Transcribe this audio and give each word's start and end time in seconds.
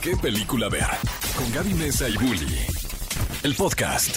qué 0.00 0.16
película 0.16 0.68
ver. 0.68 0.86
Con 1.36 1.50
Gaby 1.52 1.74
Mesa 1.74 2.08
y 2.08 2.16
Bully. 2.16 2.66
El 3.42 3.54
podcast. 3.54 4.16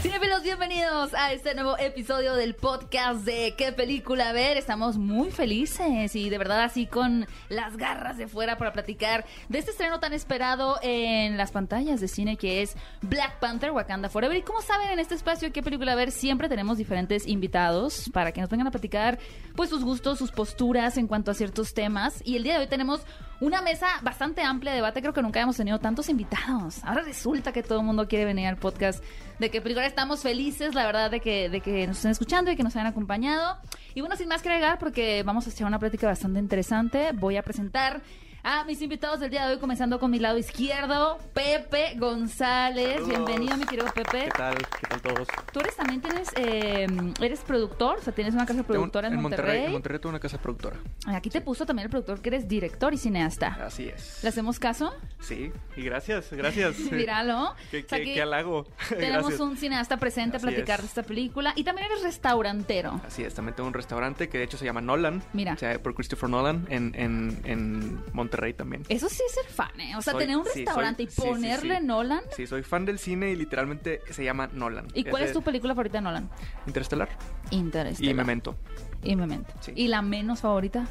Cinefilos, 0.00 0.42
bienvenidos 0.42 1.14
a 1.14 1.32
este 1.32 1.54
nuevo 1.54 1.78
episodio 1.78 2.34
del 2.34 2.54
podcast 2.54 3.24
de 3.24 3.54
¿Qué 3.56 3.72
película 3.72 4.32
ver? 4.34 4.58
Estamos 4.58 4.98
muy 4.98 5.30
felices 5.30 6.14
y 6.14 6.28
de 6.28 6.36
verdad 6.36 6.62
así 6.62 6.86
con 6.86 7.26
las 7.48 7.78
garras 7.78 8.18
de 8.18 8.28
fuera 8.28 8.58
para 8.58 8.74
platicar 8.74 9.24
de 9.48 9.58
este 9.58 9.70
estreno 9.70 10.00
tan 10.00 10.12
esperado 10.12 10.78
en 10.82 11.38
las 11.38 11.52
pantallas 11.52 12.02
de 12.02 12.08
cine 12.08 12.36
que 12.36 12.60
es 12.60 12.76
Black 13.00 13.40
Panther 13.40 13.70
Wakanda 13.70 14.10
Forever. 14.10 14.36
Y 14.36 14.42
como 14.42 14.60
saben, 14.60 14.90
en 14.90 14.98
este 14.98 15.14
espacio 15.14 15.52
¿Qué 15.52 15.62
película 15.62 15.94
ver? 15.94 16.10
Siempre 16.10 16.50
tenemos 16.50 16.76
diferentes 16.76 17.26
invitados 17.26 18.10
para 18.12 18.32
que 18.32 18.42
nos 18.42 18.50
vengan 18.50 18.66
a 18.66 18.70
platicar 18.70 19.18
pues 19.56 19.70
sus 19.70 19.84
gustos, 19.84 20.18
sus 20.18 20.32
posturas 20.32 20.98
en 20.98 21.06
cuanto 21.06 21.30
a 21.30 21.34
ciertos 21.34 21.72
temas. 21.72 22.20
Y 22.26 22.36
el 22.36 22.42
día 22.42 22.54
de 22.54 22.60
hoy 22.60 22.66
tenemos 22.66 23.00
una 23.40 23.62
mesa 23.62 23.86
bastante 24.02 24.42
amplia 24.42 24.72
de 24.72 24.76
debate. 24.76 25.00
Creo 25.00 25.12
que 25.12 25.22
nunca 25.22 25.40
hemos 25.40 25.56
tenido 25.56 25.78
tantos 25.78 26.08
invitados. 26.08 26.82
Ahora 26.84 27.02
resulta 27.02 27.52
que 27.52 27.62
todo 27.62 27.80
el 27.80 27.84
mundo 27.84 28.08
quiere 28.08 28.24
venir 28.24 28.46
al 28.46 28.56
podcast 28.56 29.02
de 29.38 29.50
qué 29.50 29.60
película 29.60 29.86
estamos 29.86 30.20
felices, 30.20 30.74
la 30.74 30.86
verdad, 30.86 31.10
de 31.10 31.20
que, 31.20 31.48
de 31.48 31.60
que 31.60 31.86
nos 31.86 31.96
estén 31.96 32.12
escuchando 32.12 32.50
y 32.50 32.56
que 32.56 32.62
nos 32.62 32.74
hayan 32.76 32.86
acompañado. 32.86 33.58
Y 33.94 34.00
bueno, 34.00 34.16
sin 34.16 34.28
más 34.28 34.42
que 34.42 34.48
agregar, 34.48 34.78
porque 34.78 35.22
vamos 35.22 35.46
a 35.46 35.50
hacer 35.50 35.66
una 35.66 35.78
plática 35.78 36.06
bastante 36.06 36.38
interesante, 36.38 37.12
voy 37.12 37.36
a 37.36 37.42
presentar 37.42 38.02
a 38.44 38.62
mis 38.64 38.80
invitados 38.82 39.20
del 39.20 39.30
día 39.30 39.46
de 39.46 39.54
hoy, 39.54 39.58
comenzando 39.58 39.98
con 39.98 40.10
mi 40.10 40.18
lado 40.18 40.36
izquierdo, 40.36 41.16
Pepe 41.32 41.94
González. 41.96 43.00
Bienvenido, 43.08 43.56
mi 43.56 43.64
querido 43.64 43.86
Pepe. 43.94 44.24
¿Qué 44.24 44.30
tal? 44.36 44.54
¿Qué 44.54 44.86
tal 44.86 45.00
todos? 45.00 45.28
Tú 45.50 45.60
eres 45.60 45.74
también 45.74 46.02
tienes, 46.02 46.28
eh, 46.36 46.86
eres 47.22 47.40
productor, 47.40 47.98
o 47.98 48.02
sea, 48.02 48.12
tienes 48.12 48.34
una 48.34 48.44
casa 48.44 48.62
productora 48.62 49.08
en, 49.08 49.16
Monterrey. 49.16 49.64
En 49.64 49.72
Monterrey 49.72 49.98
tengo 49.98 50.10
una 50.10 50.20
casa 50.20 50.36
productora. 50.36 50.76
Aquí 51.06 51.30
te 51.30 51.40
puso 51.40 51.64
también 51.64 51.86
el 51.86 51.90
productor 51.90 52.20
que 52.20 52.28
eres 52.28 52.46
director 52.46 52.92
y 52.92 52.98
cineasta. 52.98 53.58
Así 53.64 53.88
es. 53.88 54.22
¿Le 54.22 54.28
hacemos 54.28 54.58
caso? 54.58 54.92
Sí, 55.20 55.50
y 55.74 55.82
gracias, 55.82 56.30
gracias. 56.30 56.78
Míralo. 56.92 57.54
qué, 57.70 57.86
qué, 57.86 58.02
qué 58.02 58.20
halago. 58.20 58.66
Tenemos 58.90 59.40
un 59.40 59.56
cineasta 59.56 59.96
presente 59.96 60.36
Así 60.36 60.46
a 60.46 60.50
platicar 60.50 60.80
es. 60.80 60.82
de 60.82 60.88
esta 60.88 61.02
película. 61.02 61.54
Y 61.56 61.64
también 61.64 61.86
eres 61.90 62.02
restaurantero. 62.02 63.00
Así 63.06 63.22
es, 63.22 63.32
también 63.32 63.56
tengo 63.56 63.68
un 63.68 63.74
restaurante 63.74 64.28
que 64.28 64.36
de 64.36 64.44
hecho 64.44 64.58
se 64.58 64.66
llama 64.66 64.82
Nolan. 64.82 65.22
Mira. 65.32 65.54
O 65.54 65.56
sea, 65.56 65.82
por 65.82 65.94
Christopher 65.94 66.28
Nolan 66.28 66.66
en, 66.68 66.92
en, 66.94 67.40
en 67.44 68.00
Monterrey 68.12 68.33
también. 68.54 68.82
Eso 68.88 69.08
sí 69.08 69.22
es 69.26 69.32
ser 69.34 69.46
fan, 69.46 69.80
¿eh? 69.80 69.96
O 69.96 70.02
sea, 70.02 70.12
Soy- 70.12 70.22
tener 70.22 70.36
un 70.36 70.44
sí, 70.44 70.50
soy- 70.52 70.64
restaurante 70.64 71.02
y 71.02 71.06
ponerle 71.06 71.78
sí. 71.78 71.84
Nolan. 71.84 72.20
Sí, 72.36 72.46
soy 72.46 72.62
fan 72.62 72.84
del 72.84 72.98
cine 72.98 73.30
y 73.30 73.36
literalmente 73.36 74.00
se 74.10 74.24
llama 74.24 74.48
Nolan. 74.52 74.86
¿Y 74.94 75.04
cuál 75.04 75.22
es 75.22 75.28
de 75.30 75.34
tu 75.34 75.42
película 75.42 75.74
favorita 75.74 75.98
de 75.98 76.02
Nolan? 76.02 76.28
Interestelar 76.66 77.08
Interestelar. 77.50 78.10
y 78.10 78.14
Memento. 78.14 78.56
Y 79.02 79.16
Memento. 79.16 79.52
¿Y 79.74 79.88
la 79.88 80.02
menos 80.02 80.40
favorita? 80.40 80.86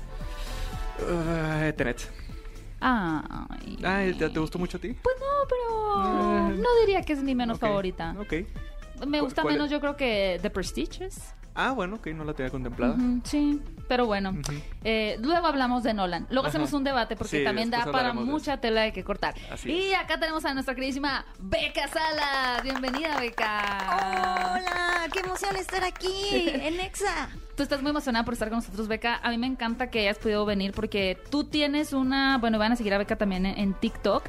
Uh, 1.00 1.72
Tenet. 1.75 2.09
Ay. 2.80 3.80
Ah, 3.83 4.02
¿te, 4.17 4.30
te 4.30 4.39
gustó 4.39 4.59
mucho 4.59 4.78
a 4.78 4.81
ti? 4.81 4.94
Pues 5.02 5.16
no, 5.19 5.47
pero 5.50 6.53
Eh, 6.53 6.57
no 6.57 6.69
diría 6.81 7.02
que 7.02 7.13
es 7.13 7.23
mi 7.23 7.33
menos 7.35 7.59
favorita. 7.59 8.16
Ok. 8.19 8.33
Me 9.07 9.19
¿Cu- 9.19 9.25
gusta 9.25 9.41
cuál 9.41 9.55
menos, 9.55 9.66
es? 9.67 9.72
yo 9.72 9.80
creo 9.80 9.95
que 9.95 10.39
The 10.41 10.50
Prestigious. 10.50 11.33
Ah, 11.56 11.72
bueno, 11.72 11.98
ok, 11.98 12.08
no 12.08 12.23
la 12.23 12.34
tenía 12.34 12.50
contemplada. 12.50 12.96
Sí, 13.26 13.62
pero 13.88 14.08
bueno. 14.08 14.34
Eh, 14.84 15.18
luego 15.22 15.46
hablamos 15.46 15.84
de 15.84 15.94
Nolan. 15.94 16.26
Luego 16.30 16.48
Ajá. 16.48 16.50
hacemos 16.50 16.73
un 16.73 16.84
debate 16.84 17.16
porque 17.16 17.40
Sí, 17.40 17.44
también 17.44 17.70
da 17.70 17.86
para 17.92 18.12
mucha 18.14 18.58
tela 18.58 18.82
de 18.82 18.92
que 18.94 19.04
cortar. 19.04 19.36
Así 19.52 19.72
y 19.72 19.92
es. 19.92 20.00
acá 20.00 20.20
tenemos 20.20 20.44
a 20.46 20.54
nuestra 20.54 20.74
queridísima 20.74 21.26
Beca 21.40 21.88
Salas. 21.90 22.64
Bienvenida, 22.64 23.20
Beca. 23.20 24.56
Hola, 24.56 25.08
qué 25.12 25.20
emoción 25.20 25.56
estar 25.56 25.84
aquí 25.84 26.09
en 26.54 26.80
Exa. 26.80 27.30
Tú 27.56 27.62
estás 27.62 27.81
muy 27.84 27.92
emocionada 27.92 28.26
por 28.26 28.34
estar 28.34 28.50
con 28.50 28.58
nosotros, 28.58 28.88
Beca. 28.88 29.20
A 29.22 29.30
mí 29.30 29.38
me 29.38 29.46
encanta 29.46 29.92
que 29.92 30.00
hayas 30.00 30.18
podido 30.18 30.46
venir 30.46 30.72
porque 30.74 31.20
tú 31.30 31.44
tienes 31.44 31.94
una. 31.94 32.40
Bueno, 32.40 32.58
van 32.58 32.72
a 32.72 32.76
seguir 32.76 32.96
a 32.96 32.98
Beca 32.98 33.16
también 33.16 33.46
en, 33.46 33.59
en 33.59 33.74
TikTok. 33.76 34.24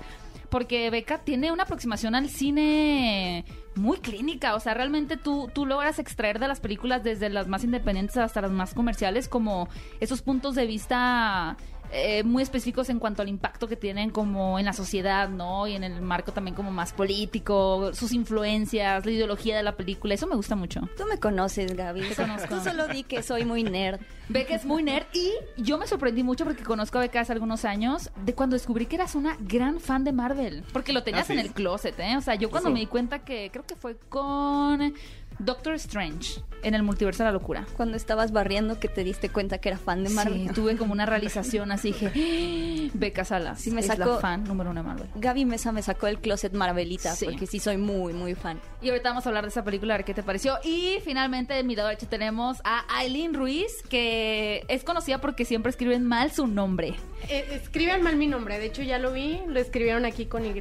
Porque 0.51 0.89
Beca 0.91 1.19
tiene 1.19 1.51
una 1.51 1.65
aproximación 1.65 2.15
al 2.15 2.29
cine 2.29 3.45
muy 3.77 3.99
clínica. 3.99 4.55
O 4.55 4.61
sea, 4.61 4.75
realmente 4.75 5.17
tú, 5.17 5.51
tú 5.53 5.67
logras 5.67 5.99
extraer 5.99 6.39
de 6.39 6.49
las 6.49 6.61
películas, 6.61 7.03
desde 7.03 7.29
las 7.31 7.49
más 7.49 7.65
independientes 7.65 8.17
hasta 8.17 8.41
las 8.41 8.51
más 8.51 8.75
comerciales, 8.75 9.29
como 9.29 9.69
esos 10.01 10.23
puntos 10.23 10.55
de 10.55 10.67
vista 10.67 11.57
eh, 11.95 12.23
muy 12.25 12.43
específicos 12.43 12.89
en 12.91 12.99
cuanto 12.99 13.23
al 13.23 13.29
impacto 13.29 13.69
que 13.69 13.77
tienen 13.77 14.11
como 14.11 14.59
en 14.59 14.65
la 14.65 14.73
sociedad, 14.73 15.29
¿no? 15.29 15.67
Y 15.67 15.75
en 15.75 15.85
el 15.85 16.01
marco 16.03 16.33
también 16.33 16.55
como 16.55 16.71
más 16.71 16.93
político, 16.93 17.93
sus 17.95 18.13
influencias, 18.13 19.07
la 19.07 19.13
ideología 19.13 19.57
de 19.57 19.63
la 19.63 19.77
película. 19.77 20.15
Eso 20.15 20.27
me 20.27 20.37
gusta 20.37 20.57
mucho. 20.57 20.81
Tú 20.97 21.05
me 21.07 21.19
conoces, 21.19 21.75
Gaby. 21.77 22.03
Te 22.09 22.15
conozco. 22.17 22.55
Tú 22.57 22.61
solo 22.63 22.89
di 22.89 23.05
que 23.05 23.23
soy 23.23 23.45
muy 23.45 23.63
nerd. 23.65 24.01
Beca 24.29 24.55
es 24.55 24.65
muy 24.65 24.83
nerd 24.83 25.05
y 25.13 25.31
yo 25.63 25.77
me 25.79 25.87
sorprendí 25.87 26.23
mucho 26.23 26.45
porque 26.45 26.63
conozco 26.65 26.99
a 26.99 27.03
Beca 27.03 27.21
hace 27.21 27.33
algunos 27.33 27.65
años 27.65 28.11
de 28.25 28.35
cuando 28.35 28.55
descubrí 28.55 28.87
que 28.87 28.97
eras 28.97 29.15
una 29.15 29.37
gran 29.41 29.81
fan 29.81 30.03
de 30.05 30.13
Marvel. 30.13 30.65
Porque 30.73 30.93
lo 30.93 31.03
tenías 31.03 31.25
Ah, 31.25 31.27
¿sí? 31.27 31.33
en 31.35 31.39
el 31.41 31.53
closet, 31.53 31.99
¿eh? 32.01 32.17
O 32.17 32.21
sea, 32.23 32.35
yo 32.35 32.51
cuando 32.51 32.71
Eso. 32.71 32.75
me 32.75 32.81
di 32.81 32.87
cuenta 32.87 33.21
que 33.21 33.51
creo 33.53 33.65
que 33.67 33.77
fue 33.77 33.97
con 34.09 34.95
Doctor 35.39 35.75
Strange 35.75 36.41
en 36.63 36.75
el 36.75 36.83
multiverso 36.83 37.23
de 37.23 37.29
la 37.29 37.33
locura. 37.33 37.67
Cuando 37.77 37.97
estabas 37.97 38.33
barriendo 38.33 38.79
que 38.81 38.89
te 38.89 39.05
diste 39.05 39.29
cuenta 39.29 39.59
que 39.59 39.69
era 39.69 39.77
fan 39.79 40.03
de 40.05 40.11
Marvel. 40.11 40.49
Sí, 40.49 40.49
tuve 40.55 40.77
como 40.77 40.93
una 40.93 41.05
realización 41.07 41.71
así, 41.73 41.93
dije, 41.93 42.89
"Ah, 42.89 42.91
Beca 42.95 43.25
Salas 43.25 43.61
Sí, 43.61 43.71
me 43.71 43.81
es 43.81 43.87
sacó- 43.87 44.15
la 44.15 44.19
fan 44.19 44.45
número 44.45 44.71
uno 44.71 44.83
de 44.83 44.87
Marvel. 44.89 45.09
Gaby 45.17 45.45
Mesa 45.45 45.73
me 45.73 45.83
sacó 45.83 46.07
el 46.07 46.19
closet 46.21 46.55
Marvelita 46.55 47.15
Sí. 47.15 47.27
porque 47.27 47.47
sí 47.47 47.59
soy 47.59 47.77
muy, 47.77 48.13
muy 48.15 48.35
fan. 48.35 48.59
Y 48.81 48.89
ahorita 48.89 49.11
vamos 49.11 49.27
a 49.27 49.29
hablar 49.29 49.45
de 49.45 49.51
esa 49.51 49.63
película, 49.65 49.95
a 49.95 49.97
ver 49.99 50.05
qué 50.07 50.15
te 50.15 50.23
pareció. 50.23 50.59
Y 50.65 50.99
finalmente, 51.05 51.59
en 51.59 51.67
mi 51.67 51.77
lado 51.77 51.89
derecho 51.89 52.07
tenemos 52.09 52.59
a 52.65 52.85
Aileen 52.99 53.35
Ruiz, 53.35 53.83
que 53.91 54.65
es 54.69 54.85
conocida 54.85 55.21
porque 55.21 55.45
siempre 55.45 55.71
escriben 55.71 56.05
mal 56.07 56.31
su 56.33 56.47
nombre. 56.47 56.95
Eh, 57.29 57.45
escriben 57.63 58.03
mal 58.03 58.17
mi 58.17 58.27
nombre, 58.27 58.59
de 58.59 58.67
hecho 58.67 58.83
ya 58.83 58.99
lo 58.99 59.13
vi, 59.13 59.41
lo 59.49 59.61
escribieron 59.61 60.05
aquí 60.07 60.27
con 60.27 60.45
Y. 60.47 60.55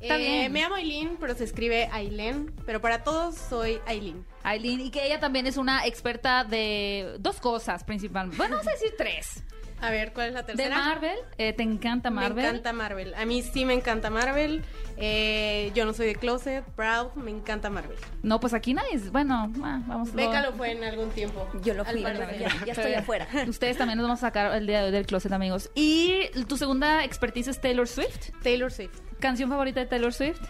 Está 0.00 0.16
Eh, 0.16 0.18
bien. 0.18 0.52
Me 0.52 0.60
llamo 0.62 0.74
Aileen, 0.76 1.16
pero 1.20 1.34
se 1.34 1.44
escribe 1.44 1.88
Aileen, 1.92 2.52
pero 2.66 2.80
para 2.80 3.04
todos 3.04 3.34
soy 3.36 3.78
Aileen. 3.86 4.24
Aileen, 4.42 4.80
y 4.80 4.90
que 4.90 5.04
ella 5.06 5.20
también 5.20 5.46
es 5.46 5.56
una 5.56 5.86
experta 5.86 6.44
de 6.44 7.16
dos 7.18 7.38
cosas 7.40 7.84
principalmente. 7.84 8.36
Bueno, 8.38 8.56
vamos 8.56 8.68
a 8.68 8.72
decir 8.72 8.94
tres. 8.96 9.42
A 9.80 9.90
ver, 9.90 10.12
¿cuál 10.12 10.28
es 10.28 10.34
la 10.34 10.42
De 10.42 10.54
tercera? 10.54 10.78
Marvel, 10.78 11.16
eh, 11.38 11.52
te 11.52 11.62
encanta 11.62 12.10
Marvel. 12.10 12.36
Me 12.36 12.48
encanta 12.48 12.72
Marvel. 12.72 13.14
A 13.14 13.24
mí 13.24 13.42
sí 13.42 13.64
me 13.64 13.74
encanta 13.74 14.10
Marvel. 14.10 14.62
Eh, 14.96 15.72
yo 15.74 15.86
no 15.86 15.94
soy 15.94 16.06
de 16.08 16.14
closet, 16.16 16.64
proud, 16.76 17.14
me 17.14 17.30
encanta 17.30 17.70
Marvel. 17.70 17.96
No, 18.22 18.38
pues 18.40 18.52
aquí 18.52 18.74
nadie 18.74 18.94
es. 18.94 19.10
Bueno, 19.10 19.50
ah, 19.62 19.80
vamos 19.86 20.12
Beca 20.12 20.42
lo 20.42 20.52
fue 20.52 20.72
en 20.72 20.84
algún 20.84 21.10
tiempo. 21.10 21.48
Yo 21.62 21.74
lo 21.74 21.84
fui, 21.84 22.02
ya, 22.02 22.64
ya 22.66 22.72
estoy 22.72 22.92
afuera. 22.92 23.26
Ustedes 23.48 23.78
también 23.78 23.96
nos 23.96 24.04
vamos 24.04 24.18
a 24.18 24.26
sacar 24.26 24.54
el 24.54 24.66
día 24.66 24.80
de 24.80 24.86
hoy 24.86 24.92
del 24.92 25.06
closet, 25.06 25.32
amigos. 25.32 25.70
Y 25.74 26.28
tu 26.46 26.58
segunda 26.58 27.04
expertise 27.04 27.48
es 27.48 27.60
Taylor 27.60 27.88
Swift. 27.88 28.30
Taylor 28.42 28.70
Swift. 28.70 29.00
¿Canción 29.18 29.48
favorita 29.48 29.80
de 29.80 29.86
Taylor 29.86 30.12
Swift? 30.12 30.40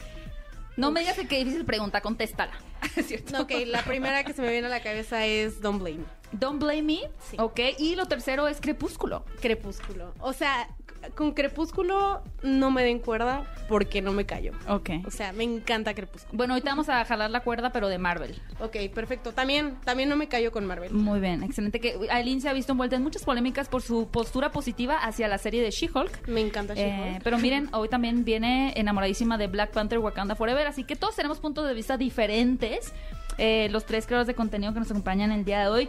No 0.80 0.90
me 0.90 1.00
digas 1.00 1.16
que 1.16 1.28
qué 1.28 1.36
difícil 1.38 1.66
pregunta, 1.66 2.00
contéstala. 2.00 2.52
¿Es 2.96 3.06
cierto? 3.06 3.32
No, 3.32 3.42
ok, 3.42 3.52
la 3.66 3.84
primera 3.84 4.24
que 4.24 4.32
se 4.32 4.40
me 4.40 4.50
viene 4.50 4.66
a 4.66 4.70
la 4.70 4.82
cabeza 4.82 5.26
es 5.26 5.60
Don't 5.60 5.78
Blame. 5.78 6.04
Don't 6.32 6.58
Blame 6.58 6.82
Me. 6.82 7.00
Sí. 7.28 7.36
Ok, 7.38 7.60
y 7.78 7.96
lo 7.96 8.06
tercero 8.06 8.48
es 8.48 8.60
Crepúsculo. 8.62 9.24
Crepúsculo. 9.42 10.14
O 10.20 10.32
sea, 10.32 10.68
con 11.14 11.32
Crepúsculo 11.32 12.22
no 12.42 12.70
me 12.70 12.82
den 12.82 12.98
cuerda 12.98 13.44
porque 13.68 14.02
no 14.02 14.12
me 14.12 14.26
callo. 14.26 14.52
Ok. 14.68 14.90
O 15.06 15.10
sea, 15.10 15.32
me 15.32 15.44
encanta 15.44 15.94
Crepúsculo. 15.94 16.36
Bueno, 16.36 16.54
ahorita 16.54 16.70
vamos 16.70 16.88
a 16.88 17.04
jalar 17.04 17.30
la 17.30 17.40
cuerda, 17.40 17.70
pero 17.72 17.88
de 17.88 17.98
Marvel. 17.98 18.40
Ok, 18.60 18.76
perfecto. 18.94 19.32
También, 19.32 19.76
también 19.84 20.08
no 20.08 20.16
me 20.16 20.28
callo 20.28 20.52
con 20.52 20.64
Marvel. 20.66 20.92
Muy 20.92 21.20
bien, 21.20 21.42
excelente. 21.42 21.80
Que 21.80 21.98
Aileen 22.10 22.40
se 22.40 22.48
ha 22.48 22.52
visto 22.52 22.72
envuelta 22.72 22.96
en 22.96 23.02
muchas 23.02 23.22
polémicas 23.24 23.68
por 23.68 23.82
su 23.82 24.08
postura 24.08 24.50
positiva 24.52 24.96
hacia 24.98 25.28
la 25.28 25.38
serie 25.38 25.62
de 25.62 25.70
She-Hulk. 25.70 26.28
Me 26.28 26.40
encanta 26.40 26.74
Eh, 26.76 26.76
She-Hulk. 27.12 27.22
pero 27.24 27.38
miren, 27.40 27.68
hoy 27.72 27.88
también 27.88 28.24
viene 28.24 28.72
enamoradísima 28.76 29.38
de 29.38 29.46
Black 29.46 29.70
Panther 29.72 29.98
Wakanda 29.98 30.34
Forever, 30.34 30.66
así 30.66 30.84
que 30.84 30.96
todos 30.96 31.16
tenemos 31.16 31.38
puntos 31.40 31.66
de 31.66 31.74
vista 31.74 31.96
diferentes. 31.96 32.92
Eh, 33.38 33.68
los 33.70 33.86
tres 33.86 34.06
creadores 34.06 34.26
de 34.26 34.34
contenido 34.34 34.74
que 34.74 34.80
nos 34.80 34.90
acompañan 34.90 35.32
el 35.32 35.44
día 35.44 35.60
de 35.60 35.68
hoy. 35.68 35.88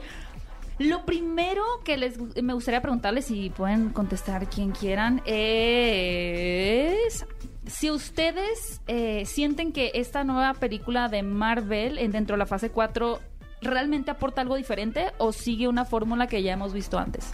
Lo 0.81 1.05
primero 1.05 1.63
que 1.83 1.95
les 1.95 2.17
me 2.41 2.53
gustaría 2.53 2.81
preguntarles, 2.81 3.25
si 3.25 3.51
pueden 3.51 3.89
contestar 3.89 4.49
quien 4.49 4.71
quieran, 4.71 5.21
es 5.25 7.23
si 7.67 7.91
ustedes 7.91 8.81
eh, 8.87 9.27
sienten 9.27 9.73
que 9.73 9.91
esta 9.93 10.23
nueva 10.23 10.55
película 10.55 11.07
de 11.07 11.21
Marvel 11.21 11.99
en 11.99 12.11
dentro 12.11 12.33
de 12.33 12.39
la 12.39 12.47
fase 12.47 12.71
4 12.71 13.19
realmente 13.61 14.09
aporta 14.09 14.41
algo 14.41 14.55
diferente 14.55 15.11
o 15.19 15.31
sigue 15.31 15.67
una 15.67 15.85
fórmula 15.85 16.25
que 16.25 16.41
ya 16.41 16.53
hemos 16.53 16.73
visto 16.73 16.97
antes. 16.97 17.29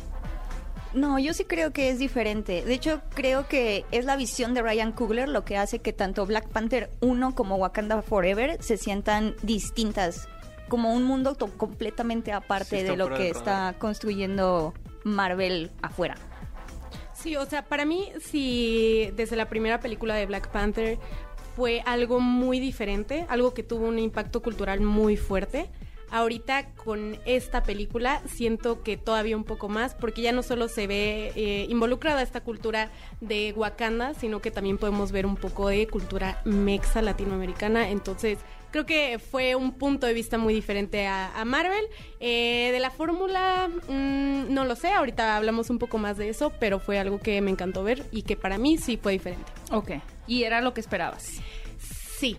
No, 0.94 1.18
yo 1.18 1.34
sí 1.34 1.46
creo 1.46 1.72
que 1.72 1.90
es 1.90 2.00
diferente. 2.00 2.66
De 2.66 2.74
hecho, 2.74 3.02
creo 3.14 3.48
que 3.48 3.86
es 3.92 4.04
la 4.04 4.18
visión 4.18 4.54
de 4.54 4.62
Ryan 4.62 4.92
Coogler 4.92 5.30
lo 5.30 5.46
que 5.46 5.56
hace 5.56 5.80
que 5.80 5.94
tanto 5.94 6.26
Black 6.26 6.50
Panther 6.50 6.90
1 7.02 7.36
como 7.36 7.56
Wakanda 7.56 8.02
Forever 8.02 8.62
se 8.62 8.78
sientan 8.78 9.36
distintas, 9.42 10.28
como 10.68 10.94
un 10.94 11.04
mundo 11.04 11.36
completamente 11.58 12.31
aparte 12.31 12.81
Sí, 12.81 12.84
de 12.84 12.98
lo 12.98 13.14
que 13.14 13.30
está 13.30 13.75
construyendo 13.80 14.74
Marvel 15.04 15.72
afuera. 15.81 16.16
Sí, 17.14 17.36
o 17.36 17.46
sea, 17.46 17.64
para 17.64 17.86
mí, 17.86 18.12
sí, 18.22 19.12
desde 19.16 19.36
la 19.36 19.50
primera 19.50 19.80
película 19.80 20.16
de 20.16 20.25
Black 20.25 20.50
Panther 20.50 21.00
fue 21.56 21.81
algo 21.86 22.19
muy 22.19 22.60
diferente, 22.60 23.25
algo 23.30 23.54
que 23.54 23.64
tuvo 23.64 23.88
un 23.88 23.98
impacto 23.98 24.42
cultural 24.42 24.81
muy 24.81 25.18
fuerte. 25.18 25.69
Ahorita 26.09 26.74
con 26.74 27.18
esta 27.25 27.63
película 27.63 28.21
siento 28.27 28.81
que 28.81 28.98
todavía 28.98 29.36
un 29.36 29.44
poco 29.44 29.68
más, 29.68 29.94
porque 29.94 30.21
ya 30.21 30.31
no 30.31 30.42
solo 30.42 30.68
se 30.69 30.88
ve 30.88 31.33
eh, 31.36 31.65
involucrada 31.69 32.21
esta 32.21 32.42
cultura 32.42 32.92
de 33.19 33.54
Wakanda, 33.56 34.13
sino 34.13 34.42
que 34.42 34.51
también 34.51 34.77
podemos 34.77 35.12
ver 35.12 35.25
un 35.25 35.36
poco 35.36 35.68
de 35.69 35.88
cultura 35.88 36.42
mexa 36.45 37.01
latinoamericana. 37.01 37.89
Entonces, 37.89 38.39
creo 38.71 38.86
que 38.86 39.19
fue 39.19 39.56
un 39.56 39.74
punto 39.74 40.07
de 40.07 40.13
vista 40.13 40.38
muy 40.38 40.54
diferente 40.54 41.07
a, 41.07 41.38
a 41.39 41.45
Marvel. 41.45 41.86
Eh, 42.19 42.69
de 42.71 42.80
la 42.80 42.89
fórmula, 42.89 43.69
mm, 43.88 44.54
no 44.54 44.65
lo 44.65 44.75
sé, 44.75 44.94
ahorita 44.94 45.36
hablamos 45.36 45.69
un 45.69 45.80
poco 45.80 45.98
más 45.98 46.18
de 46.18 46.30
eso, 46.30 46.54
pero 46.59 46.80
fue 46.80 47.00
algo 47.00 47.19
que 47.19 47.42
me 47.42 47.51
encantó 47.51 47.83
ver 47.83 48.06
y 48.12 48.21
que 48.21 48.36
para 48.36 48.57
mí 48.57 48.77
sí 48.77 48.98
fue 48.98 49.13
diferente. 49.13 49.51
Ok. 49.71 49.92
Y 50.25 50.44
era 50.44 50.62
lo 50.62 50.74
que 50.74 50.81
esperabas. 50.81 51.42
Sí, 51.80 52.38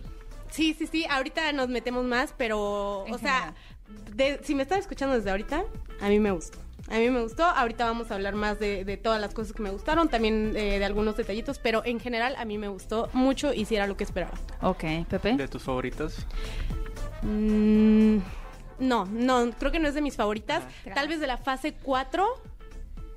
sí, 0.49 0.75
sí, 0.77 0.87
sí. 0.87 1.05
Ahorita 1.09 1.51
nos 1.53 1.69
metemos 1.69 2.05
más, 2.05 2.33
pero, 2.37 3.03
En 3.07 3.13
o 3.13 3.17
sea, 3.17 3.53
de- 4.15 4.39
si 4.43 4.55
me 4.55 4.63
están 4.63 4.79
escuchando 4.79 5.15
desde 5.15 5.29
ahorita, 5.31 5.63
a 6.01 6.09
mí 6.09 6.19
me 6.19 6.31
gustó. 6.31 6.57
A 6.89 6.97
mí 6.97 7.09
me 7.11 7.21
gustó. 7.21 7.43
Ahorita 7.45 7.85
vamos 7.85 8.09
a 8.09 8.15
hablar 8.15 8.33
más 8.35 8.59
de, 8.59 8.83
de 8.83 8.97
todas 8.97 9.21
las 9.21 9.33
cosas 9.33 9.53
que 9.53 9.61
me 9.61 9.69
gustaron, 9.69 10.09
también 10.09 10.53
eh, 10.55 10.79
de 10.79 10.85
algunos 10.85 11.15
detallitos, 11.17 11.59
pero 11.59 11.83
en 11.85 11.99
general 11.99 12.35
a 12.37 12.45
mí 12.45 12.57
me 12.57 12.67
gustó 12.67 13.09
mucho 13.13 13.53
y 13.53 13.65
sí 13.65 13.75
era 13.75 13.85
lo 13.85 13.95
que 13.95 14.03
esperaba. 14.03 14.33
Ok, 14.61 14.83
Pepe. 15.07 15.33
¿De 15.37 15.47
tus 15.47 15.61
favoritas? 15.63 16.25
Mm, 17.21 18.17
no, 18.79 19.05
no, 19.05 19.51
creo 19.59 19.71
que 19.71 19.79
no 19.79 19.87
es 19.87 19.93
de 19.93 20.01
mis 20.01 20.15
favoritas. 20.15 20.63
Ah, 20.87 20.91
Tal 20.95 21.07
vez 21.07 21.19
de 21.19 21.27
la 21.27 21.37
fase 21.37 21.73
4, 21.73 22.25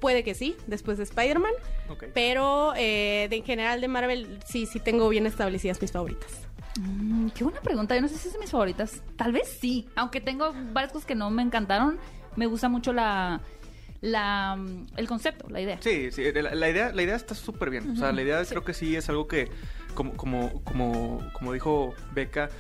puede 0.03 0.25
que 0.25 0.35
sí, 0.35 0.57
después 0.67 0.99
de 0.99 1.05
Spider-Man. 1.05 1.53
Pero 2.13 2.75
eh, 2.77 3.29
de, 3.31 3.37
en 3.37 3.45
general 3.45 3.81
de 3.81 3.87
Marvel, 3.87 4.41
sí, 4.45 4.67
sí 4.67 4.81
tengo 4.81 5.09
bien 5.09 5.27
establecidas 5.27 5.81
mis 5.81 5.93
favoritas. 5.93 6.41
Mm, 6.81 7.29
qué 7.29 7.45
buena 7.45 7.61
pregunta. 7.61 7.95
Yo 7.95 8.01
no 8.01 8.09
sé 8.09 8.19
si 8.19 8.27
es 8.27 8.35
de 8.35 8.41
mis 8.41 8.51
favoritas. 8.51 9.01
Tal 9.17 9.31
vez 9.31 9.49
sí. 9.61 9.87
Aunque 9.95 10.21
tengo 10.21 10.53
varias 10.73 10.93
cosas 10.93 11.07
que 11.07 11.15
no 11.15 11.31
me 11.31 11.43
encantaron. 11.43 12.01
Me 12.35 12.47
gusta 12.47 12.69
mucho 12.69 12.93
la. 12.93 13.41
la 14.01 14.57
mm, 14.57 14.87
el 14.97 15.07
concepto, 15.07 15.49
la 15.49 15.61
idea. 15.61 15.79
Sí, 15.81 16.11
sí, 16.11 16.33
la, 16.33 16.53
la 16.55 16.69
idea, 16.69 16.93
la 16.93 17.03
idea 17.03 17.15
está 17.15 17.37
súper 17.37 17.71
bien. 17.71 17.91
O 17.93 17.97
sea, 17.97 18.11
la 18.11 18.23
idea 18.23 18.45
creo 18.45 18.65
que 18.65 18.75
sí 18.75 18.97
es 18.97 19.09
algo 19.09 19.29
que, 19.29 19.51
como, 19.95 20.15
como, 20.17 20.65
como, 20.65 21.23
como 21.33 21.53
dijo 21.53 21.95
Beca, 22.13 22.51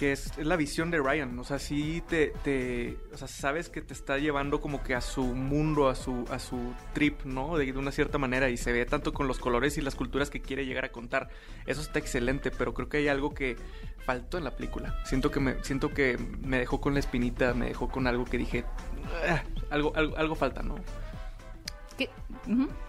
que 0.00 0.12
es, 0.12 0.38
la 0.38 0.56
visión 0.56 0.90
de 0.90 0.96
Ryan. 0.98 1.38
O 1.38 1.44
sea, 1.44 1.58
sí 1.58 2.02
te, 2.08 2.28
te, 2.42 2.96
o 3.12 3.18
sea, 3.18 3.28
sabes 3.28 3.68
que 3.68 3.82
te 3.82 3.92
está 3.92 4.16
llevando 4.16 4.62
como 4.62 4.82
que 4.82 4.94
a 4.94 5.02
su 5.02 5.22
mundo, 5.22 5.90
a 5.90 5.94
su, 5.94 6.24
a 6.30 6.38
su 6.38 6.72
trip, 6.94 7.24
¿no? 7.24 7.58
De, 7.58 7.70
de 7.70 7.78
una 7.78 7.92
cierta 7.92 8.16
manera. 8.16 8.48
Y 8.48 8.56
se 8.56 8.72
ve 8.72 8.86
tanto 8.86 9.12
con 9.12 9.28
los 9.28 9.38
colores 9.38 9.76
y 9.76 9.82
las 9.82 9.96
culturas 9.96 10.30
que 10.30 10.40
quiere 10.40 10.64
llegar 10.64 10.86
a 10.86 10.90
contar. 10.90 11.28
Eso 11.66 11.82
está 11.82 11.98
excelente, 11.98 12.50
pero 12.50 12.72
creo 12.72 12.88
que 12.88 12.96
hay 12.96 13.08
algo 13.08 13.34
que 13.34 13.58
faltó 14.06 14.38
en 14.38 14.44
la 14.44 14.56
película. 14.56 15.04
Siento 15.04 15.30
que 15.30 15.40
me, 15.40 15.62
siento 15.64 15.92
que 15.92 16.16
me 16.40 16.58
dejó 16.58 16.80
con 16.80 16.94
la 16.94 17.00
espinita, 17.00 17.52
me 17.52 17.66
dejó 17.66 17.90
con 17.90 18.06
algo 18.06 18.24
que 18.24 18.38
dije. 18.38 18.64
"Ah, 19.28 19.42
algo, 19.68 19.92
algo, 19.96 20.16
algo 20.16 20.34
falta, 20.34 20.62
¿no? 20.62 20.76
¿Qué? 21.98 22.08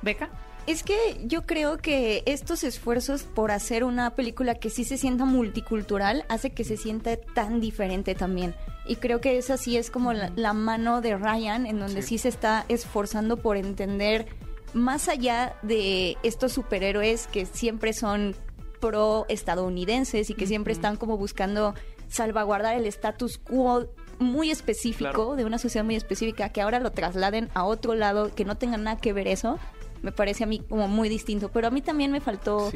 ¿Beca? 0.02 0.30
Es 0.68 0.84
que 0.84 0.96
yo 1.26 1.46
creo 1.46 1.78
que 1.78 2.24
estos 2.26 2.64
esfuerzos 2.64 3.24
por 3.24 3.52
hacer 3.52 3.84
una 3.84 4.12
película 4.16 4.56
que 4.56 4.70
sí 4.70 4.84
se 4.84 4.98
sienta 4.98 5.26
multicultural 5.26 6.24
hace 6.30 6.52
que 6.52 6.64
se 6.64 6.78
sienta 6.78 7.18
tan 7.18 7.60
diferente 7.60 8.14
también. 8.16 8.56
Y 8.86 8.98
creo 8.98 9.22
que 9.22 9.38
esa 9.38 9.58
sí 9.58 9.76
es 9.78 9.90
como 9.90 10.14
la, 10.14 10.32
la 10.36 10.54
mano 10.54 11.02
de 11.02 11.18
Ryan, 11.18 11.66
en 11.66 11.80
donde 11.80 12.02
Sí. 12.04 12.10
sí. 12.10 12.18
se 12.20 12.30
está 12.30 12.66
esforzando 12.70 13.38
por 13.38 13.58
entender 13.58 14.28
más 14.74 15.10
allá 15.10 15.56
de 15.64 16.16
estos 16.24 16.54
superhéroes 16.54 17.28
que 17.28 17.46
siempre 17.46 17.92
son 17.94 18.36
pro 18.80 19.26
estadounidenses 19.30 20.30
y 20.30 20.34
que 20.36 20.48
siempre 20.48 20.74
están 20.74 20.96
como 20.96 21.18
buscando 21.18 21.76
salvaguardar 22.08 22.76
el 22.76 22.86
status 22.86 23.38
quo 23.38 23.88
muy 24.20 24.52
específico 24.52 25.12
Claro. 25.12 25.36
de 25.36 25.46
una 25.46 25.58
sociedad 25.58 25.84
muy 25.86 25.96
específica 25.96 26.50
que 26.50 26.62
ahora 26.62 26.80
lo 26.80 26.92
trasladen 26.92 27.50
a 27.54 27.64
otro 27.66 27.96
lado 27.96 28.34
que 28.34 28.46
no 28.46 28.56
tenga 28.58 28.78
nada 28.78 28.98
que 28.98 29.14
ver 29.14 29.28
eso 29.28 29.60
me 30.02 30.12
parece 30.12 30.44
a 30.44 30.48
mí 30.48 30.60
como 30.60 30.88
muy 30.88 31.10
distinto 31.10 31.50
pero 31.50 31.68
a 31.68 31.72
mí 31.72 31.82
también 31.82 32.12
me 32.12 32.22
faltó. 32.22 32.72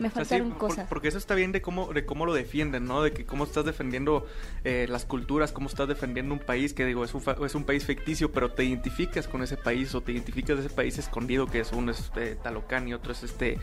Me 0.00 0.08
O 0.08 0.10
sea, 0.10 0.24
sí, 0.24 0.30
faltaron 0.30 0.48
por- 0.50 0.58
cosas 0.68 0.88
porque 0.88 1.08
eso 1.08 1.18
está 1.18 1.34
bien 1.34 1.52
de 1.52 1.62
cómo, 1.62 1.92
de 1.92 2.04
cómo 2.04 2.26
lo 2.26 2.34
defienden, 2.34 2.86
¿no? 2.86 3.02
De 3.02 3.12
que 3.12 3.24
cómo 3.24 3.44
estás 3.44 3.64
defendiendo 3.64 4.26
eh, 4.64 4.86
las 4.88 5.04
culturas, 5.04 5.52
cómo 5.52 5.68
estás 5.68 5.86
defendiendo 5.88 6.34
un 6.34 6.40
país 6.40 6.74
que 6.74 6.84
digo 6.86 7.04
es 7.04 7.14
un, 7.14 7.22
es 7.44 7.54
un 7.54 7.64
país 7.64 7.84
ficticio, 7.84 8.32
pero 8.32 8.50
te 8.50 8.64
identificas 8.64 9.28
con 9.28 9.42
ese 9.42 9.56
país 9.56 9.94
o 9.94 10.00
te 10.00 10.12
identificas 10.12 10.58
de 10.58 10.66
ese 10.66 10.74
país 10.74 10.98
escondido 10.98 11.46
que 11.46 11.60
es 11.60 11.72
uno 11.72 11.92
es 11.92 12.10
eh, 12.16 12.36
Talocan 12.42 12.88
y 12.88 12.94
otro 12.94 13.12
es 13.12 13.22
este 13.22 13.58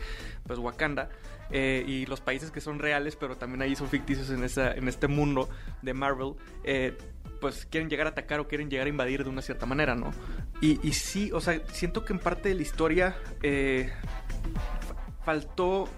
pues 0.46 0.58
Wakanda. 0.58 1.10
eh, 1.50 1.84
y 1.86 2.06
los 2.06 2.20
países 2.20 2.50
que 2.50 2.60
son 2.60 2.78
reales, 2.78 3.16
pero 3.16 3.36
también 3.36 3.62
ahí 3.62 3.74
son 3.76 3.88
ficticios 3.88 4.30
en 4.30 4.44
esa, 4.44 4.72
en 4.72 4.86
este 4.88 5.08
mundo 5.08 5.48
de 5.82 5.92
Marvel. 5.94 6.34
eh, 6.64 6.96
pues 7.40 7.66
quieren 7.70 7.88
llegar 7.88 8.08
a 8.08 8.10
atacar 8.10 8.40
o 8.40 8.48
quieren 8.48 8.68
llegar 8.68 8.86
a 8.86 8.90
invadir 8.90 9.22
de 9.22 9.30
una 9.30 9.42
cierta 9.42 9.64
manera, 9.64 9.94
¿no? 9.94 10.10
Y, 10.60 10.80
y 10.84 10.92
sí, 10.92 11.30
o 11.32 11.40
sea, 11.40 11.62
siento 11.72 12.04
que 12.04 12.12
en 12.12 12.18
parte 12.18 12.48
de 12.48 12.56
la 12.56 12.62
historia 12.62 13.16
eh, 13.44 13.92
fa- 14.80 15.24
faltó 15.24 15.88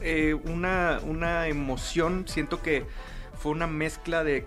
eh, 0.00 0.34
una, 0.34 1.00
una 1.04 1.48
emoción. 1.48 2.26
Siento 2.28 2.62
que 2.62 2.86
fue 3.34 3.52
una 3.52 3.66
mezcla 3.66 4.24
de 4.24 4.46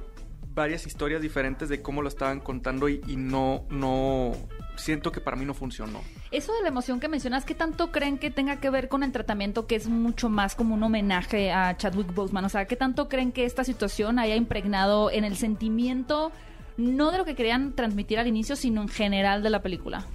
varias 0.53 0.88
historias 0.88 1.21
diferentes 1.21 1.69
de 1.69 1.81
cómo 1.81 2.01
lo 2.01 2.09
estaban 2.09 2.39
contando 2.39 2.89
y, 2.89 3.01
y 3.07 3.15
no, 3.15 3.63
no, 3.69 4.33
siento 4.77 5.11
que 5.11 5.21
para 5.21 5.38
mí 5.38 5.45
no 5.45 5.53
funcionó. 5.53 6.01
Eso 6.31 6.53
de 6.53 6.61
la 6.61 6.69
emoción 6.69 6.99
que 6.99 7.07
mencionas, 7.07 7.45
¿qué 7.45 7.55
tanto 7.55 7.91
creen 7.91 8.17
que 8.17 8.31
tenga 8.31 8.59
que 8.59 8.69
ver 8.69 8.89
con 8.89 9.03
el 9.03 9.11
tratamiento 9.11 9.67
que 9.67 9.75
es 9.75 9.88
mucho 9.88 10.29
más 10.29 10.55
como 10.55 10.75
un 10.75 10.83
homenaje 10.83 11.51
a 11.51 11.75
Chadwick 11.77 12.13
Boseman? 12.13 12.45
O 12.45 12.49
sea, 12.49 12.65
¿qué 12.65 12.75
tanto 12.75 13.09
creen 13.09 13.31
que 13.31 13.45
esta 13.45 13.63
situación 13.63 14.19
haya 14.19 14.35
impregnado 14.35 15.11
en 15.11 15.23
el 15.23 15.38
sentimiento, 15.38 16.31
no 16.77 17.11
de 17.11 17.17
lo 17.17 17.25
que 17.25 17.35
querían 17.35 17.73
transmitir 17.73 18.19
al 18.19 18.27
inicio, 18.27 18.55
sino 18.55 18.81
en 18.81 18.89
general 18.89 19.44
de 19.44 19.49
la 19.49 19.61
película? 19.61 20.05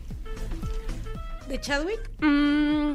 ¿De 1.49 1.61
Chadwick? 1.61 2.11
Mm, 2.20 2.94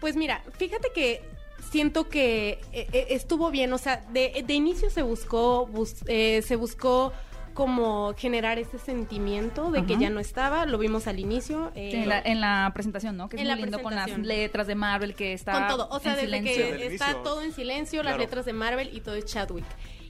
pues 0.00 0.16
mira, 0.16 0.42
fíjate 0.58 0.88
que 0.94 1.22
siento 1.70 2.08
que 2.08 2.60
eh, 2.72 2.86
eh, 2.92 3.06
estuvo 3.10 3.50
bien, 3.50 3.72
o 3.72 3.78
sea, 3.78 4.04
de, 4.12 4.42
de 4.46 4.54
inicio 4.54 4.90
se 4.90 5.02
buscó, 5.02 5.66
bus- 5.66 6.02
eh, 6.06 6.42
se 6.42 6.56
buscó 6.56 7.12
como 7.52 8.14
generar 8.16 8.58
ese 8.58 8.78
sentimiento 8.80 9.70
de 9.70 9.86
que 9.86 9.96
ya 9.96 10.10
no 10.10 10.18
estaba, 10.18 10.66
lo 10.66 10.76
vimos 10.76 11.06
al 11.06 11.20
inicio. 11.20 11.70
eh, 11.76 12.02
en, 12.02 12.08
la, 12.08 12.18
en 12.20 12.40
la 12.40 12.70
presentación, 12.74 13.16
¿no? 13.16 13.28
Que 13.28 13.36
es 13.36 13.42
En 13.42 13.46
muy 13.46 13.54
la 13.56 13.62
lindo 13.62 13.80
con 13.80 13.94
las 13.94 14.18
letras 14.18 14.66
de 14.66 14.74
Marvel 14.74 15.14
que 15.14 15.32
está 15.34 15.52
con 15.52 15.68
todo, 15.68 15.88
o 15.88 16.00
sea, 16.00 16.14
en 16.14 16.16
desde 16.16 16.26
silencio. 16.26 16.52
Desde 16.64 16.72
el 16.74 16.78
que 16.88 16.94
está 16.94 17.04
inicio. 17.12 17.22
todo 17.22 17.42
en 17.42 17.52
silencio, 17.52 18.02
las 18.02 18.18
letras 18.18 18.44
de 18.44 18.52
Marvel 18.54 18.90
y 18.92 19.00
todo 19.00 19.14
es 19.14 19.24
Chadwick. 19.26 19.64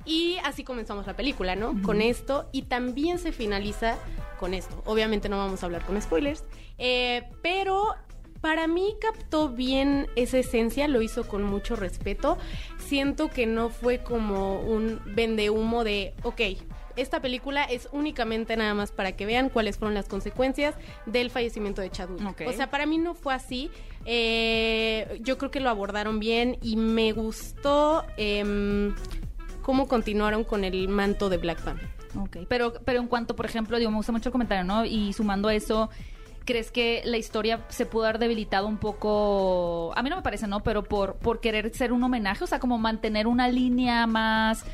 Y 0.07 0.37
así 0.43 0.65
comenzamos 0.65 1.07
la 1.07 1.17
película, 1.17 1.55
¿no? 1.55 1.81
Con 1.83 2.01
esto 2.01 2.49
y 2.51 2.63
también 2.63 3.19
se 3.19 3.31
finaliza 3.33 3.99
con 4.41 4.55
esto. 4.55 4.83
Obviamente 4.87 5.29
no 5.29 5.37
vamos 5.37 5.63
a 5.63 5.67
hablar 5.67 5.85
con 5.85 6.01
spoilers, 6.01 6.45
eh, 6.79 7.25
pero 7.43 7.95
para 8.45 8.67
mí 8.67 8.95
captó 9.01 9.49
bien 9.49 10.07
esa 10.17 10.37
esencia, 10.37 10.87
lo 10.87 11.01
hizo 11.01 11.27
con 11.27 11.45
mucho 11.45 11.77
respeto. 11.77 12.37
Siento 12.77 13.31
que 13.31 13.47
no 13.47 13.71
fue 13.71 14.03
como 14.03 14.61
un 14.61 15.01
vendehumo 15.07 15.83
de, 15.83 16.13
ok, 16.25 16.43
esta 16.95 17.23
película 17.23 17.65
es 17.65 17.89
únicamente 17.91 18.55
nada 18.59 18.75
más 18.75 18.93
para 18.93 19.13
que 19.13 19.25
vean 19.25 19.49
cuáles 19.49 19.79
fueron 19.79 19.95
las 19.95 20.11
consecuencias 20.11 20.75
del 21.07 21.31
fallecimiento 21.31 21.81
de 21.81 21.89
Chadwick. 21.89 22.47
O 22.47 22.53
sea, 22.53 22.69
para 22.69 22.85
mí 22.85 22.99
no 22.99 23.15
fue 23.15 23.33
así. 23.33 23.71
Eh, 24.05 25.19
yo 25.23 25.39
creo 25.39 25.51
que 25.51 25.61
lo 25.61 25.71
abordaron 25.71 26.21
bien 26.21 26.59
y 26.61 26.77
me 26.77 27.13
gustó 27.13 28.05
em, 28.19 28.95
cómo 29.63 29.89
continuaron 29.89 30.45
con 30.45 30.65
el 30.65 30.87
manto 30.89 31.31
de 31.31 31.39
Black 31.39 31.63
Panther. 31.63 31.89
Ok, 32.21 32.37
pero, 32.47 32.75
pero 32.85 33.01
en 33.01 33.07
cuanto, 33.07 33.35
por 33.35 33.47
ejemplo, 33.47 33.79
digo, 33.79 33.91
me 33.91 33.97
gusta 33.97 34.13
mucho 34.13 34.29
el 34.29 34.33
comentario, 34.33 34.65
¿no? 34.65 34.85
Y 34.85 35.15
sumando 35.15 35.49
a 35.49 35.55
eso, 35.55 35.89
¿crees 36.45 36.71
que 36.71 37.03
la 37.05 37.17
historia 37.17 37.61
se 37.69 37.87
pudo 37.87 38.05
haber 38.05 38.19
debilitado 38.19 38.67
un 38.67 38.77
poco? 38.79 39.93
A 39.97 40.03
mí 40.03 40.11
no 40.11 40.17
me 40.17 40.23
parece, 40.23 40.47
¿no? 40.47 40.61
Pero 40.63 40.83
por, 40.85 41.17
por 41.17 41.41
querer 41.41 41.75
ser 41.75 41.93
un 41.93 42.03
homenaje, 42.05 42.45
o 42.45 42.47
sea, 42.47 42.59
como 42.61 42.79
mantener 42.79 43.27
una 43.27 43.49
línea 43.49 44.07
más... 44.07 44.65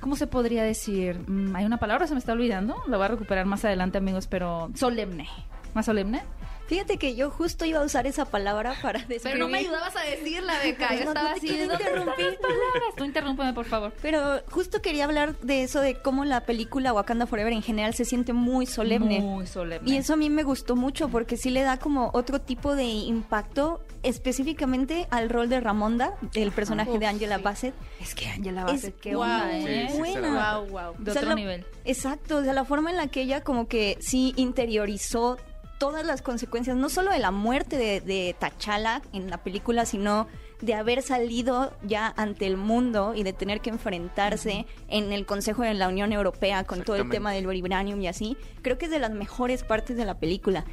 ¿Cómo 0.00 0.16
se 0.16 0.26
podría 0.26 0.62
decir? 0.64 1.18
Mm, 1.28 1.54
Hay 1.54 1.66
una 1.66 1.76
palabra, 1.76 2.06
se 2.06 2.14
me 2.14 2.20
está 2.20 2.32
olvidando. 2.32 2.76
La 2.88 2.96
voy 2.96 3.04
a 3.04 3.08
recuperar 3.08 3.44
más 3.44 3.64
adelante, 3.66 3.98
amigos, 3.98 4.26
pero 4.26 4.70
solemne. 4.74 5.28
¿Más 5.74 5.84
solemne? 5.86 6.22
Fíjate 6.70 6.96
que 6.98 7.14
yo 7.16 7.30
justo 7.30 7.64
iba 7.66 7.80
a 7.80 7.84
usar 7.84 8.06
esa 8.06 8.24
palabra 8.24 8.74
para 8.80 9.00
describir 9.00 9.22
Pero 9.24 9.38
no 9.38 9.48
me 9.48 9.58
ayudabas 9.58 9.94
a 9.96 10.00
decirla, 10.02 10.54
Beca. 10.62 10.94
Yo 10.94 11.04
No, 11.04 11.08
estaba 11.10 11.30
no 11.30 11.36
así. 11.36 11.46
quiero 11.48 11.56
¿de 11.62 11.66
dónde 11.68 11.84
están 11.84 11.98
interrumpir. 11.98 12.26
las 12.26 12.36
palabras? 12.36 12.94
Tú 12.96 13.04
interrúmpeme, 13.04 13.52
por 13.52 13.64
favor. 13.66 13.92
pero 14.00 14.40
justo 14.50 14.80
quería 14.80 15.04
hablar 15.04 15.36
de 15.40 15.62
eso 15.64 15.80
de 15.80 15.96
cómo 15.96 16.24
la 16.24 16.42
película 16.46 16.92
Wakanda 16.92 17.26
Forever 17.26 17.52
en 17.52 17.62
general 17.62 17.92
se 17.94 18.04
siente 18.04 18.32
muy 18.32 18.66
solemne 18.66 19.20
Muy 19.20 19.46
solemne. 19.46 19.90
Y 19.90 19.96
eso 19.96 20.12
a 20.14 20.16
mí 20.16 20.30
me 20.30 20.44
gustó 20.44 20.76
mucho 20.76 21.08
porque 21.08 21.36
sí 21.36 21.50
le 21.50 21.62
da 21.62 21.76
como 21.78 22.10
otro 22.14 22.40
tipo 22.40 22.76
de 22.76 22.84
impacto 22.84 23.82
específicamente 24.02 25.06
al 25.10 25.28
rol 25.28 25.48
de 25.48 25.60
Ramonda, 25.60 26.14
el 26.34 26.52
personaje 26.52 26.92
Uf, 26.92 26.98
de 27.00 27.06
Angela 27.06 27.36
sí. 27.38 27.42
Bassett. 27.42 27.74
Es 28.00 28.14
que 28.14 28.26
Angela 28.28 28.60
Es 28.62 28.66
Bassett, 28.66 29.00
qué 29.00 29.14
guau, 29.14 29.28
onda, 29.42 29.58
¿eh? 29.58 29.88
sí, 29.90 29.98
buena. 29.98 30.58
Wow, 30.60 30.68
wow. 30.68 30.94
De 30.98 31.10
O 31.10 31.14
sea, 31.14 31.22
otro 31.22 31.28
la- 31.30 31.34
nivel. 31.34 31.66
Exacto, 31.84 32.36
o 32.38 32.42
sea, 32.44 32.52
la 32.52 32.64
forma 32.64 32.90
en 32.90 32.96
la 32.96 33.08
que 33.08 33.22
ella 33.22 33.42
como 33.42 33.66
que 33.66 33.98
sí 34.00 34.32
interiorizó 34.36 35.36
todas 35.80 36.04
las 36.04 36.20
consecuencias, 36.20 36.76
no 36.76 36.90
solo 36.90 37.10
de 37.10 37.18
la 37.18 37.30
muerte 37.30 37.78
de, 37.78 38.02
de 38.02 38.36
T'Challa 38.38 39.00
en 39.14 39.30
la 39.30 39.38
película, 39.38 39.86
sino 39.86 40.28
de 40.60 40.74
haber 40.74 41.00
salido 41.00 41.72
ya 41.82 42.12
ante 42.18 42.46
el 42.46 42.58
mundo 42.58 43.14
y 43.16 43.22
de 43.22 43.32
tener 43.32 43.62
que 43.62 43.70
enfrentarse 43.70 44.66
en 44.88 45.10
el 45.10 45.24
Consejo 45.24 45.62
de 45.62 45.72
la 45.72 45.88
Unión 45.88 46.12
Europea 46.12 46.64
con 46.64 46.82
todo 46.82 46.96
el 46.96 47.08
tema 47.08 47.32
del 47.32 47.46
vibranium 47.46 47.98
y 48.02 48.08
así, 48.08 48.36
creo 48.60 48.76
que 48.76 48.84
es 48.84 48.90
de 48.90 48.98
las 48.98 49.12
mejores 49.12 49.64
partes 49.64 49.96
de 49.96 50.04
la 50.04 50.18
película. 50.18 50.66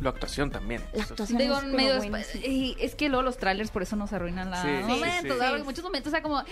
La 0.00 0.10
actuación 0.10 0.50
también. 0.50 0.80
La 0.80 0.88
O 0.90 0.92
sea, 1.02 1.10
actuación 1.10 1.38
Digo, 1.38 1.54
es 1.54 1.60
pero 1.60 1.72
medio 1.76 1.96
buena, 1.98 2.18
espa- 2.20 2.24
sí. 2.24 2.38
y 2.46 2.76
es 2.84 2.94
que 2.94 3.08
luego 3.08 3.22
los 3.22 3.36
trailers 3.36 3.70
por 3.70 3.82
eso 3.82 3.96
nos 3.96 4.12
arruinan 4.12 4.50
la 4.50 4.62
Sí, 4.62 4.68
sí, 4.68 4.82
momentos, 4.88 5.38
sí. 5.38 5.62
muchos 5.64 5.84
momentos 5.84 6.12
era 6.12 6.22
como, 6.22 6.42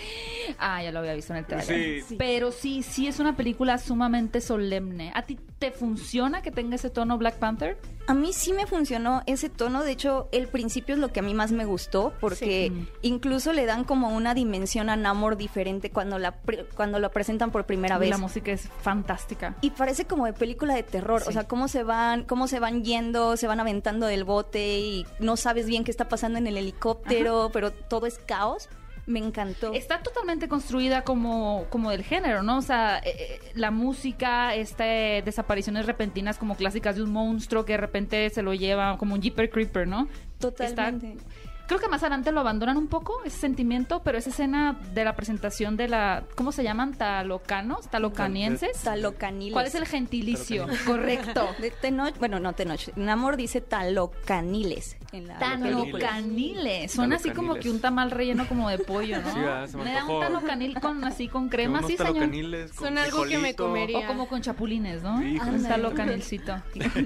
ah, 0.59 0.83
ya 0.83 0.91
lo 0.91 0.99
había 0.99 1.13
visto 1.15 1.33
en 1.33 1.39
el 1.39 1.45
trailer. 1.45 2.03
Sí. 2.03 2.15
Pero 2.17 2.51
sí, 2.51 2.83
sí 2.83 3.07
es 3.07 3.19
una 3.19 3.35
película 3.35 3.77
sumamente 3.77 4.41
solemne. 4.41 5.11
¿A 5.15 5.23
ti 5.23 5.39
te 5.57 5.71
funciona 5.71 6.41
que 6.41 6.51
tenga 6.51 6.75
ese 6.75 6.89
tono 6.89 7.17
Black 7.17 7.35
Panther? 7.35 7.77
A 8.09 8.15
mí 8.15 8.33
sí 8.33 8.53
me 8.53 8.65
funcionó 8.65 9.21
ese 9.27 9.49
tono, 9.49 9.83
de 9.83 9.91
hecho 9.91 10.29
el 10.31 10.47
principio 10.47 10.95
es 10.95 10.99
lo 10.99 11.13
que 11.13 11.19
a 11.19 11.23
mí 11.23 11.35
más 11.35 11.51
me 11.51 11.63
gustó 11.65 12.11
porque 12.19 12.71
Sí. 12.73 12.87
incluso 13.03 13.53
le 13.53 13.67
dan 13.67 13.83
como 13.83 14.09
una 14.09 14.33
dimensión 14.33 14.89
a 14.89 14.95
Namor 14.95 15.37
diferente 15.37 15.91
cuando 15.91 16.17
la 16.17 16.31
pre- 16.41 16.65
cuando 16.75 16.97
lo 16.97 17.11
presentan 17.11 17.51
por 17.51 17.65
primera 17.67 17.99
vez. 17.99 18.09
La 18.09 18.17
música 18.17 18.51
es 18.51 18.67
fantástica. 18.81 19.55
Y 19.61 19.69
parece 19.69 20.05
como 20.05 20.25
de 20.25 20.33
película 20.33 20.73
de 20.73 20.81
terror, 20.81 21.21
Sí. 21.21 21.29
o 21.29 21.31
sea, 21.31 21.47
cómo 21.47 21.67
se 21.67 21.83
van, 21.83 22.23
cómo 22.23 22.47
se 22.47 22.59
van 22.59 22.83
yendo, 22.83 23.37
se 23.37 23.45
van 23.45 23.59
aventando 23.59 24.07
del 24.07 24.23
bote 24.23 24.79
y 24.79 25.05
no 25.19 25.37
sabes 25.37 25.67
bien 25.67 25.83
qué 25.83 25.91
está 25.91 26.09
pasando 26.09 26.39
en 26.39 26.47
el 26.47 26.57
helicóptero, 26.57 27.51
pero 27.53 27.71
todo 27.71 28.07
es 28.07 28.17
caos. 28.17 28.69
Me 29.09 29.17
encantó. 29.17 29.73
Está 29.73 30.03
totalmente 30.03 30.47
construida 30.47 31.03
como, 31.03 31.65
como 31.71 31.89
del 31.89 32.03
género, 32.03 32.43
¿no? 32.43 32.59
O 32.59 32.61
sea, 32.61 32.99
eh, 32.99 33.15
eh, 33.17 33.39
la 33.55 33.71
música, 33.71 34.53
este, 34.53 35.23
desapariciones 35.25 35.87
repentinas 35.87 36.37
como 36.37 36.55
clásicas 36.55 36.95
de 36.95 37.01
un 37.01 37.11
monstruo 37.11 37.65
que 37.65 37.73
de 37.73 37.77
repente 37.77 38.29
se 38.29 38.43
lo 38.43 38.53
lleva 38.53 38.99
como 38.99 39.15
un 39.15 39.21
Jeeper 39.23 39.49
Creeper, 39.49 39.87
¿no? 39.87 40.07
Totalmente. 40.37 41.13
Está- 41.13 41.23
creo 41.69 41.79
que 41.79 41.87
más 41.87 42.01
adelante 42.01 42.31
lo 42.31 42.39
abandonan 42.39 42.77
un 42.77 42.87
poco, 42.87 43.23
ese 43.23 43.37
sentimiento, 43.37 44.01
pero 44.03 44.17
esa 44.17 44.31
escena 44.31 44.79
de 44.95 45.03
la 45.03 45.15
presentación 45.15 45.77
de 45.77 45.87
la, 45.87 46.23
¿cómo 46.33 46.51
se 46.51 46.63
llaman? 46.63 46.95
Talocanos, 46.95 47.87
talocanienses. 47.89 48.81
Talocaniles. 48.81 49.53
¿Cuál 49.53 49.67
es 49.67 49.75
el 49.75 49.85
gentilicio? 49.85 50.65
Correcto. 50.87 51.47
De 51.59 51.69
Tenoch, 51.69 52.17
bueno, 52.17 52.39
no 52.39 52.53
Tenoch, 52.53 52.89
Namor 52.95 53.37
dice 53.37 53.61
talocaniles. 53.61 54.97
En 55.11 55.27
la 55.27 55.37
Talocaniles. 55.37 56.91
Suena 56.91 57.17
así 57.17 57.29
como 57.29 57.55
que 57.55 57.69
un 57.69 57.79
tamal 57.79 58.09
relleno 58.09 58.47
como 58.47 58.67
de 58.69 58.79
pollo, 58.79 59.21
¿no? 59.21 59.29
Sí, 59.33 59.39
ah, 59.45 59.67
se 59.67 59.77
me 59.77 59.83
me 59.85 59.93
da 59.93 60.05
un 60.05 60.19
talocanil 60.19 60.79
con 60.79 61.03
así 61.03 61.27
con 61.27 61.49
crema, 61.49 61.81
sí, 61.83 61.97
señor. 61.97 62.13
talocaniles 62.13 62.71
con 62.71 62.79
Suena 62.79 63.03
algo 63.03 63.25
que 63.25 63.37
me 63.37 63.53
comería. 63.53 63.99
O 63.99 64.07
como 64.07 64.27
con 64.27 64.41
chapulines, 64.41 65.03
¿no? 65.03 65.17
Un 65.17 65.63
talocanilcito 65.63 66.63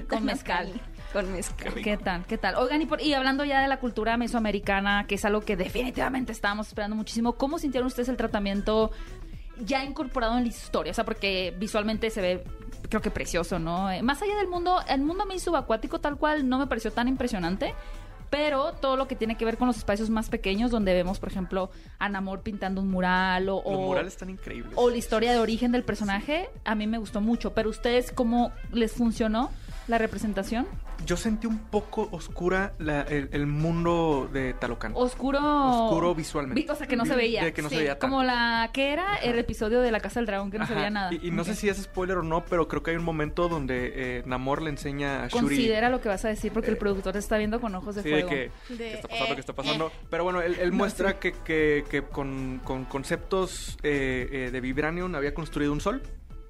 con 0.08 0.24
mezcal. 0.24 0.72
Con 1.14 1.32
mezcal. 1.32 1.72
¿Qué 1.74 1.96
tal? 1.96 2.26
¿Qué 2.26 2.36
tal? 2.36 2.56
Oigan, 2.56 2.82
y, 2.82 2.86
por- 2.86 3.00
y 3.00 3.14
hablando 3.14 3.44
ya 3.44 3.62
de 3.62 3.68
la 3.68 3.78
cultura 3.78 4.16
mesoamericana, 4.18 5.06
que 5.06 5.14
es 5.14 5.24
algo 5.24 5.40
que 5.40 5.56
definitivamente 5.56 6.32
estábamos 6.32 6.66
esperando 6.68 6.96
muchísimo, 6.96 7.34
¿cómo 7.34 7.58
sintieron 7.58 7.86
ustedes 7.86 8.08
el 8.08 8.16
tratamiento 8.16 8.90
ya 9.64 9.84
incorporado 9.84 10.36
en 10.36 10.42
la 10.42 10.48
historia? 10.48 10.90
O 10.90 10.94
sea, 10.94 11.04
porque 11.04 11.54
visualmente 11.58 12.10
se 12.10 12.20
ve, 12.20 12.44
creo 12.88 13.00
que 13.00 13.10
precioso, 13.12 13.58
¿no? 13.60 13.90
Eh, 13.92 14.02
Más 14.02 14.20
allá 14.22 14.36
del 14.36 14.48
mundo, 14.48 14.80
el 14.88 15.00
mundo 15.02 15.22
a 15.22 15.26
mí 15.26 15.38
subacuático 15.38 16.00
tal 16.00 16.16
cual 16.18 16.48
no 16.48 16.58
me 16.58 16.66
pareció 16.66 16.90
tan 16.92 17.06
impresionante. 17.08 17.72
Pero 18.30 18.72
todo 18.72 18.96
lo 18.96 19.06
que 19.06 19.14
tiene 19.14 19.36
que 19.36 19.44
ver 19.44 19.56
con 19.56 19.68
los 19.68 19.76
espacios 19.76 20.10
más 20.10 20.28
pequeños, 20.28 20.72
donde 20.72 20.92
vemos, 20.92 21.20
por 21.20 21.28
ejemplo, 21.28 21.70
a 22.00 22.08
Namor 22.08 22.40
pintando 22.40 22.80
un 22.80 22.90
mural 22.90 23.48
o, 23.48 23.62
Los 23.64 23.80
murales 23.80 24.14
están 24.14 24.28
increíbles. 24.30 24.72
o 24.74 24.90
la 24.90 24.96
historia 24.96 25.30
de 25.30 25.38
origen 25.38 25.70
del 25.70 25.84
personaje, 25.84 26.50
a 26.64 26.74
mí 26.74 26.88
me 26.88 26.98
gustó 26.98 27.20
mucho. 27.20 27.54
Pero 27.54 27.70
ustedes, 27.70 28.10
¿cómo 28.10 28.50
les 28.72 28.90
funcionó 28.92 29.50
la 29.88 29.98
representación? 29.98 30.66
Yo 31.04 31.16
sentí 31.16 31.46
un 31.46 31.58
poco 31.58 32.08
oscura 32.12 32.72
la- 32.78 33.02
el, 33.02 33.28
el 33.32 33.46
mundo 33.46 34.28
de 34.32 34.54
Talocan. 34.54 34.92
Oscuro. 34.94 35.38
Oscuro 35.86 36.14
visualmente. 36.14 36.62
Vi- 36.62 36.68
O 36.70 36.74
sea, 36.74 36.86
que 36.86 36.96
no 36.96 37.04
se 37.04 37.14
veía. 37.16 37.44
de 37.44 37.52
que 37.52 37.60
no 37.62 37.68
se 37.68 37.74
Sí, 37.74 37.80
veía 37.82 37.98
Como 37.98 38.22
la 38.22 38.70
que 38.72 38.92
era 38.92 39.16
el 39.16 39.38
episodio 39.38 39.80
de 39.80 39.90
la 39.90 40.00
Casa 40.00 40.20
del 40.20 40.26
Dragón, 40.26 40.50
que 40.50 40.58
no 40.58 40.66
se 40.66 40.72
Ajá. 40.72 40.80
veía 40.80 40.90
nada. 40.90 41.12
Y, 41.12 41.28
y 41.28 41.30
no 41.30 41.44
sé 41.44 41.54
si 41.54 41.68
es 41.68 41.76
spoiler 41.82 42.18
o 42.18 42.22
no, 42.22 42.44
pero 42.44 42.68
creo 42.68 42.82
que 42.82 42.92
hay 42.92 42.96
un 42.96 43.04
momento 43.04 43.48
donde 43.48 43.92
eh, 44.18 44.22
Namor 44.24 44.62
le 44.62 44.70
enseña 44.70 45.24
a 45.24 45.28
Shuri. 45.28 45.46
Considera 45.46 45.90
lo 45.90 46.00
que 46.00 46.08
vas 46.08 46.24
a 46.24 46.28
decir 46.28 46.52
porque 46.52 46.70
el 46.70 46.76
Eh, 46.76 46.80
productor 46.80 47.12
te 47.12 47.18
está 47.18 47.36
viendo 47.36 47.60
con 47.60 47.74
ojos 47.74 47.96
de 47.96 48.02
Sí, 48.02 48.08
de 48.08 48.14
fuego. 48.22 48.28
que, 48.30 48.50
De, 48.74 48.76
¿qué 48.78 48.94
está 48.94 49.08
pasando? 49.08 49.32
eh, 49.32 49.34
¿Qué 49.34 49.40
está 49.40 49.52
pasando? 49.52 49.92
Pero 50.10 50.24
bueno, 50.24 50.40
él, 50.40 50.56
él 50.60 50.72
muestra 50.72 51.18
que, 51.18 51.32
que- 51.32 51.84
que 51.90 52.02
con, 52.02 52.60
con 52.64 52.84
conceptos 52.84 53.76
eh, 53.82 54.28
eh, 54.30 54.50
de 54.50 54.60
Vibranium 54.60 55.14
había 55.14 55.34
construido 55.34 55.72
un 55.72 55.80
sol. 55.80 56.02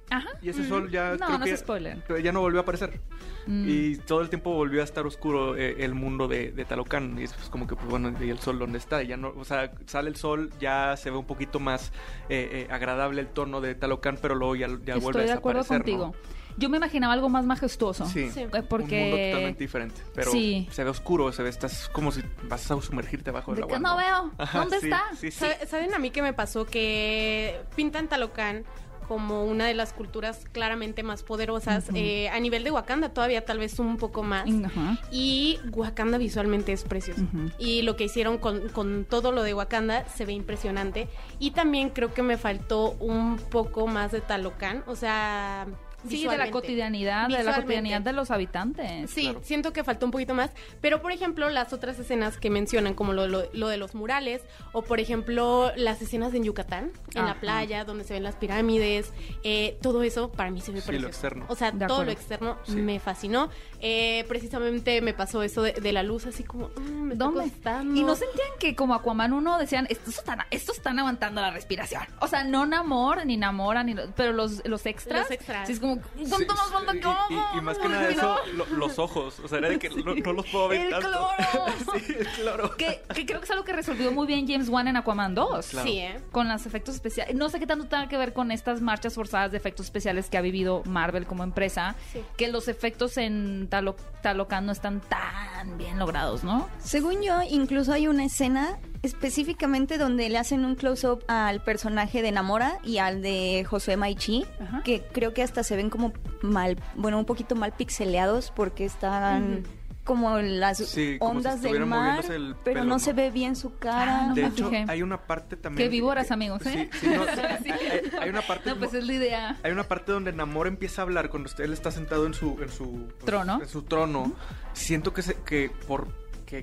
Ajá. 0.09 0.29
Y 0.41 0.49
ese 0.49 0.67
sol 0.67 0.89
ya 0.91 1.11
No, 1.19 1.25
creo 1.25 1.37
no 1.39 1.45
que 1.45 1.51
es 1.51 1.59
spoiler. 1.61 2.03
ya 2.23 2.31
no 2.31 2.41
volvió 2.41 2.59
a 2.59 2.63
aparecer. 2.63 2.99
Mm. 3.47 3.65
Y 3.67 3.95
todo 3.97 4.21
el 4.21 4.29
tiempo 4.29 4.53
volvió 4.53 4.81
a 4.81 4.83
estar 4.83 5.05
oscuro 5.05 5.55
eh, 5.57 5.77
el 5.83 5.93
mundo 5.95 6.27
de, 6.27 6.51
de 6.51 6.65
Talocan. 6.65 7.17
Y 7.19 7.23
es 7.23 7.33
pues, 7.33 7.49
como 7.49 7.65
que, 7.67 7.75
pues 7.75 7.87
bueno, 7.87 8.13
¿y 8.23 8.29
el 8.29 8.39
sol 8.39 8.59
dónde 8.59 8.77
está? 8.77 9.01
Y 9.03 9.07
ya 9.07 9.17
no, 9.17 9.33
o 9.35 9.45
sea, 9.45 9.71
sale 9.87 10.09
el 10.09 10.15
sol, 10.15 10.51
ya 10.59 10.95
se 10.97 11.09
ve 11.11 11.17
un 11.17 11.25
poquito 11.25 11.59
más 11.59 11.91
eh, 12.29 12.67
eh, 12.69 12.73
agradable 12.73 13.21
el 13.21 13.27
tono 13.27 13.61
de 13.61 13.73
Talocan, 13.75 14.17
pero 14.21 14.35
luego 14.35 14.55
ya, 14.55 14.67
ya 14.67 14.95
vuelve 14.97 15.21
Estoy 15.21 15.21
a 15.23 15.25
de 15.25 15.31
acuerdo 15.33 15.59
desaparecer, 15.61 15.77
contigo. 15.95 16.05
¿no? 16.15 16.35
Yo 16.57 16.69
me 16.69 16.77
imaginaba 16.77 17.11
algo 17.13 17.27
más 17.27 17.45
majestuoso. 17.45 18.05
Sí. 18.05 18.21
Eh, 18.21 18.31
un 18.35 18.41
mundo 18.51 18.65
Porque. 18.69 19.29
totalmente 19.31 19.59
diferente. 19.63 20.01
Pero 20.13 20.31
Sí. 20.31 20.67
se 20.71 20.83
ve 20.85 20.89
oscuro, 20.89 21.31
se 21.33 21.43
ve, 21.43 21.49
estás 21.49 21.89
como 21.89 22.11
si 22.13 22.21
vas 22.43 22.71
a 22.71 22.79
sumergirte 22.81 23.29
abajo 23.31 23.51
De 23.53 23.59
del 23.61 23.67
que 23.67 23.75
agua. 23.75 23.89
no 23.89 23.97
veo. 23.97 24.31
Ajá, 24.37 24.59
¿Dónde 24.59 24.79
sí, 24.79 24.85
está? 24.85 25.03
Sí, 25.17 25.31
sí. 25.31 25.39
¿Sabe- 25.39 25.65
¿Saben 25.67 25.93
a 25.93 25.99
mí 25.99 26.11
qué 26.11 26.21
me 26.21 26.31
pasó? 26.31 26.65
Que 26.65 27.59
pintan 27.75 28.07
Talocán 28.07 28.63
como 29.07 29.45
una 29.45 29.67
de 29.67 29.73
las 29.73 29.93
culturas 29.93 30.45
claramente 30.51 31.03
más 31.03 31.23
poderosas. 31.23 31.85
Eh, 31.93 32.29
a 32.29 32.39
nivel 32.39 32.63
de 32.63 32.71
Wakanda 32.71 33.09
todavía 33.09 33.45
tal 33.45 33.59
vez 33.59 33.79
un 33.79 33.97
poco 33.97 34.23
más. 34.23 34.47
Ajá. 34.65 34.97
Y 35.11 35.59
Wakanda 35.71 36.17
visualmente 36.17 36.73
es 36.73 36.83
precioso. 36.83 37.21
Y 37.57 37.81
lo 37.83 37.95
que 37.95 38.05
hicieron 38.05 38.37
con, 38.37 38.69
con 38.69 39.05
todo 39.05 39.31
lo 39.31 39.43
de 39.43 39.53
Wakanda 39.53 40.07
se 40.09 40.25
ve 40.25 40.33
impresionante. 40.33 41.07
Y 41.39 41.51
también 41.51 41.89
creo 41.89 42.13
que 42.13 42.23
me 42.23 42.37
faltó 42.37 42.91
un 42.99 43.37
poco 43.37 43.87
más 43.87 44.11
de 44.11 44.21
Talocán. 44.21 44.83
O 44.87 44.95
sea... 44.95 45.67
Sí, 46.07 46.27
de 46.27 46.37
la 46.37 46.51
cotidianidad, 46.51 47.27
de 47.29 47.43
la 47.43 47.55
cotidianidad 47.55 48.01
de 48.01 48.13
los 48.13 48.31
habitantes. 48.31 49.09
Sí, 49.11 49.23
Claro. 49.23 49.41
siento 49.43 49.73
que 49.73 49.83
faltó 49.83 50.05
un 50.05 50.11
poquito 50.11 50.33
más. 50.33 50.51
Pero, 50.81 51.01
por 51.01 51.11
ejemplo, 51.11 51.49
las 51.49 51.73
otras 51.73 51.97
escenas 51.99 52.37
que 52.37 52.49
mencionan, 52.49 52.93
como 52.93 53.13
lo, 53.13 53.27
lo- 53.27 53.49
lo 53.53 53.67
de 53.67 53.77
los 53.77 53.95
murales, 53.95 54.41
o 54.71 54.81
por 54.83 54.99
ejemplo, 54.99 55.71
las 55.75 56.01
escenas 56.01 56.33
en 56.33 56.43
Yucatán, 56.43 56.91
en 57.13 57.21
Ajá. 57.21 57.33
la 57.33 57.39
playa, 57.39 57.85
donde 57.85 58.03
se 58.03 58.13
ven 58.13 58.23
las 58.23 58.35
pirámides, 58.35 59.11
eh, 59.43 59.77
todo 59.81 60.03
eso 60.03 60.31
para 60.31 60.51
mí 60.51 60.61
se 60.61 60.71
ve 60.71 60.81
Sí, 60.81 60.85
lo 60.85 60.87
precioso. 60.87 61.07
externo. 61.09 61.45
O 61.49 61.55
sea, 61.55 61.71
De 61.71 61.79
todo 61.85 61.95
acuerdo. 62.01 62.05
lo 62.05 62.11
externo 62.11 62.57
Sí. 62.65 62.75
me 62.75 62.99
fascinó. 62.99 63.49
Eh, 63.81 64.25
precisamente 64.27 65.01
me 65.01 65.13
pasó 65.13 65.43
eso 65.43 65.61
de, 65.61 65.73
de 65.73 65.91
la 65.91 66.03
luz, 66.03 66.25
así 66.25 66.43
como, 66.43 66.69
mm, 66.75 67.01
me 67.03 67.15
¿Dónde? 67.15 67.41
costando. 67.43 67.95
Y 67.99 68.03
no 68.03 68.15
sentían 68.15 68.47
que 68.59 68.75
como 68.75 68.93
Aquaman 68.95 69.33
1 69.33 69.57
decían, 69.59 69.85
estos 69.89 70.17
están, 70.17 70.39
estos 70.51 70.77
están 70.77 70.97
aguantando 70.99 71.41
la 71.41 71.51
respiración. 71.51 72.03
O 72.19 72.27
sea, 72.27 72.43
no 72.43 72.65
Namor, 72.65 73.25
ni 73.25 73.37
Namora, 73.37 73.83
ni 73.83 73.95
pero 74.15 74.33
los, 74.33 74.65
los 74.67 74.85
extras. 74.85 75.21
Los 75.23 75.31
extras. 75.31 75.67
Sí, 75.67 75.73
es 75.73 75.79
como, 75.79 75.94
Sí, 76.17 76.25
¿cuánto 76.29 76.53
más 76.55 76.65
sí, 76.67 76.73
falta 76.73 76.95
y, 76.95 76.99
que 76.99 77.07
y- 77.07 77.57
y 77.57 77.61
más 77.61 77.77
que 77.77 77.87
nada 77.89 78.09
eso, 78.09 78.37
lo- 78.53 78.65
los 78.77 78.99
ojos. 78.99 79.39
O 79.43 79.47
sea, 79.47 79.57
era 79.59 79.69
de 79.69 79.79
que 79.79 79.89
no, 79.89 80.15
no 80.15 80.33
los 80.33 80.45
puedo 80.47 80.67
ver 80.69 80.81
El 80.81 80.89
tanto. 80.91 81.07
cloro. 81.09 81.65
sí, 81.99 82.15
el 82.19 82.27
cloro. 82.27 82.75
Que, 82.77 83.01
que 83.13 83.25
creo 83.25 83.39
que 83.39 83.45
es 83.45 83.51
algo 83.51 83.63
que 83.63 83.73
resolvió 83.73 84.11
muy 84.11 84.27
bien 84.27 84.47
James 84.47 84.69
Wan 84.69 84.87
en 84.87 84.97
Aquaman 84.97 85.35
2. 85.35 85.67
Claro. 85.67 85.87
Sí, 85.87 85.97
¿eh? 85.99 86.19
Con 86.31 86.47
los 86.47 86.65
efectos 86.65 86.95
especiales. 86.95 87.35
No 87.35 87.49
sé 87.49 87.59
qué 87.59 87.67
tanto 87.67 87.85
tenga 87.87 88.07
que 88.07 88.17
ver 88.17 88.33
con 88.33 88.51
estas 88.51 88.81
marchas 88.81 89.13
forzadas 89.15 89.51
de 89.51 89.57
efectos 89.57 89.85
especiales 89.87 90.29
que 90.29 90.37
ha 90.37 90.41
vivido 90.41 90.81
Marvel 90.85 91.25
como 91.25 91.43
empresa. 91.43 91.95
Sí. 92.13 92.23
Que 92.37 92.47
los 92.49 92.67
efectos 92.67 93.17
en 93.17 93.69
Talo- 93.69 93.95
Talocan 94.21 94.65
no 94.65 94.71
están 94.71 95.01
tan 95.01 95.77
bien 95.77 95.99
logrados, 95.99 96.43
¿no? 96.43 96.67
Según 96.79 97.21
yo, 97.21 97.41
incluso 97.49 97.93
hay 97.93 98.07
una 98.07 98.25
escena 98.25 98.77
específicamente 99.05 99.97
donde 99.97 100.27
le 100.29 100.37
hacen 100.37 100.65
un 100.65 100.75
close-up 100.75 101.23
al 101.27 101.61
personaje 101.63 102.21
de 102.21 102.31
Namora 102.31 102.77
y 102.83 102.97
al 102.97 103.21
de 103.21 103.65
Josué 103.67 103.97
Maichi, 103.97 104.45
Ajá. 104.59 104.81
que 104.83 105.01
creo 105.11 105.33
que 105.33 105.43
hasta 105.43 105.63
se 105.63 105.75
ven 105.75 105.89
como 105.89 106.13
mal, 106.41 106.77
bueno, 106.95 107.17
un 107.17 107.25
poquito 107.25 107.55
mal 107.55 107.71
pixeleados 107.73 108.51
porque 108.55 108.85
están 108.85 109.63
como 110.03 110.37
las 110.37 110.77
Sí, 110.77 111.17
como 111.17 111.31
si 111.31 111.37
ondas 111.37 111.61
del 111.63 111.83
mar, 111.87 112.23
el 112.29 112.55
pero 112.63 112.75
pelo, 112.75 112.79
no, 112.81 112.85
¿no? 112.91 112.99
se 112.99 113.11
ve 113.13 113.31
bien 113.31 113.55
su 113.55 113.79
cara. 113.79 114.19
Ah, 114.19 114.27
no 114.27 114.35
De 114.35 114.43
me 114.43 114.47
hecho, 114.49 114.69
fijé. 114.69 114.85
hay 114.87 115.01
una 115.01 115.17
parte 115.25 115.55
también. 115.57 115.87
Qué 115.87 115.89
víboras, 115.89 116.27
que- 116.27 116.33
amigos, 116.35 116.63
¿eh? 116.67 116.89
Sí, 116.93 116.99
sí, 117.01 117.07
no, 117.07 117.23
Sí. 117.25 117.71
hay, 117.71 118.11
hay 118.21 118.29
una 118.29 118.43
parte. 118.43 118.69
No, 118.69 118.75
pues 118.77 118.93
es 118.93 119.03
la 119.03 119.13
idea. 119.13 119.57
Hay 119.63 119.71
una 119.71 119.83
parte 119.85 120.11
donde 120.11 120.31
Namor 120.31 120.67
empieza 120.67 121.01
a 121.01 121.05
hablar 121.05 121.31
cuando 121.31 121.47
usted 121.47 121.63
él 121.63 121.73
está 121.73 121.89
sentado 121.89 122.27
en 122.27 122.35
su 122.35 122.55
en 122.61 122.69
su 122.69 123.07
pues, 123.15 123.25
Trono. 123.25 123.59
En 123.63 123.67
su 123.67 123.81
trono. 123.81 124.31
Siento 124.73 125.11
que 125.11 125.23
se, 125.23 125.35
que 125.43 125.71
por 125.87 126.07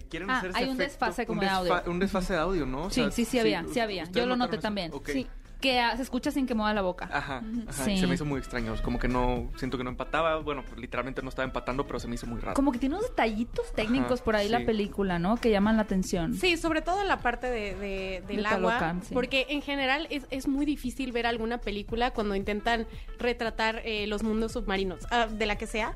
que 0.00 0.06
quieren 0.06 0.30
Ah, 0.30 0.38
hacer 0.38 0.50
ese 0.50 0.58
hay 0.58 0.64
un 0.64 0.70
efecto, 0.72 0.84
desfase 0.90 1.26
como 1.26 1.40
un, 1.40 1.46
de 1.46 1.50
audio. 1.52 1.82
un 1.86 1.98
desfase 1.98 2.32
de 2.34 2.38
audio, 2.38 2.66
¿no? 2.66 2.84
O 2.84 2.90
Sí, 2.90 3.00
sea, 3.02 3.10
sí, 3.10 3.24
sí 3.24 3.38
había, 3.38 3.64
sí 3.72 3.80
había. 3.80 4.04
¿ustedes 4.04 4.22
Yo 4.24 4.26
lo 4.28 4.36
noté 4.36 4.56
eso? 4.56 4.62
también. 4.62 4.92
Sí. 5.06 5.26
Que 5.60 5.78
ah, 5.78 5.94
se 5.96 6.02
escucha 6.02 6.32
sin 6.32 6.44
que 6.44 6.54
mueva 6.56 6.74
la 6.74 6.82
boca. 6.82 7.04
Ajá, 7.12 7.36
ajá, 7.68 7.84
Sí. 7.84 7.96
se 7.96 8.08
me 8.08 8.14
hizo 8.16 8.24
muy 8.24 8.40
extraño, 8.40 8.74
como 8.82 8.98
que 8.98 9.06
no, 9.06 9.48
siento 9.54 9.78
que 9.78 9.84
no 9.84 9.90
empataba, 9.90 10.38
bueno, 10.38 10.64
pues, 10.64 10.76
literalmente 10.80 11.22
no 11.22 11.28
estaba 11.28 11.44
empatando, 11.44 11.86
pero 11.86 12.00
se 12.00 12.08
me 12.08 12.16
hizo 12.16 12.26
muy 12.26 12.40
raro. 12.40 12.54
Como 12.54 12.72
que 12.72 12.80
tiene 12.80 12.96
unos 12.96 13.08
detallitos 13.08 13.72
técnicos 13.72 14.14
Ajá, 14.14 14.24
por 14.24 14.34
ahí 14.34 14.48
la 14.48 14.64
película, 14.66 15.20
¿no? 15.20 15.36
Que 15.36 15.50
llaman 15.50 15.76
la 15.76 15.82
atención. 15.82 16.34
Sí, 16.34 16.56
sobre 16.56 16.82
todo 16.82 17.00
en 17.00 17.06
la 17.06 17.18
parte 17.18 17.46
de, 17.48 17.76
de- 17.76 18.24
del 18.26 18.42
De 18.42 18.46
agua, 18.48 18.96
sí. 19.02 19.14
porque 19.14 19.46
en 19.50 19.62
general 19.62 20.08
es, 20.10 20.26
es 20.30 20.48
muy 20.48 20.66
difícil 20.66 21.12
ver 21.12 21.28
alguna 21.28 21.58
película 21.58 22.10
cuando 22.10 22.34
intentan 22.34 22.88
retratar 23.20 23.82
eh, 23.84 24.08
los 24.08 24.24
mundos 24.24 24.50
submarinos, 24.50 25.06
ah, 25.12 25.28
de 25.28 25.46
la 25.46 25.54
que 25.58 25.68
sea. 25.68 25.94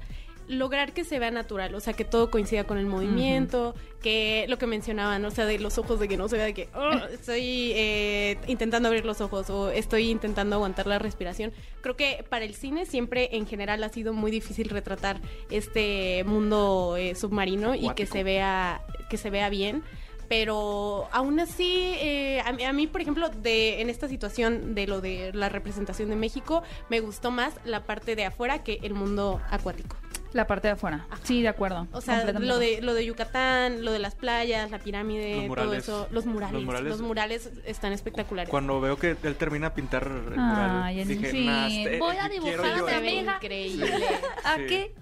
Lograr 0.48 0.92
que 0.92 1.04
se 1.04 1.18
vea 1.18 1.30
natural, 1.30 1.74
o 1.74 1.80
sea, 1.80 1.92
que 1.94 2.04
todo 2.04 2.30
coincida 2.30 2.64
con 2.64 2.78
el 2.78 2.86
movimiento, 2.86 3.74
que 4.02 4.46
lo 4.48 4.58
que 4.58 4.66
mencionaban, 4.66 5.24
o 5.24 5.30
sea, 5.30 5.44
de 5.46 5.58
los 5.58 5.78
ojos, 5.78 5.98
de 5.98 6.06
que 6.08 6.16
no 6.16 6.28
se 6.28 6.36
vea 6.36 6.44
de 6.46 6.54
que 6.54 6.68
"Oh, 6.74 6.90
estoy 7.12 7.72
eh, 7.74 8.38
intentando 8.46 8.88
abrir 8.88 9.04
los 9.04 9.20
ojos 9.20 9.50
o 9.50 9.70
estoy 9.70 10.10
intentando 10.10 10.56
aguantar 10.56 10.86
la 10.86 10.98
respiración. 10.98 11.52
Creo 11.80 11.96
que 11.96 12.24
para 12.28 12.44
el 12.44 12.54
cine 12.54 12.86
siempre 12.86 13.30
en 13.32 13.46
general 13.46 13.82
ha 13.84 13.88
sido 13.88 14.12
muy 14.12 14.30
difícil 14.30 14.68
retratar 14.68 15.20
este 15.50 16.22
mundo 16.24 16.96
eh, 16.98 17.14
submarino 17.14 17.74
y 17.74 17.90
que 17.94 18.06
se 18.06 18.22
vea 18.22 18.80
que 19.10 19.16
se 19.16 19.30
vea 19.30 19.48
bien. 19.50 19.82
Pero 20.28 21.06
aún 21.12 21.38
así, 21.38 21.94
eh, 22.00 22.40
a, 22.44 22.52
mí- 22.52 22.64
a 22.64 22.72
mí, 22.72 22.88
por 22.88 23.00
ejemplo, 23.00 23.28
de 23.28 23.80
en 23.80 23.88
esta 23.90 24.08
situación 24.08 24.74
de 24.74 24.88
lo 24.88 25.00
de 25.00 25.30
la 25.32 25.48
representación 25.48 26.10
de 26.10 26.16
México, 26.16 26.64
me 26.90 26.98
gustó 26.98 27.30
más 27.30 27.54
la 27.64 27.84
parte 27.84 28.16
de 28.16 28.24
afuera 28.24 28.64
que 28.64 28.80
el 28.82 28.92
mundo 28.94 29.40
acuático. 29.50 29.96
La 30.32 30.46
parte 30.46 30.68
de 30.68 30.72
afuera. 30.74 31.06
Sí, 31.22 31.42
de 31.42 31.48
acuerdo. 31.48 31.86
O 31.92 32.00
sea, 32.00 32.24
lo 32.32 32.58
de, 32.58 32.80
lo 32.82 32.94
de 32.94 33.06
Yucatán, 33.06 33.84
lo 33.84 33.92
de 33.92 33.98
las 33.98 34.14
playas, 34.14 34.70
la 34.70 34.78
pirámide, 34.78 35.46
Los 35.48 35.56
todo 35.56 35.72
eso. 35.74 36.08
Los 36.10 36.26
murales. 36.26 36.62
Los 36.62 36.82
Los 36.84 37.00
murales. 37.02 37.50
están 37.64 37.92
espectaculares. 37.92 38.50
Cuando 38.50 38.80
veo 38.80 38.98
que 38.98 39.16
él 39.22 39.34
termina 39.36 39.68
a 39.68 39.74
pintar 39.74 40.04
el 40.06 40.36
mural, 40.38 40.98
en 40.98 41.08
dije, 41.08 41.28
fin. 41.30 41.46
"Nah, 41.46 41.66
este- 41.68 41.98
Voy 41.98 42.16
a 42.16 42.28
dibujar 42.28 42.54
a 42.60 42.62
mi 42.62 42.68
se 42.68 42.74
esto". 42.74 42.86
ve 42.86 42.94
amiga. 42.96 43.34
increíble. 43.42 43.86
¿A 44.44 44.56
Sí. 44.56 44.66
qué? 44.66 44.94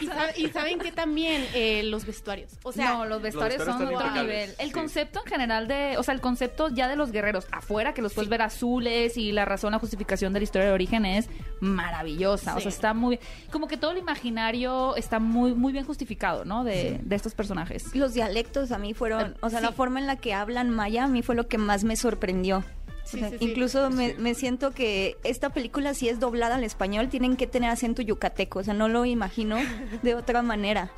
y, 0.00 0.06
sabe- 0.06 0.32
y 0.36 0.48
saben 0.48 0.78
que 0.78 0.92
también 0.92 1.44
eh, 1.54 1.82
los 1.84 2.04
vestuarios. 2.06 2.52
O 2.62 2.72
sea, 2.72 2.94
no, 2.94 3.04
los 3.06 3.22
vestuarios 3.22 3.58
vestuarios 3.58 3.88
son 3.88 3.94
otro 3.94 4.10
nivel. 4.22 4.50
El 4.58 4.68
sí. 4.68 4.72
concepto 4.72 5.20
en 5.24 5.30
general 5.30 5.68
de, 5.68 5.96
o 5.98 6.02
sea, 6.02 6.14
el 6.14 6.20
concepto 6.20 6.68
ya 6.68 6.88
de 6.88 6.96
los 6.96 7.12
guerreros 7.12 7.46
afuera, 7.52 7.94
que 7.94 8.02
los 8.02 8.14
puedes 8.14 8.28
ver 8.28 8.42
azules 8.42 9.16
y 9.16 9.32
la 9.32 9.44
razón, 9.44 9.72
la 9.72 9.78
justificación 9.78 10.32
de 10.32 10.40
la 10.40 10.44
historia 10.44 10.66
de 10.68 10.72
origen 10.74 11.04
es 11.06 11.28
maravillosa. 11.60 12.52
O 12.54 12.56
Sí. 12.56 12.62
sea, 12.62 12.68
está 12.70 12.94
muy, 12.94 13.18
como 13.50 13.68
que 13.68 13.76
todo 13.76 13.92
el 13.92 13.98
imaginario 13.98 14.61
está 14.96 15.18
muy, 15.18 15.54
muy 15.54 15.72
bien 15.72 15.84
justificado, 15.84 16.44
¿no? 16.44 16.64
De, 16.64 17.00
de 17.02 17.16
estos 17.16 17.34
personajes. 17.34 17.94
Los 17.94 18.14
dialectos 18.14 18.72
a 18.72 18.78
mí 18.78 18.94
fueron, 18.94 19.36
o 19.40 19.50
sea, 19.50 19.60
Sí. 19.60 19.64
la 19.66 19.72
forma 19.72 20.00
en 20.00 20.06
la 20.06 20.16
que 20.16 20.34
hablan 20.34 20.70
maya 20.70 21.04
a 21.04 21.08
mí 21.08 21.22
fue 21.22 21.34
lo 21.34 21.48
que 21.48 21.58
más 21.58 21.84
me 21.84 21.96
sorprendió. 21.96 22.64
Sí, 23.04 23.16
O 23.16 23.20
sea, 23.20 23.30
sí, 23.30 23.36
sí. 23.40 23.44
Incluso 23.50 23.90
me, 23.90 24.10
Sí. 24.10 24.14
me 24.18 24.34
siento 24.34 24.70
que 24.70 25.16
esta 25.24 25.50
película 25.50 25.92
si 25.92 26.08
es 26.08 26.20
doblada 26.20 26.54
al 26.54 26.62
español 26.62 27.08
tienen 27.08 27.36
que 27.36 27.48
tener 27.48 27.68
acento 27.70 28.00
yucateco, 28.00 28.60
o 28.60 28.62
sea, 28.62 28.74
no 28.74 28.88
lo 28.88 29.04
imagino 29.04 29.56
de 30.02 30.14
otra 30.14 30.40
manera. 30.42 30.90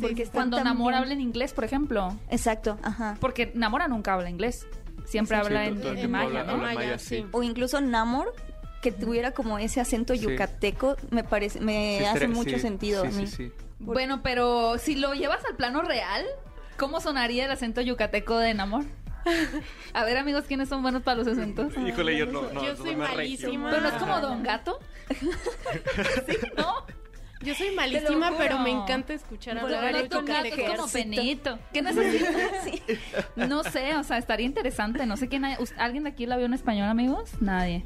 porque 0.00 0.22
están 0.24 0.50
Cuando 0.50 0.64
Namor 0.64 0.94
habla 0.94 1.12
en 1.12 1.20
inglés, 1.20 1.52
por 1.52 1.62
ejemplo. 1.64 2.16
Exacto, 2.28 2.76
ajá. 2.82 3.16
Porque 3.20 3.52
Namora 3.54 3.86
nunca 3.86 4.14
habla 4.14 4.28
inglés. 4.30 4.66
Siempre 5.06 5.36
Sí, 5.36 5.42
habla 5.44 5.66
en, 5.66 5.80
en 5.86 6.10
maya, 6.10 6.26
habla- 6.40 6.44
¿no? 6.44 6.52
habla 6.52 6.64
Maya, 6.64 6.78
maya, 6.78 6.98
sí. 6.98 7.18
sí. 7.18 7.26
O 7.30 7.42
incluso 7.42 7.80
Namor 7.80 8.32
que 8.84 8.92
tuviera 8.92 9.30
como 9.32 9.58
ese 9.58 9.80
acento 9.80 10.14
Sí. 10.14 10.20
yucateco 10.20 10.96
me 11.10 11.24
parece 11.24 11.58
me 11.58 11.96
Sí, 12.00 12.04
hace 12.04 12.28
mucho 12.28 12.50
sí, 12.56 12.60
sentido 12.60 13.00
sí, 13.02 13.08
a 13.08 13.10
mí. 13.12 13.26
Sí, 13.26 13.36
sí, 13.48 13.52
Bueno, 13.78 14.22
pero 14.22 14.76
si 14.76 14.94
lo 14.94 15.14
llevas 15.14 15.42
al 15.46 15.56
plano 15.56 15.80
real, 15.80 16.22
¿cómo 16.76 17.00
sonaría 17.00 17.46
el 17.46 17.50
acento 17.50 17.80
yucateco 17.80 18.36
de 18.36 18.52
Namor? 18.52 18.84
A 19.94 20.04
ver, 20.04 20.18
amigos, 20.18 20.44
¿quiénes 20.46 20.68
son 20.68 20.82
buenos 20.82 21.02
para 21.02 21.16
los 21.16 21.26
acentos? 21.26 21.72
Híjole, 21.88 22.14
yo 22.18 22.26
no, 22.26 22.42
no, 22.52 22.62
Yo 22.62 22.72
no 22.74 22.76
soy 22.76 22.94
malísima. 22.94 23.70
Pero 23.70 23.80
no 23.80 23.88
es 23.88 23.94
como 23.94 24.20
Don 24.20 24.42
Gato. 24.42 24.78
¿Sí? 26.26 26.36
¿No? 26.58 26.74
yo 27.40 27.54
soy 27.54 27.74
malísima, 27.74 28.32
pero 28.38 28.58
me 28.58 28.70
encanta 28.70 29.12
escuchar 29.14 29.58
Bueno, 29.60 29.76
hablar 29.78 29.92
no 29.94 30.08
Don 30.08 30.24
Gato, 30.26 30.44
yucateco. 30.48 30.72
es 30.72 30.78
como 30.78 30.92
penito. 30.92 31.58
¿Qué 31.72 31.80
necesitas? 31.82 32.34
No 33.36 33.62
sé, 33.64 33.96
o 33.96 34.02
sea, 34.04 34.18
estaría 34.18 34.44
interesante. 34.46 35.06
No 35.06 35.16
sé 35.16 35.28
quién 35.28 35.44
hay. 35.46 35.56
¿us- 35.58 35.72
¿Alguien 35.78 36.04
de 36.04 36.10
aquí 36.10 36.26
la 36.26 36.36
vio 36.36 36.44
en 36.46 36.52
español, 36.54 36.88
amigos? 36.88 37.30
Nadie. 37.40 37.82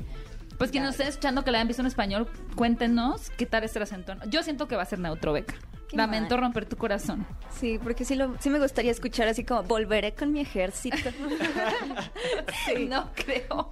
Pues 0.58 0.70
quienes 0.72 0.90
estén 0.90 1.06
escuchando 1.06 1.44
que 1.44 1.52
la 1.52 1.58
hayan 1.58 1.68
visto 1.68 1.82
en 1.82 1.86
español, 1.86 2.28
cuéntenos 2.56 3.30
qué 3.30 3.46
tal 3.46 3.62
es 3.64 3.74
el 3.76 3.82
acento. 3.82 4.14
Yo 4.26 4.42
siento 4.42 4.66
que 4.68 4.74
va 4.76 4.82
a 4.82 4.86
ser 4.86 4.98
neutro, 4.98 5.32
Beca. 5.32 5.54
Qué 5.88 5.96
Lamento 5.96 6.34
mal. 6.34 6.42
romper 6.44 6.66
tu 6.66 6.76
corazón. 6.76 7.24
Sí, 7.50 7.78
porque 7.82 8.04
sí, 8.04 8.14
lo, 8.14 8.34
sí 8.40 8.50
me 8.50 8.58
gustaría 8.58 8.90
escuchar 8.90 9.26
así 9.28 9.44
como 9.44 9.62
volveré 9.62 10.12
con 10.14 10.32
mi 10.32 10.40
ejército. 10.40 10.96
No 12.88 13.10
creo. 13.14 13.68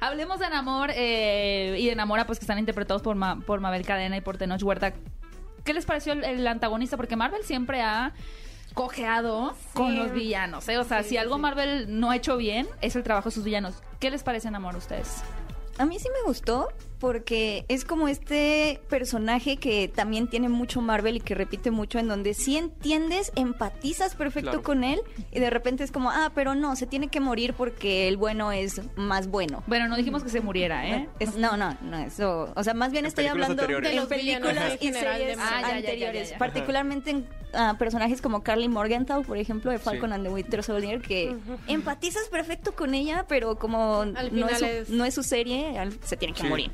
Hablemos 0.00 0.38
de 0.38 0.50
Namor 0.50 0.90
eh, 0.94 1.76
y 1.78 1.86
de 1.86 1.94
Namora, 1.94 2.26
pues 2.26 2.38
que 2.38 2.44
están 2.44 2.58
interpretados 2.58 3.02
por, 3.02 3.16
Ma- 3.16 3.40
por 3.40 3.60
Mabel 3.60 3.84
Cadena 3.86 4.16
y 4.16 4.20
por 4.20 4.36
Tenoch 4.36 4.62
Huerta. 4.62 4.92
¿Qué 5.64 5.72
les 5.72 5.86
pareció 5.86 6.12
el, 6.12 6.24
el 6.24 6.46
antagonista? 6.46 6.96
Porque 6.96 7.16
Marvel 7.16 7.42
siempre 7.44 7.80
ha 7.80 8.12
cojeado 8.74 9.54
con 9.72 9.96
los 9.96 10.12
villanos. 10.12 10.68
¿eh? 10.68 10.78
O 10.78 10.84
sea, 10.84 11.02
Sí, 11.02 11.10
si 11.10 11.16
algo. 11.16 11.38
Marvel 11.38 11.98
no 11.98 12.10
ha 12.10 12.16
hecho 12.16 12.36
bien, 12.36 12.66
es 12.80 12.96
el 12.96 13.02
trabajo 13.02 13.28
de 13.30 13.34
sus 13.34 13.44
villanos. 13.44 13.82
¿Qué 14.00 14.10
les 14.10 14.22
parece 14.22 14.50
Namor 14.50 14.74
a 14.74 14.78
ustedes? 14.78 15.22
A 15.78 15.84
mí 15.84 15.98
sí 15.98 16.08
me 16.10 16.22
gustó 16.26 16.68
porque 16.98 17.64
es 17.68 17.84
como 17.84 18.08
este 18.08 18.80
personaje 18.88 19.56
que 19.56 19.88
también 19.88 20.28
tiene 20.28 20.48
mucho 20.48 20.80
Marvel 20.80 21.16
y 21.16 21.20
que 21.20 21.34
repite 21.34 21.70
mucho 21.70 21.98
en 21.98 22.08
donde 22.08 22.34
sí 22.34 22.56
entiendes, 22.56 23.32
empatizas 23.36 24.14
perfecto 24.14 24.50
Claro. 24.50 24.62
con 24.62 24.84
él 24.84 25.00
y 25.32 25.38
de 25.40 25.50
repente 25.50 25.84
es 25.84 25.90
como, 25.92 26.10
ah, 26.10 26.32
pero 26.34 26.54
no, 26.54 26.76
se 26.76 26.86
tiene 26.86 27.08
que 27.08 27.20
morir 27.20 27.54
porque 27.54 28.08
el 28.08 28.16
bueno 28.16 28.52
es 28.52 28.80
más 28.96 29.26
bueno. 29.28 29.62
Bueno, 29.66 29.88
no 29.88 29.96
dijimos 29.96 30.22
que 30.22 30.28
se 30.30 30.40
muriera, 30.40 30.88
¿eh? 30.88 31.08
Es- 31.18 31.36
no, 31.36 31.56
no, 31.56 31.76
no, 31.82 31.98
eso. 31.98 32.52
O 32.56 32.64
sea, 32.64 32.74
más 32.74 32.90
bien 32.92 33.04
En 33.04 33.08
estoy 33.08 33.26
hablando 33.26 33.62
anteriores. 33.62 33.90
De 34.08 34.16
villanos 34.16 34.42
películas 34.48 34.78
y 34.80 34.92
series. 34.92 35.38
Ah, 35.40 35.60
ya, 35.60 35.60
ya, 35.60 35.68
ya, 35.70 35.76
anteriores. 35.76 36.28
ya, 36.28 36.32
ya. 36.34 36.38
Particularmente 36.38 37.10
en 37.10 37.26
ah, 37.54 37.76
personajes 37.78 38.20
como 38.22 38.42
Carly 38.42 38.68
Morgenthau, 38.68 39.22
por 39.22 39.36
ejemplo, 39.38 39.70
de 39.70 39.78
Falcon 39.78 40.10
Sí. 40.10 40.14
and 40.14 40.24
the 40.26 40.32
Winter 40.32 40.62
Soldier, 40.62 41.00
que 41.00 41.36
empatizas 41.68 42.28
perfecto 42.28 42.74
con 42.74 42.94
ella, 42.94 43.26
pero 43.28 43.58
como 43.58 44.04
no, 44.04 44.48
es 44.48 44.58
su, 44.58 44.64
es- 44.64 44.88
no 44.90 45.04
es 45.04 45.14
su 45.14 45.22
serie, 45.22 45.74
se 46.04 46.16
tiene 46.16 46.34
que 46.34 46.42
Sí. 46.42 46.48
morir. 46.48 46.70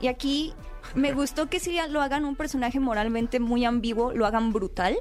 Y 0.00 0.06
aquí 0.06 0.54
me 0.94 1.12
gustó 1.12 1.48
que 1.48 1.60
sí 1.60 1.76
lo 1.90 2.00
hagan 2.00 2.24
un 2.24 2.36
personaje 2.36 2.80
moralmente 2.80 3.40
muy 3.40 3.64
ambiguo, 3.64 4.12
lo 4.12 4.26
hagan 4.26 4.52
brutal, 4.52 4.96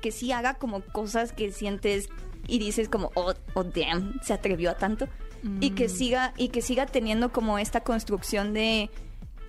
que 0.00 0.12
sí 0.12 0.32
haga 0.32 0.54
como 0.54 0.80
cosas 0.80 1.32
que 1.32 1.52
sientes 1.52 2.08
y 2.46 2.58
dices 2.58 2.88
como, 2.88 3.10
oh, 3.14 3.34
oh 3.54 3.64
damn, 3.64 4.20
se 4.22 4.32
atrevió 4.32 4.70
a 4.70 4.74
tanto. 4.74 5.08
Y 5.60 5.70
que 5.70 5.88
siga, 5.88 6.34
y 6.36 6.50
que 6.50 6.62
siga 6.62 6.86
teniendo 6.86 7.32
como 7.32 7.58
esta 7.58 7.80
construcción 7.80 8.52
de 8.54 8.90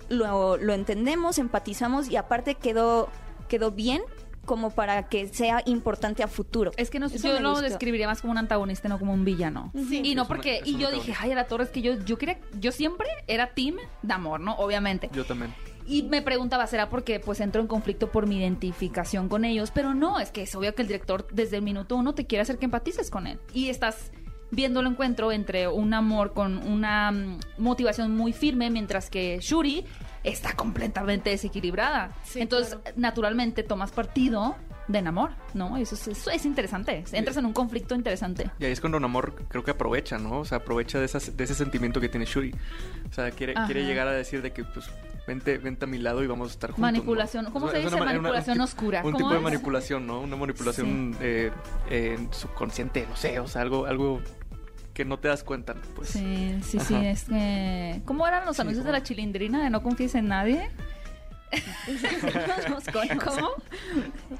lo, 0.08 0.56
lo 0.56 0.72
entendemos, 0.72 1.38
empatizamos 1.38 2.10
y 2.10 2.16
aparte 2.16 2.56
quedó, 2.56 3.08
quedó 3.48 3.70
bien 3.70 4.02
como 4.44 4.70
para 4.70 5.08
que 5.08 5.28
sea 5.28 5.62
importante 5.66 6.22
a 6.22 6.28
futuro. 6.28 6.72
Es 6.76 6.90
que 6.90 6.98
no, 6.98 7.06
Eso 7.06 7.28
yo 7.28 7.40
lo 7.40 7.50
gustó. 7.50 7.64
describiría 7.64 8.06
más 8.06 8.20
como 8.20 8.32
un 8.32 8.38
antagonista, 8.38 8.88
no 8.88 8.98
como 8.98 9.12
un 9.12 9.24
villano. 9.24 9.72
Sí. 9.74 10.00
Y 10.04 10.14
no 10.14 10.22
Es 10.22 10.28
una- 10.28 10.28
porque, 10.28 10.58
es 10.58 10.66
y 10.66 10.76
yo 10.78 10.90
dije, 10.90 11.14
ay, 11.18 11.32
a 11.32 11.34
la 11.34 11.46
torre 11.46 11.64
es 11.64 11.70
que 11.70 11.82
yo, 11.82 11.94
yo 12.04 12.18
quería, 12.18 12.38
yo 12.60 12.72
siempre 12.72 13.06
era 13.26 13.54
team 13.54 13.76
de 14.02 14.12
amor, 14.14 14.40
¿no? 14.40 14.54
Obviamente. 14.56 15.10
Yo 15.12 15.24
también. 15.24 15.54
Y 15.86 16.04
me 16.04 16.22
preguntaba, 16.22 16.66
¿será 16.66 16.88
porque 16.88 17.20
pues 17.20 17.40
entro 17.40 17.60
en 17.60 17.66
conflicto 17.66 18.10
por 18.10 18.26
mi 18.26 18.38
identificación 18.38 19.28
con 19.28 19.44
ellos? 19.44 19.70
Pero 19.70 19.92
no, 19.94 20.18
es 20.18 20.30
que 20.30 20.42
es 20.42 20.54
obvio 20.54 20.74
que 20.74 20.82
el 20.82 20.88
director 20.88 21.26
desde 21.30 21.56
el 21.58 21.62
minuto 21.62 21.96
uno 21.96 22.14
te 22.14 22.26
quiere 22.26 22.40
hacer 22.42 22.58
que 22.58 22.64
empatices 22.64 23.10
con 23.10 23.26
él. 23.26 23.38
Y 23.52 23.68
estás 23.68 24.10
viendo 24.50 24.80
el 24.80 24.86
encuentro 24.86 25.32
entre 25.32 25.68
un 25.68 25.92
amor 25.94 26.32
con 26.32 26.58
una 26.66 27.10
mm, 27.10 27.38
motivación 27.58 28.16
muy 28.16 28.32
firme, 28.32 28.70
mientras 28.70 29.10
que 29.10 29.38
Shuri 29.42 29.84
está 30.24 30.54
completamente 30.54 31.30
desequilibrada. 31.30 32.10
Sí, 32.24 32.40
Entonces, 32.40 32.74
claro. 32.76 32.96
naturalmente 32.96 33.62
tomas 33.62 33.92
partido 33.92 34.56
de 34.88 34.98
enamor, 34.98 35.30
¿no? 35.54 35.76
Eso 35.78 35.94
es, 35.94 36.08
eso 36.08 36.30
es 36.30 36.44
interesante. 36.44 37.04
Entras 37.12 37.36
en 37.38 37.46
un 37.46 37.52
conflicto 37.52 37.94
interesante. 37.94 38.50
Y 38.58 38.64
ahí 38.66 38.72
es 38.72 38.80
cuando 38.80 39.00
Namor 39.00 39.34
creo 39.48 39.64
que 39.64 39.70
aprovecha, 39.70 40.18
¿no? 40.18 40.40
O 40.40 40.44
sea, 40.44 40.58
aprovecha 40.58 40.98
de, 40.98 41.06
esas, 41.06 41.36
de 41.36 41.44
ese 41.44 41.54
sentimiento 41.54 42.00
que 42.00 42.08
tiene 42.10 42.26
Shuri. 42.26 42.54
O 43.10 43.12
sea, 43.14 43.30
quiere, 43.30 43.54
Ajá. 43.56 43.64
quiere 43.66 43.84
llegar 43.86 44.08
a 44.08 44.12
decir 44.12 44.42
de 44.42 44.52
que, 44.52 44.62
pues, 44.64 44.90
vente, 45.26 45.56
vente 45.56 45.86
a 45.86 45.88
mi 45.88 45.96
lado 45.98 46.22
y 46.22 46.26
vamos 46.26 46.48
a 46.50 46.52
estar 46.52 46.70
juntos. 46.70 46.80
¿no? 46.80 46.86
Manipulación. 46.86 47.46
¿Cómo 47.50 47.66
Es 47.68 47.72
se 47.72 47.78
dice? 47.80 47.94
una- 47.94 48.04
Manipulación 48.04 48.56
un 48.58 48.60
oscura. 48.62 48.98
Un 48.98 49.12
¿Cómo 49.12 49.16
tipo 49.24 49.32
de 49.34 49.40
manipulación, 49.40 50.06
¿no? 50.06 50.20
Una 50.20 50.36
manipulación 50.36 51.16
eh, 51.20 51.50
eh, 51.88 52.28
subconsciente, 52.30 53.06
no 53.08 53.16
sé, 53.16 53.40
o 53.40 53.48
sea, 53.48 53.62
algo, 53.62 53.86
algo 53.86 54.20
que 54.94 55.04
no 55.04 55.18
te 55.18 55.28
das 55.28 55.42
cuenta, 55.44 55.74
pues. 55.96 56.08
Sí, 56.10 56.58
sí, 56.62 56.78
sí, 56.80 56.94
es 56.94 57.24
que... 57.24 58.00
¿Cómo 58.04 58.26
eran 58.26 58.46
los 58.46 58.56
Sí, 58.56 58.62
anuncios 58.62 58.86
de 58.86 58.92
la 58.92 59.02
chilindrina 59.02 59.62
de 59.62 59.68
no 59.70 59.82
confíes 59.82 60.14
en 60.14 60.28
nadie? 60.28 60.70
¿Cómo? 63.24 63.50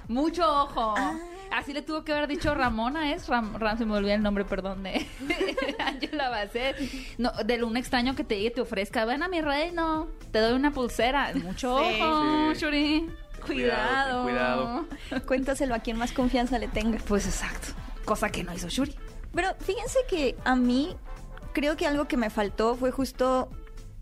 Mucho 0.09 0.43
ojo. 0.62 0.95
Ah. 0.97 1.14
Así 1.53 1.73
le 1.73 1.83
tuvo 1.83 2.03
que 2.05 2.12
haber 2.12 2.27
dicho 2.27 2.53
Ramona, 2.55 3.12
es 3.12 3.29
Ram, 3.29 3.55
Ram- 3.57 3.79
se 3.79 3.85
me 3.85 3.95
olvidó 3.95 4.14
el 4.14 4.23
nombre, 4.23 4.45
perdón, 4.45 4.83
de 4.83 5.07
Angela 5.79 6.29
Bassett. 6.29 6.77
No, 7.19 7.31
de 7.45 7.62
un 7.62 7.77
extraño 7.77 8.17
que 8.17 8.25
te 8.25 8.35
diga 8.37 8.55
te 8.57 8.61
ofrezca, 8.61 9.05
ven 9.05 9.23
a 9.23 9.29
mi 9.29 9.40
reino, 9.40 10.09
te 10.33 10.40
doy 10.40 10.55
una 10.55 10.73
pulsera. 10.73 11.33
Mucho 11.35 11.79
Sí. 11.79 12.01
ojo, 12.01 12.55
Sí. 12.55 12.61
Shuri. 12.61 13.11
Cuidado, 13.47 14.25
Cuidado. 14.25 14.85
cuidado. 15.11 15.27
Cuéntaselo 15.27 15.75
a 15.75 15.81
quien 15.81 15.99
más 15.99 16.12
confianza 16.12 16.59
le 16.59 16.67
tenga. 16.67 16.99
Pues 17.07 17.27
exacto. 17.27 17.69
Cosa 18.05 18.31
que 18.31 18.43
no 18.43 18.53
hizo 18.55 18.69
Shuri. 18.69 18.95
Pero 19.35 19.49
fíjense 19.61 19.99
que 20.09 20.37
a 20.44 20.57
mí 20.57 20.97
creo 21.53 21.77
que 21.77 21.87
algo 21.87 22.07
que 22.07 22.16
me 22.16 22.31
faltó 22.31 22.75
fue 22.77 22.90
justo 22.90 23.51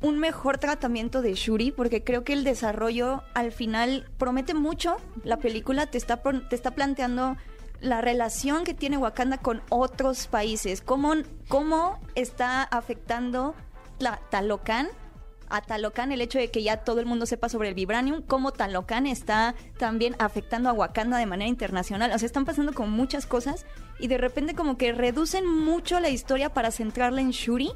un 0.01 0.19
mejor 0.19 0.59
tratamiento 0.59 1.23
de 1.23 1.35
Shuri, 1.35 1.71
porque 1.71 2.03
creo 2.03 2.25
que 2.25 2.33
el 2.33 2.45
desarrollo 2.45 3.23
al 3.35 3.53
final 3.53 4.11
promete 4.19 4.53
mucho. 4.53 4.97
La 5.23 5.39
película 5.39 5.87
te 5.87 5.97
está, 5.97 6.21
te 6.21 6.57
está 6.57 6.73
planteando 6.73 7.37
la 7.81 8.01
relación 8.01 8.65
que 8.65 8.75
tiene 8.75 8.97
Wakanda 8.97 9.39
con 9.39 9.63
otros 9.69 10.27
países, 10.27 10.83
cómo, 10.83 11.15
cómo 11.49 12.01
está 12.15 12.63
afectando 12.63 13.55
la 13.99 14.21
Talocan 14.31 14.89
Talocan, 15.61 16.11
el 16.13 16.21
hecho 16.23 16.39
de 16.39 16.49
que 16.51 16.63
ya 16.63 16.79
todo 16.79 17.01
el 17.01 17.07
mundo 17.07 17.27
sepa 17.27 17.49
sobre 17.51 17.69
el 17.69 17.75
vibranium, 17.75 18.23
cómo 18.23 18.53
Talocan 18.53 19.07
está 19.07 19.55
también 19.79 20.17
afectando 20.19 20.71
a 20.71 20.73
Wakanda 20.73 21.19
de 21.19 21.27
manera 21.27 21.49
internacional. 21.49 22.11
O 22.15 22.19
sea, 22.19 22.27
están 22.27 22.45
pasando 22.47 22.73
con 22.73 22.91
muchas 22.91 23.27
cosas 23.27 23.67
y 23.99 24.07
de 24.09 24.17
repente 24.19 24.55
como 24.55 24.79
que 24.79 24.93
reducen 24.93 25.47
mucho 25.47 26.01
la 26.01 26.09
historia 26.09 26.49
para 26.55 26.71
centrarla 26.71 27.21
en 27.21 27.31
Shuri 27.31 27.71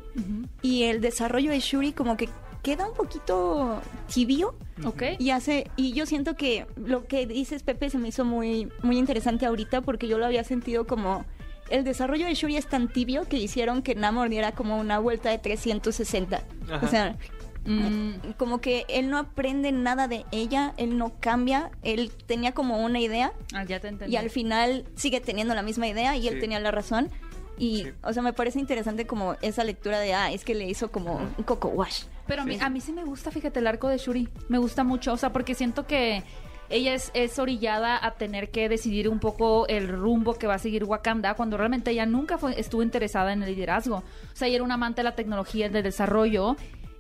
y 0.63 0.85
el 0.85 1.01
desarrollo 1.01 1.51
de 1.51 1.61
Shuri 1.61 1.93
como 1.93 2.17
que 2.17 2.29
queda 2.63 2.89
un 2.89 2.95
poquito 2.95 3.81
tibio 4.13 4.57
Ok. 4.85 5.03
y 5.21 5.31
hace 5.31 5.71
y 5.77 5.93
yo 5.93 6.05
siento 6.05 6.35
que 6.35 6.67
lo 6.77 7.07
que 7.07 7.25
dices 7.27 7.63
Pepe 7.63 7.91
se 7.91 7.99
me 7.99 8.09
hizo 8.09 8.25
muy 8.25 8.73
muy 8.83 8.99
interesante 8.99 9.47
ahorita 9.47 9.83
porque 9.83 10.09
yo 10.09 10.19
lo 10.19 10.27
había 10.27 10.43
sentido 10.43 10.85
como 10.85 11.25
el 11.71 11.85
desarrollo 11.85 12.27
de 12.27 12.35
Shuri 12.35 12.57
es 12.57 12.67
tan 12.67 12.89
tibio 12.89 13.29
que 13.29 13.37
hicieron 13.39 13.83
que 13.83 13.95
Namor 13.95 14.29
diera 14.31 14.53
como 14.53 14.79
una 14.79 14.99
vuelta 15.01 15.31
de 15.31 15.39
360. 15.39 16.43
Ajá. 16.71 16.87
O 16.87 16.89
sea, 16.89 17.17
Mm, 17.67 18.33
como 18.37 18.61
que 18.61 18.85
él 18.89 19.11
no 19.11 19.19
aprende 19.19 19.73
nada 19.73 20.09
de 20.09 20.25
ella, 20.31 20.73
él 20.77 20.97
no 20.99 21.13
cambia, 21.21 21.71
él 21.83 22.11
tenía 22.27 22.53
como 22.53 22.85
una 22.85 23.01
idea 23.01 23.33
ah, 23.55 23.65
ya 23.65 23.81
te 23.81 23.89
entendí. 23.89 24.13
y 24.13 24.17
al 24.17 24.31
final 24.31 24.85
sigue 24.95 25.21
teniendo 25.21 25.55
la 25.55 25.63
misma 25.63 25.89
idea 25.89 26.17
y 26.17 26.29
él 26.29 26.39
tenía 26.41 26.61
la 26.61 26.71
razón. 26.71 27.11
Y, 27.59 27.85
Sí. 27.85 27.93
o 28.03 28.13
sea, 28.13 28.23
me 28.23 28.35
parece 28.35 28.61
interesante 28.61 29.07
como 29.07 29.35
esa 29.41 29.65
lectura 29.65 29.99
de, 29.99 30.13
ah, 30.13 30.31
es 30.31 30.45
que 30.45 30.55
le 30.55 30.67
hizo 30.69 30.91
como 30.93 31.15
un 31.39 31.45
coco 31.45 31.69
wash. 31.69 32.03
Pero 32.27 32.43
a 32.43 32.45
mí, 32.45 32.57
Sí. 32.57 32.61
a 32.63 32.69
mí 32.69 32.81
sí 32.83 32.93
me 32.93 33.03
gusta, 33.05 33.31
fíjate, 33.31 33.61
el 33.61 33.67
arco 33.67 33.89
de 33.89 33.97
Shuri. 33.97 34.29
Me 34.49 34.59
gusta 34.59 34.85
mucho, 34.85 35.13
o 35.15 35.17
sea, 35.17 35.33
porque 35.33 35.55
siento 35.55 35.87
que 35.87 36.23
ella 36.69 36.93
es, 36.93 37.11
es 37.15 37.39
orillada 37.39 38.05
a 38.05 38.11
tener 38.17 38.51
que 38.51 38.69
decidir 38.69 39.09
un 39.09 39.21
poco 39.21 39.67
el 39.69 39.89
rumbo 39.89 40.35
que 40.35 40.47
va 40.47 40.55
a 40.55 40.59
seguir 40.59 40.85
Wakanda, 40.85 41.33
cuando 41.35 41.57
realmente 41.57 41.93
ella 41.93 42.05
nunca 42.05 42.37
fue, 42.37 42.61
estuvo 42.61 42.83
interesada 42.83 43.33
en 43.33 43.43
el 43.43 43.55
liderazgo. 43.55 43.97
O 43.99 44.03
sea, 44.37 44.49
ella 44.49 44.57
era 44.57 44.65
una 44.65 44.75
amante 44.75 45.01
de 45.01 45.05
la 45.05 45.15
tecnología 45.15 45.67
y 45.67 45.69
del 45.71 45.83
desarrollo. 45.85 46.57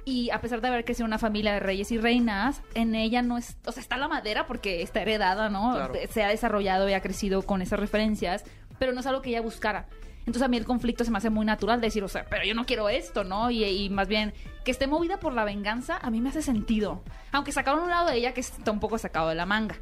Y 0.08 0.30
a 0.30 0.40
pesar 0.40 0.60
de 0.60 0.68
haber 0.68 0.84
crecido 0.84 1.04
una 1.04 1.18
familia 1.18 1.52
de 1.54 1.58
reyes 1.58 1.90
y 1.90 1.98
reinas, 1.98 2.62
en 2.74 2.94
ella 2.94 3.22
no 3.22 3.38
es, 3.38 3.56
o 3.66 3.72
sea, 3.72 3.80
está 3.80 3.96
la 3.96 4.06
madera 4.06 4.46
porque 4.46 4.80
está 4.80 5.02
heredada, 5.02 5.48
¿no? 5.48 5.72
Claro. 5.74 5.94
Se 6.10 6.22
ha 6.22 6.28
desarrollado 6.28 6.88
y 6.88 6.92
ha 6.92 7.02
crecido 7.02 7.42
con 7.42 7.60
esas 7.60 7.80
referencias, 7.80 8.44
pero 8.78 8.92
no 8.92 9.00
es 9.00 9.06
algo 9.06 9.20
que 9.20 9.30
ella 9.30 9.40
buscara. 9.40 9.88
Entonces 10.20 10.42
a 10.42 10.48
mí 10.48 10.56
el 10.56 10.64
conflicto 10.64 11.04
se 11.04 11.10
me 11.10 11.18
hace 11.18 11.28
muy 11.28 11.44
natural 11.44 11.80
decir, 11.80 12.04
o 12.04 12.08
sea, 12.08 12.24
pero 12.30 12.44
yo 12.44 12.54
no 12.54 12.66
quiero 12.66 12.88
esto, 12.88 13.24
¿no? 13.24 13.50
Y, 13.50 13.64
y 13.64 13.90
más 13.90 14.06
bien 14.06 14.32
que 14.64 14.70
esté 14.70 14.86
movida 14.86 15.18
por 15.18 15.32
la 15.32 15.44
venganza, 15.44 15.98
a 16.00 16.08
mí 16.10 16.20
me 16.20 16.28
hace 16.28 16.40
sentido. 16.40 17.02
Aunque 17.32 17.50
sacaron 17.50 17.82
un 17.82 17.90
lado 17.90 18.08
de 18.08 18.16
ella 18.16 18.32
que 18.32 18.40
está 18.40 18.70
un 18.70 18.78
poco 18.78 18.98
sacado 18.98 19.28
de 19.28 19.34
la 19.34 19.44
manga. 19.44 19.74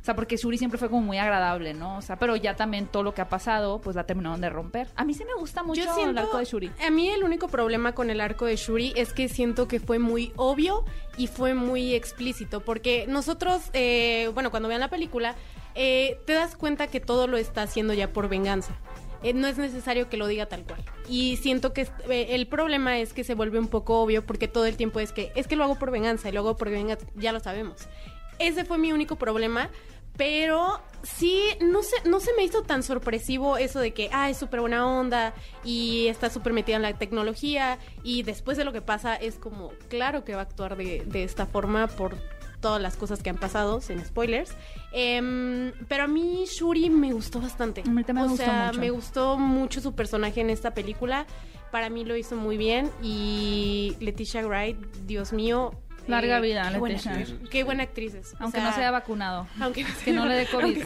O 0.00 0.04
sea, 0.04 0.14
porque 0.14 0.36
Shuri 0.36 0.58
siempre 0.58 0.78
fue 0.78 0.88
como 0.88 1.02
muy 1.02 1.18
agradable, 1.18 1.74
¿no? 1.74 1.98
O 1.98 2.02
sea, 2.02 2.18
pero 2.18 2.36
ya 2.36 2.56
también 2.56 2.86
todo 2.86 3.02
lo 3.02 3.14
que 3.14 3.20
ha 3.20 3.28
pasado, 3.28 3.80
pues 3.80 3.96
la 3.96 4.04
terminaron 4.04 4.40
de 4.40 4.48
romper. 4.48 4.88
A 4.96 5.04
mí 5.04 5.12
sí 5.12 5.24
me 5.24 5.34
gusta 5.34 5.62
mucho 5.62 5.82
Yo 5.82 5.94
siento, 5.94 6.10
el 6.12 6.18
arco 6.18 6.38
de 6.38 6.44
Shuri. 6.44 6.70
A 6.86 6.90
mí 6.90 7.08
el 7.10 7.24
único 7.24 7.48
problema 7.48 7.92
con 7.92 8.08
el 8.10 8.20
arco 8.20 8.46
de 8.46 8.56
Shuri 8.56 8.92
es 8.96 9.12
que 9.12 9.28
siento 9.28 9.68
que 9.68 9.80
fue 9.80 9.98
muy 9.98 10.32
obvio 10.36 10.84
y 11.16 11.26
fue 11.26 11.54
muy 11.54 11.94
explícito. 11.94 12.60
Porque 12.60 13.06
nosotros, 13.08 13.70
eh, 13.72 14.30
bueno, 14.34 14.50
cuando 14.50 14.68
vean 14.68 14.80
la 14.80 14.88
película, 14.88 15.34
eh, 15.74 16.20
te 16.26 16.32
das 16.32 16.56
cuenta 16.56 16.86
que 16.86 17.00
todo 17.00 17.26
lo 17.26 17.36
está 17.36 17.62
haciendo 17.62 17.92
ya 17.92 18.12
por 18.12 18.28
venganza. 18.28 18.74
Eh, 19.22 19.34
no 19.34 19.48
es 19.48 19.58
necesario 19.58 20.08
que 20.08 20.16
lo 20.16 20.26
diga 20.26 20.46
tal 20.46 20.64
cual. 20.64 20.82
Y 21.08 21.36
siento 21.38 21.72
que 21.72 21.88
eh, 22.08 22.28
el 22.30 22.46
problema 22.46 22.98
es 22.98 23.12
que 23.12 23.24
se 23.24 23.34
vuelve 23.34 23.58
un 23.58 23.68
poco 23.68 24.00
obvio 24.00 24.24
porque 24.24 24.46
todo 24.46 24.66
el 24.66 24.76
tiempo 24.76 25.00
es 25.00 25.12
que 25.12 25.32
es 25.34 25.48
que 25.48 25.56
lo 25.56 25.64
hago 25.64 25.78
por 25.78 25.90
venganza 25.90 26.28
y 26.28 26.32
lo 26.32 26.40
hago 26.40 26.56
por 26.56 26.70
venganza, 26.70 27.06
ya 27.16 27.32
lo 27.32 27.40
sabemos. 27.40 27.88
Ese 28.38 28.64
fue 28.64 28.78
mi 28.78 28.92
único 28.92 29.16
problema, 29.16 29.70
pero 30.16 30.80
sí, 31.02 31.42
no 31.60 31.82
se, 31.82 32.08
no 32.08 32.20
se 32.20 32.32
me 32.34 32.44
hizo 32.44 32.62
tan 32.62 32.82
sorpresivo 32.82 33.56
eso 33.56 33.80
de 33.80 33.92
que, 33.92 34.10
ah, 34.12 34.30
es 34.30 34.36
súper 34.36 34.60
buena 34.60 34.86
onda 34.86 35.34
y 35.64 36.08
está 36.08 36.30
súper 36.30 36.52
metida 36.52 36.76
en 36.76 36.82
la 36.82 36.92
tecnología 36.94 37.78
y 38.02 38.22
después 38.24 38.56
de 38.56 38.64
lo 38.64 38.72
que 38.72 38.82
pasa 38.82 39.14
es 39.14 39.36
como, 39.36 39.70
claro 39.88 40.24
que 40.24 40.34
va 40.34 40.40
a 40.40 40.44
actuar 40.44 40.76
de, 40.76 41.04
de 41.06 41.24
esta 41.24 41.46
forma 41.46 41.86
por 41.86 42.16
todas 42.60 42.82
las 42.82 42.96
cosas 42.96 43.22
que 43.22 43.30
han 43.30 43.36
pasado, 43.36 43.80
sin 43.80 44.04
spoilers. 44.04 44.56
Em, 44.92 45.72
pero 45.88 46.04
a 46.04 46.06
mí 46.06 46.44
Shuri 46.46 46.90
me 46.90 47.12
gustó 47.12 47.40
bastante. 47.40 47.82
También 47.82 48.18
o 48.18 48.22
me 48.22 48.28
gustó 48.28 48.44
sea, 48.44 48.66
mucho. 48.66 48.80
me 48.80 48.90
gustó 48.90 49.38
mucho 49.38 49.80
su 49.80 49.94
personaje 49.94 50.40
en 50.40 50.50
esta 50.50 50.74
película. 50.74 51.26
Para 51.70 51.90
mí 51.90 52.04
lo 52.04 52.16
hizo 52.16 52.36
muy 52.36 52.56
bien 52.56 52.90
y 53.02 53.96
Leticia 54.00 54.44
Wright, 54.46 54.78
Dios 55.06 55.32
mío. 55.32 55.72
Larga 56.08 56.38
eh, 56.38 56.40
vida, 56.40 56.68
qué 56.72 56.78
buena 56.78 56.94
Leticia. 56.94 57.12
actriz, 57.12 57.34
Qué 57.50 57.64
buena 57.64 57.82
actriz 57.84 58.14
es. 58.14 58.34
O 58.34 58.36
Aunque 58.40 58.58
sea, 58.58 58.68
no 58.70 58.74
sea 58.74 58.90
vacunado. 58.90 59.46
aunque 59.60 59.84
no 59.84 59.88
Que 60.04 60.12
no 60.12 60.26
le 60.26 60.34
dé 60.34 60.46
COVID. 60.46 60.78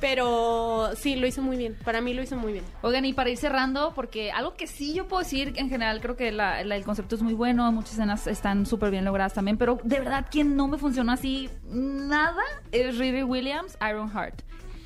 Pero 0.00 0.90
sí, 0.96 1.16
lo 1.16 1.26
hizo 1.26 1.42
muy 1.42 1.56
bien. 1.56 1.76
Para 1.84 2.00
mí 2.00 2.14
lo 2.14 2.22
hizo 2.22 2.36
muy 2.36 2.52
bien. 2.52 2.64
Oigan, 2.82 3.04
y 3.04 3.12
para 3.12 3.30
ir 3.30 3.38
cerrando, 3.38 3.92
porque 3.94 4.32
algo 4.32 4.54
que 4.54 4.66
sí 4.66 4.94
yo 4.94 5.06
puedo 5.08 5.22
decir, 5.22 5.52
en 5.56 5.68
general 5.68 6.00
creo 6.00 6.16
que 6.16 6.32
la- 6.32 6.62
la- 6.64 6.76
el 6.76 6.84
concepto 6.84 7.14
es 7.16 7.22
muy 7.22 7.34
bueno, 7.34 7.70
muchas 7.72 7.92
escenas 7.92 8.26
están 8.26 8.66
súper 8.66 8.90
bien 8.90 9.04
logradas 9.04 9.32
también, 9.34 9.56
pero 9.56 9.78
de 9.84 9.98
verdad 9.98 10.26
quien 10.30 10.56
no 10.56 10.68
me 10.68 10.78
funcionó 10.78 11.12
así 11.12 11.48
nada 11.68 12.42
es 12.72 12.98
Riri 12.98 13.22
Williams, 13.22 13.78
Ironheart. 13.88 14.42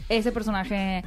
Ese 0.08 0.32
personaje 0.32 1.04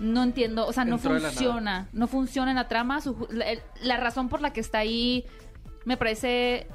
no 0.00 0.22
entiendo, 0.22 0.66
o 0.66 0.72
sea, 0.72 0.84
no 0.84 0.96
Entró 0.96 1.14
la 1.14 1.30
funciona, 1.30 1.88
no 1.92 2.06
funciona 2.06 2.50
en 2.50 2.56
la 2.56 2.68
trama. 2.68 3.00
su 3.00 3.26
la, 3.30 3.46
la 3.80 3.96
razón 3.96 4.28
por 4.28 4.42
la 4.42 4.52
que 4.52 4.60
está 4.60 4.78
ahí 4.78 5.24
me 5.86 5.96
parece 5.96 6.66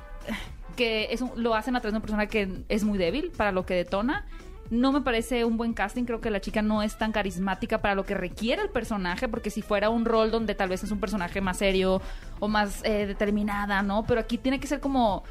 que 0.76 1.08
es 1.12 1.22
un- 1.22 1.32
lo 1.36 1.56
hacen 1.56 1.76
a 1.76 1.80
través 1.82 1.94
de 1.94 1.98
una 1.98 2.02
persona 2.02 2.26
que 2.28 2.64
es 2.70 2.84
muy 2.84 2.98
débil 2.98 3.32
para 3.36 3.52
lo 3.52 3.66
que 3.66 3.74
detona. 3.76 4.26
No 4.72 4.92
me 4.92 5.02
parece 5.02 5.46
un 5.46 5.58
buen 5.58 5.74
casting, 5.74 6.04
creo 6.06 6.22
que 6.22 6.30
la 6.30 6.42
chica 6.42 6.62
no 6.62 6.84
es 6.84 6.96
tan 6.98 7.12
carismática 7.12 7.82
para 7.82 7.96
lo 7.96 8.06
que 8.06 8.14
requiere 8.14 8.62
el 8.62 8.70
personaje, 8.70 9.28
porque 9.28 9.50
si 9.50 9.64
fuera 9.64 9.90
un 9.90 10.06
rol 10.06 10.30
donde 10.30 10.54
tal 10.54 10.70
vez 10.70 10.84
es 10.84 10.92
un 10.92 11.00
personaje 11.00 11.42
más 11.42 11.58
serio 11.58 12.02
o 12.40 12.48
más 12.48 12.84
eh, 12.86 13.08
determinada, 13.08 13.82
¿no? 13.82 14.04
Pero 14.06 14.22
aquí 14.22 14.38
tiene 14.38 14.60
que 14.60 14.68
ser 14.68 14.80
como... 14.80 15.24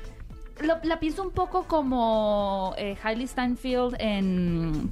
lo- 0.60 0.78
la 0.82 0.98
pienso 0.98 1.22
un 1.22 1.30
poco 1.30 1.64
como 1.68 2.74
eh, 2.78 2.96
Hailey 3.02 3.28
Steinfeld 3.28 3.94
en... 4.00 4.90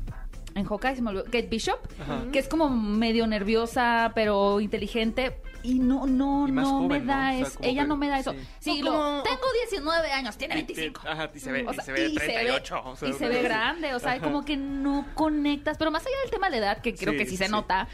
En 0.55 0.65
Hawkeye, 0.65 0.97
se 0.97 1.03
me 1.03 1.11
olvidó, 1.11 1.25
Kate 1.25 1.49
Bishop, 1.51 1.79
Ajá. 2.01 2.23
que 2.33 2.39
es 2.39 2.49
como 2.49 2.71
medio 2.71 3.27
nerviosa, 3.27 4.13
pero 4.15 4.59
inteligente. 4.61 5.37
Y 5.67 5.79
no, 5.81 6.07
no, 6.07 6.47
Y 6.49 6.53
no 6.53 6.65
joven, 6.83 6.89
me 6.89 7.07
da 7.07 7.17
¿no? 7.17 7.29
O 7.29 7.39
sea, 7.39 7.47
es- 7.49 7.57
como 7.57 7.69
ella 7.69 7.83
que- 7.83 7.89
no 7.89 7.97
me 7.97 8.09
da 8.09 8.19
eso. 8.21 8.35
sí. 8.61 8.83
Lo- 8.83 8.93
como- 8.93 9.23
tengo 9.25 9.47
19 9.69 10.13
años, 10.13 10.37
tiene 10.37 10.55
25. 10.55 11.01
Ajá, 11.07 11.31
y 11.35 11.39
se 11.41 11.53
ve, 11.53 11.67
O 11.67 11.73
y 11.73 11.75
sea, 11.75 11.85
se 11.85 11.93
ve 11.93 12.01
de 12.03 12.07
y 12.09 12.15
se 12.15 12.27
ve- 12.27 12.33
38. 12.35 12.83
o 12.85 12.97
sea, 12.97 13.09
y 13.09 13.13
se 13.15 13.29
ve 13.29 13.43
grande, 13.43 13.95
o 13.95 13.99
sea, 13.99 14.13
Ajá. 14.13 14.21
como 14.23 14.45
que 14.45 14.57
no 14.57 15.07
conectas. 15.15 15.77
Pero 15.79 15.91
más 15.91 16.03
allá 16.07 16.17
del 16.23 16.31
tema 16.31 16.51
de 16.51 16.59
edad, 16.59 16.79
que 16.81 16.95
creo 16.95 17.13
Sí, 17.13 17.19
que 17.19 17.27
sí 17.27 17.37
se 17.37 17.49
nota, 17.49 17.89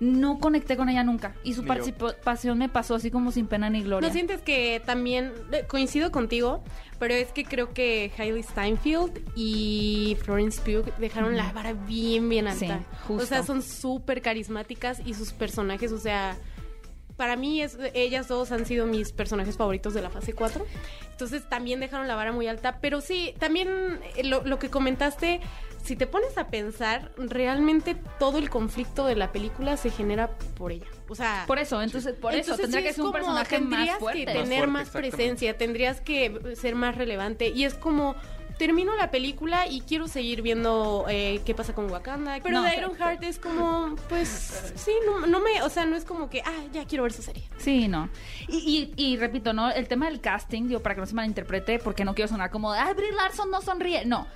no 0.00 0.38
conecté 0.38 0.78
con 0.78 0.88
ella 0.88 1.04
nunca. 1.04 1.34
Y 1.44 1.52
su 1.52 1.60
Ni 1.60 1.68
yo. 1.68 1.74
participación 1.74 2.56
me 2.56 2.70
pasó 2.70 2.94
así 2.94 3.10
como 3.10 3.32
sin 3.32 3.46
pena 3.46 3.68
ni 3.68 3.82
gloria. 3.82 4.08
¿No 4.08 4.12
sientes 4.14 4.40
que 4.40 4.80
también 4.86 5.34
coincido 5.68 6.10
contigo? 6.10 6.64
Pero 6.98 7.12
es 7.12 7.32
que 7.32 7.44
creo 7.44 7.74
que 7.74 8.10
Hailey 8.16 8.42
Steinfeld 8.42 9.20
y 9.36 10.16
Florence 10.22 10.60
Pugh 10.62 10.90
dejaron 10.98 11.36
la 11.36 11.52
vara 11.52 11.74
bien, 11.74 12.30
bien 12.30 12.46
alta. 12.48 12.78
Sí, 12.78 12.84
justo. 13.06 13.22
O 13.24 13.26
sea, 13.26 13.42
son 13.42 13.60
súper 13.62 14.22
carismáticas 14.22 15.02
y 15.04 15.12
sus 15.12 15.32
personajes, 15.34 15.92
o 15.92 15.98
sea, 15.98 16.36
para 17.20 17.36
mí 17.36 17.60
es, 17.60 17.76
ellas 17.92 18.28
dos 18.28 18.50
han 18.50 18.64
sido 18.64 18.86
mis 18.86 19.12
personajes 19.12 19.58
favoritos 19.58 19.92
de 19.92 20.00
la 20.00 20.08
fase 20.08 20.32
4. 20.32 20.64
Entonces 21.10 21.46
también 21.46 21.78
dejaron 21.78 22.08
la 22.08 22.14
vara 22.14 22.32
muy 22.32 22.46
alta. 22.46 22.78
Pero 22.80 23.02
sí, 23.02 23.34
también 23.38 24.00
eh, 24.16 24.24
lo, 24.24 24.42
lo 24.42 24.58
que 24.58 24.70
comentaste, 24.70 25.42
si 25.84 25.96
te 25.96 26.06
pones 26.06 26.38
a 26.38 26.46
pensar, 26.48 27.12
realmente 27.18 27.94
todo 28.18 28.38
el 28.38 28.48
conflicto 28.48 29.04
de 29.04 29.16
la 29.16 29.32
película 29.32 29.76
se 29.76 29.90
genera 29.90 30.30
por 30.56 30.72
ella. 30.72 30.86
O 31.10 31.14
sea, 31.14 31.44
Por 31.46 31.58
eso, 31.58 31.82
entonces, 31.82 32.14
por 32.14 32.34
eso 32.34 32.56
tendría 32.56 32.80
sí 32.80 32.86
que 32.86 32.92
ser 32.94 33.04
un 33.04 33.12
personaje 33.12 33.58
más 33.58 33.68
tendrías 33.68 33.98
fuerte. 33.98 34.20
que 34.20 34.24
Más 34.24 34.34
tener 34.44 34.58
fuerte, 34.60 34.72
más 34.72 34.88
presencia, 34.88 35.58
tendrías 35.58 36.00
que 36.00 36.56
ser 36.56 36.74
más 36.74 36.96
relevante. 36.96 37.48
Y 37.48 37.64
es 37.64 37.74
como, 37.74 38.14
termino 38.60 38.94
la 38.94 39.10
película 39.10 39.66
y 39.66 39.80
quiero 39.80 40.06
seguir 40.06 40.42
viendo 40.42 41.06
eh, 41.08 41.40
qué 41.46 41.54
pasa 41.54 41.72
con 41.72 41.90
Wakanda. 41.90 42.40
Pero 42.42 42.60
No, 42.60 42.62
de 42.62 42.76
Ironheart 42.76 43.22
es 43.22 43.38
como, 43.38 43.96
pues, 44.10 44.74
sí, 44.76 44.92
no, 45.06 45.26
no 45.26 45.40
me, 45.40 45.62
o 45.62 45.70
sea, 45.70 45.86
no 45.86 45.96
es 45.96 46.04
como 46.04 46.28
que, 46.28 46.42
ah, 46.42 46.64
ya 46.70 46.84
quiero 46.84 47.04
ver 47.04 47.14
su 47.14 47.22
serie. 47.22 47.42
Sí, 47.56 47.88
no. 47.88 48.10
Y, 48.48 48.92
y, 48.98 49.02
y 49.02 49.16
repito, 49.16 49.54
¿no? 49.54 49.70
El 49.70 49.88
tema 49.88 50.10
del 50.10 50.20
casting, 50.20 50.68
digo, 50.68 50.80
para 50.80 50.94
que 50.94 51.00
no 51.00 51.06
se 51.06 51.14
malinterprete, 51.14 51.78
porque 51.78 52.04
no 52.04 52.14
quiero 52.14 52.28
sonar 52.28 52.50
como, 52.50 52.70
ah, 52.70 52.92
Brie 52.94 53.12
Larson 53.12 53.50
no 53.50 53.62
sonríe. 53.62 54.04
No. 54.04 54.26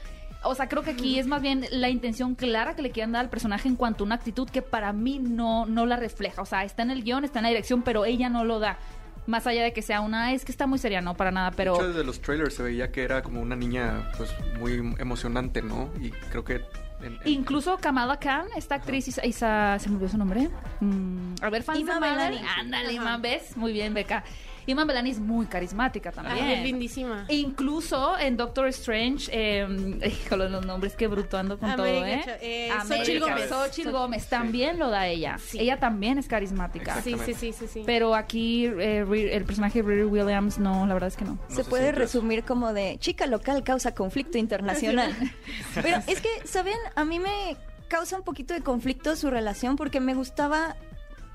O 0.42 0.54
sea, 0.54 0.70
creo 0.70 0.82
que 0.82 0.92
aquí 0.92 1.18
es 1.18 1.26
más 1.26 1.42
bien 1.42 1.66
la 1.70 1.90
intención 1.90 2.34
clara 2.34 2.74
que 2.74 2.80
le 2.80 2.92
quieran 2.92 3.12
dar 3.12 3.24
al 3.24 3.30
personaje 3.30 3.68
en 3.68 3.76
cuanto 3.76 4.04
a 4.04 4.06
una 4.06 4.14
actitud 4.14 4.48
que 4.48 4.62
para 4.62 4.94
mí 4.94 5.18
no, 5.18 5.66
no 5.66 5.84
la 5.84 5.96
refleja. 5.96 6.40
O 6.40 6.46
sea, 6.46 6.64
está 6.64 6.82
en 6.82 6.90
el 6.90 7.04
guion, 7.04 7.24
está 7.24 7.40
en 7.40 7.42
la 7.42 7.48
dirección, 7.50 7.82
pero 7.82 8.06
ella 8.06 8.30
no 8.30 8.42
lo 8.44 8.58
da. 8.58 8.78
Más 9.26 9.46
allá 9.46 9.62
de 9.62 9.72
que 9.72 9.80
sea 9.82 10.00
una, 10.02 10.32
es 10.32 10.44
que 10.44 10.52
está 10.52 10.66
muy 10.66 10.78
seria, 10.78 11.00
no 11.00 11.14
para 11.14 11.30
nada, 11.30 11.50
pero... 11.52 11.72
De 11.72 11.78
hecho, 11.78 11.88
desde 11.88 12.04
los 12.04 12.20
trailers 12.20 12.54
se 12.54 12.62
veía 12.62 12.92
que 12.92 13.02
era 13.04 13.22
como 13.22 13.40
una 13.40 13.56
niña, 13.56 14.10
pues, 14.18 14.30
muy 14.58 14.94
emocionante, 14.98 15.62
¿no? 15.62 15.90
Y 16.00 16.10
creo 16.10 16.44
que... 16.44 16.56
en- 17.02 17.14
en- 17.14 17.18
Incluso 17.24 17.78
Kamala 17.78 18.18
Khan, 18.18 18.46
esta 18.56 18.74
actriz, 18.74 19.08
Isa, 19.08 19.24
Isa- 19.24 19.78
¿se 19.78 19.88
me 19.88 19.94
olvidó 19.96 20.10
su 20.10 20.18
nombre? 20.18 20.50
Mm, 20.80 21.34
a 21.40 21.48
ver, 21.50 21.62
fans 21.62 21.78
Ima 21.80 21.98
de. 22.00 22.38
Ándale. 22.60 22.92
Ima, 22.92 23.16
¿ves? 23.16 23.56
Muy 23.56 23.72
bien, 23.72 23.94
Beca. 23.94 24.24
Iman 24.66 24.86
Belani 24.86 25.10
es 25.10 25.20
muy 25.20 25.46
carismática 25.46 26.12
también. 26.12 26.44
Ay, 26.44 26.54
es 26.54 26.62
lindísima. 26.62 27.26
E 27.28 27.36
incluso 27.36 28.18
en 28.18 28.36
Doctor 28.36 28.68
Strange, 28.68 29.28
eh, 29.32 29.66
híjole, 30.24 30.48
los 30.48 30.64
nombres, 30.64 30.96
qué 30.96 31.06
bruto 31.06 31.36
ando 31.38 31.58
con 31.58 31.70
América 31.70 32.36
todo, 32.36 32.42
¿eh? 32.42 32.68
Eh, 32.68 32.72
Xochitl 32.86 33.20
Gómez. 33.20 33.48
Xochitl 33.48 33.90
Gómez 33.90 34.26
también 34.28 34.78
lo 34.78 34.90
da 34.90 35.06
ella. 35.06 35.38
Sí. 35.38 35.58
Ella 35.60 35.78
también 35.78 36.18
es 36.18 36.28
carismática. 36.28 37.00
Sí, 37.02 37.16
sí, 37.24 37.34
sí, 37.34 37.52
sí, 37.52 37.66
sí. 37.66 37.82
Pero 37.84 38.14
aquí 38.14 38.66
eh, 38.66 39.04
el 39.32 39.44
personaje 39.44 39.82
de 39.82 39.88
Riri 39.88 40.04
Williams, 40.04 40.58
no, 40.58 40.86
la 40.86 40.94
verdad 40.94 41.08
es 41.08 41.16
que 41.16 41.24
no. 41.24 41.34
No 41.34 41.56
se 41.56 41.62
sé 41.62 41.70
puede 41.70 41.92
resumir 41.92 42.44
como 42.44 42.72
de 42.72 42.96
chica 42.98 43.26
local 43.26 43.62
causa 43.62 43.94
conflicto 43.94 44.38
internacional. 44.38 45.14
Pero 45.74 45.98
es 46.06 46.20
que, 46.20 46.28
¿saben? 46.44 46.76
A 46.94 47.04
mí 47.04 47.18
me 47.18 47.56
causa 47.88 48.16
un 48.16 48.22
poquito 48.22 48.54
de 48.54 48.60
conflicto 48.60 49.14
su 49.16 49.30
relación 49.30 49.76
porque 49.76 50.00
me 50.00 50.14
gustaba, 50.14 50.76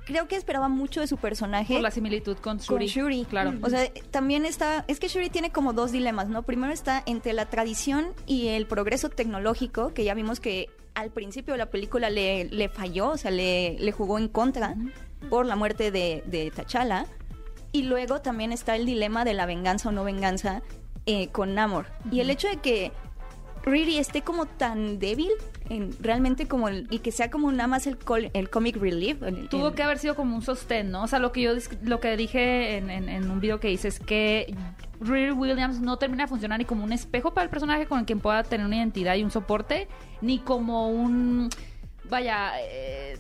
creo 0.10 0.28
que 0.28 0.36
esperaba 0.36 0.69
mucho 0.69 1.02
de 1.02 1.08
su 1.08 1.17
personaje. 1.17 1.74
Por 1.76 1.84
la 1.84 1.91
similitud 1.91 2.36
con 2.38 2.58
con 2.58 2.80
Shuri. 2.80 2.88
Shuri. 2.88 3.26
Claro. 3.26 3.54
O 3.62 3.69
sea, 3.69 3.93
también 4.10 4.43
está, 4.43 4.84
es 4.88 5.00
que 5.00 5.08
Shuri 5.08 5.30
tiene 5.30 5.52
como 5.52 5.72
dos 5.72 5.91
dilemas, 5.91 6.30
¿no? 6.30 6.41
Primero 6.41 6.74
está 6.74 7.04
entre 7.06 7.34
la 7.34 7.45
tradición 7.45 8.08
y 8.26 8.48
el 8.48 8.65
progreso 8.65 9.10
tecnológico, 9.10 9.93
que 9.93 10.04
ya 10.04 10.15
vimos 10.15 10.39
que 10.39 10.67
al 10.95 11.12
principio 11.12 11.54
de 11.54 11.60
la 11.60 11.67
película 11.67 12.10
le, 12.10 12.45
le 12.45 12.69
falló, 12.69 13.10
o 13.10 13.17
sea, 13.17 13.30
le, 13.30 13.78
le 13.80 13.91
jugó 13.91 14.17
en 14.17 14.30
contra 14.30 14.76
por 15.30 15.45
la 15.45 15.56
muerte 15.56 15.91
de, 15.91 16.24
de 16.26 16.50
T'Challa. 16.50 17.06
Y 17.72 17.84
luego 17.84 18.19
también 18.19 18.52
está 18.52 18.76
el 18.76 18.88
dilema 18.88 19.26
de 19.26 19.36
la 19.36 19.45
venganza 19.45 19.89
o 19.89 19.91
no 19.91 20.04
venganza 20.04 20.63
eh, 21.06 21.28
con 21.28 21.54
Namor. 21.54 21.86
Y 22.12 22.22
el 22.22 22.32
hecho 22.32 22.48
de 22.48 22.58
que 22.58 22.91
Riri 23.65 23.98
esté 23.98 24.22
como 24.22 24.45
tan 24.45 25.00
débil, 25.00 25.30
en, 25.69 25.91
realmente 26.02 26.48
como 26.48 26.69
el- 26.69 26.88
y 26.89 27.00
que 27.00 27.12
sea 27.12 27.30
como 27.30 27.52
nada 27.52 27.67
más 27.67 27.88
el, 27.88 27.98
col- 27.98 28.32
el 28.34 28.50
comic 28.50 28.78
relief. 28.78 29.22
el- 29.24 29.50
Tuvo 29.50 29.74
que 29.74 29.84
haber 29.84 29.98
sido 30.00 30.15
como 30.15 30.36
un 30.36 30.41
sostén, 30.41 30.91
¿no? 30.91 31.04
O 31.04 31.08
sea, 31.08 31.19
lo 31.19 31.32
que 31.32 31.41
yo 31.41 31.52
lo 31.84 32.00
que 32.00 32.15
dije 32.17 32.78
en, 32.78 32.89
en- 32.89 33.10
en 33.10 33.30
un 33.30 33.39
video 33.39 33.60
que 33.60 33.72
hice 33.72 33.88
es 33.89 34.00
que 34.00 34.56
Riri 35.02 35.32
Williams 35.32 35.80
no 35.80 35.98
termina 35.98 36.24
de 36.24 36.28
funcionar 36.30 36.58
ni 36.60 36.65
como 36.65 36.84
un 36.84 36.91
espejo 36.93 37.34
para 37.34 37.43
el 37.45 37.50
personaje 37.50 37.86
con 37.86 38.00
el 38.00 38.06
que 38.06 38.15
pueda 38.15 38.43
tener 38.43 38.65
una 38.65 38.78
identidad 38.78 39.15
y 39.15 39.24
un 39.24 39.32
soporte, 39.32 39.88
ni 40.22 40.39
como 40.39 40.89
un 40.89 41.50
vaya 42.10 42.52
eh, 42.62 43.17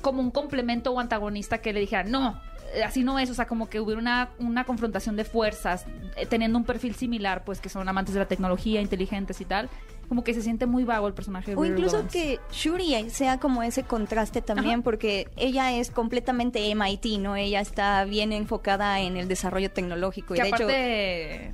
como 0.00 0.20
un 0.20 0.30
complemento 0.30 0.92
o 0.92 1.00
antagonista 1.00 1.58
que 1.58 1.72
le 1.72 1.80
dijera, 1.80 2.04
no, 2.04 2.40
eh, 2.74 2.82
así 2.82 3.02
no 3.02 3.18
es, 3.18 3.30
o 3.30 3.34
sea, 3.34 3.46
como 3.46 3.68
que 3.68 3.80
hubiera 3.80 4.00
una, 4.00 4.30
una 4.38 4.64
confrontación 4.64 5.16
de 5.16 5.24
fuerzas, 5.24 5.86
eh, 6.16 6.26
teniendo 6.26 6.58
un 6.58 6.64
perfil 6.64 6.94
similar, 6.94 7.44
pues 7.44 7.60
que 7.60 7.68
son 7.68 7.88
amantes 7.88 8.14
de 8.14 8.20
la 8.20 8.26
tecnología, 8.26 8.80
inteligentes 8.80 9.40
y 9.40 9.44
tal, 9.44 9.68
como 10.08 10.24
que 10.24 10.34
se 10.34 10.42
siente 10.42 10.66
muy 10.66 10.84
vago 10.84 11.06
el 11.06 11.14
personaje 11.14 11.52
de 11.52 11.56
O 11.56 11.64
incluso 11.64 12.06
que 12.08 12.40
Shuri 12.50 13.08
sea 13.10 13.38
como 13.38 13.62
ese 13.62 13.84
contraste 13.84 14.42
también, 14.42 14.74
Ajá. 14.74 14.82
porque 14.82 15.28
ella 15.36 15.72
es 15.72 15.90
completamente 15.90 16.74
MIT, 16.74 17.20
¿no? 17.20 17.36
Ella 17.36 17.60
está 17.60 18.04
bien 18.04 18.32
enfocada 18.32 19.00
en 19.00 19.16
el 19.16 19.28
desarrollo 19.28 19.70
tecnológico. 19.70 20.34
Y 20.34 20.38
de 20.40 20.48
hecho, 20.48 20.64
aparte 20.64 21.52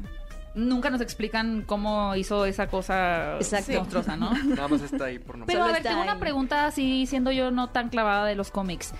nunca 0.56 0.90
nos 0.90 1.00
explican 1.00 1.62
cómo 1.62 2.16
hizo 2.16 2.44
esa 2.46 2.66
cosa 2.66 3.36
Exacto. 3.36 3.74
monstruosa, 3.74 4.16
¿no? 4.16 4.32
Nada 4.44 4.66
más 4.66 4.82
está 4.82 5.04
ahí 5.04 5.18
por 5.18 5.38
no. 5.38 5.46
Pero 5.46 5.60
Solo 5.60 5.70
a 5.70 5.72
ver, 5.74 5.82
tengo 5.82 6.02
una 6.02 6.18
pregunta 6.18 6.66
así, 6.66 7.06
siendo 7.06 7.30
yo 7.30 7.50
no 7.50 7.68
tan 7.68 7.90
clavada 7.90 8.26
de 8.26 8.34
los 8.34 8.50
cómics. 8.50 8.92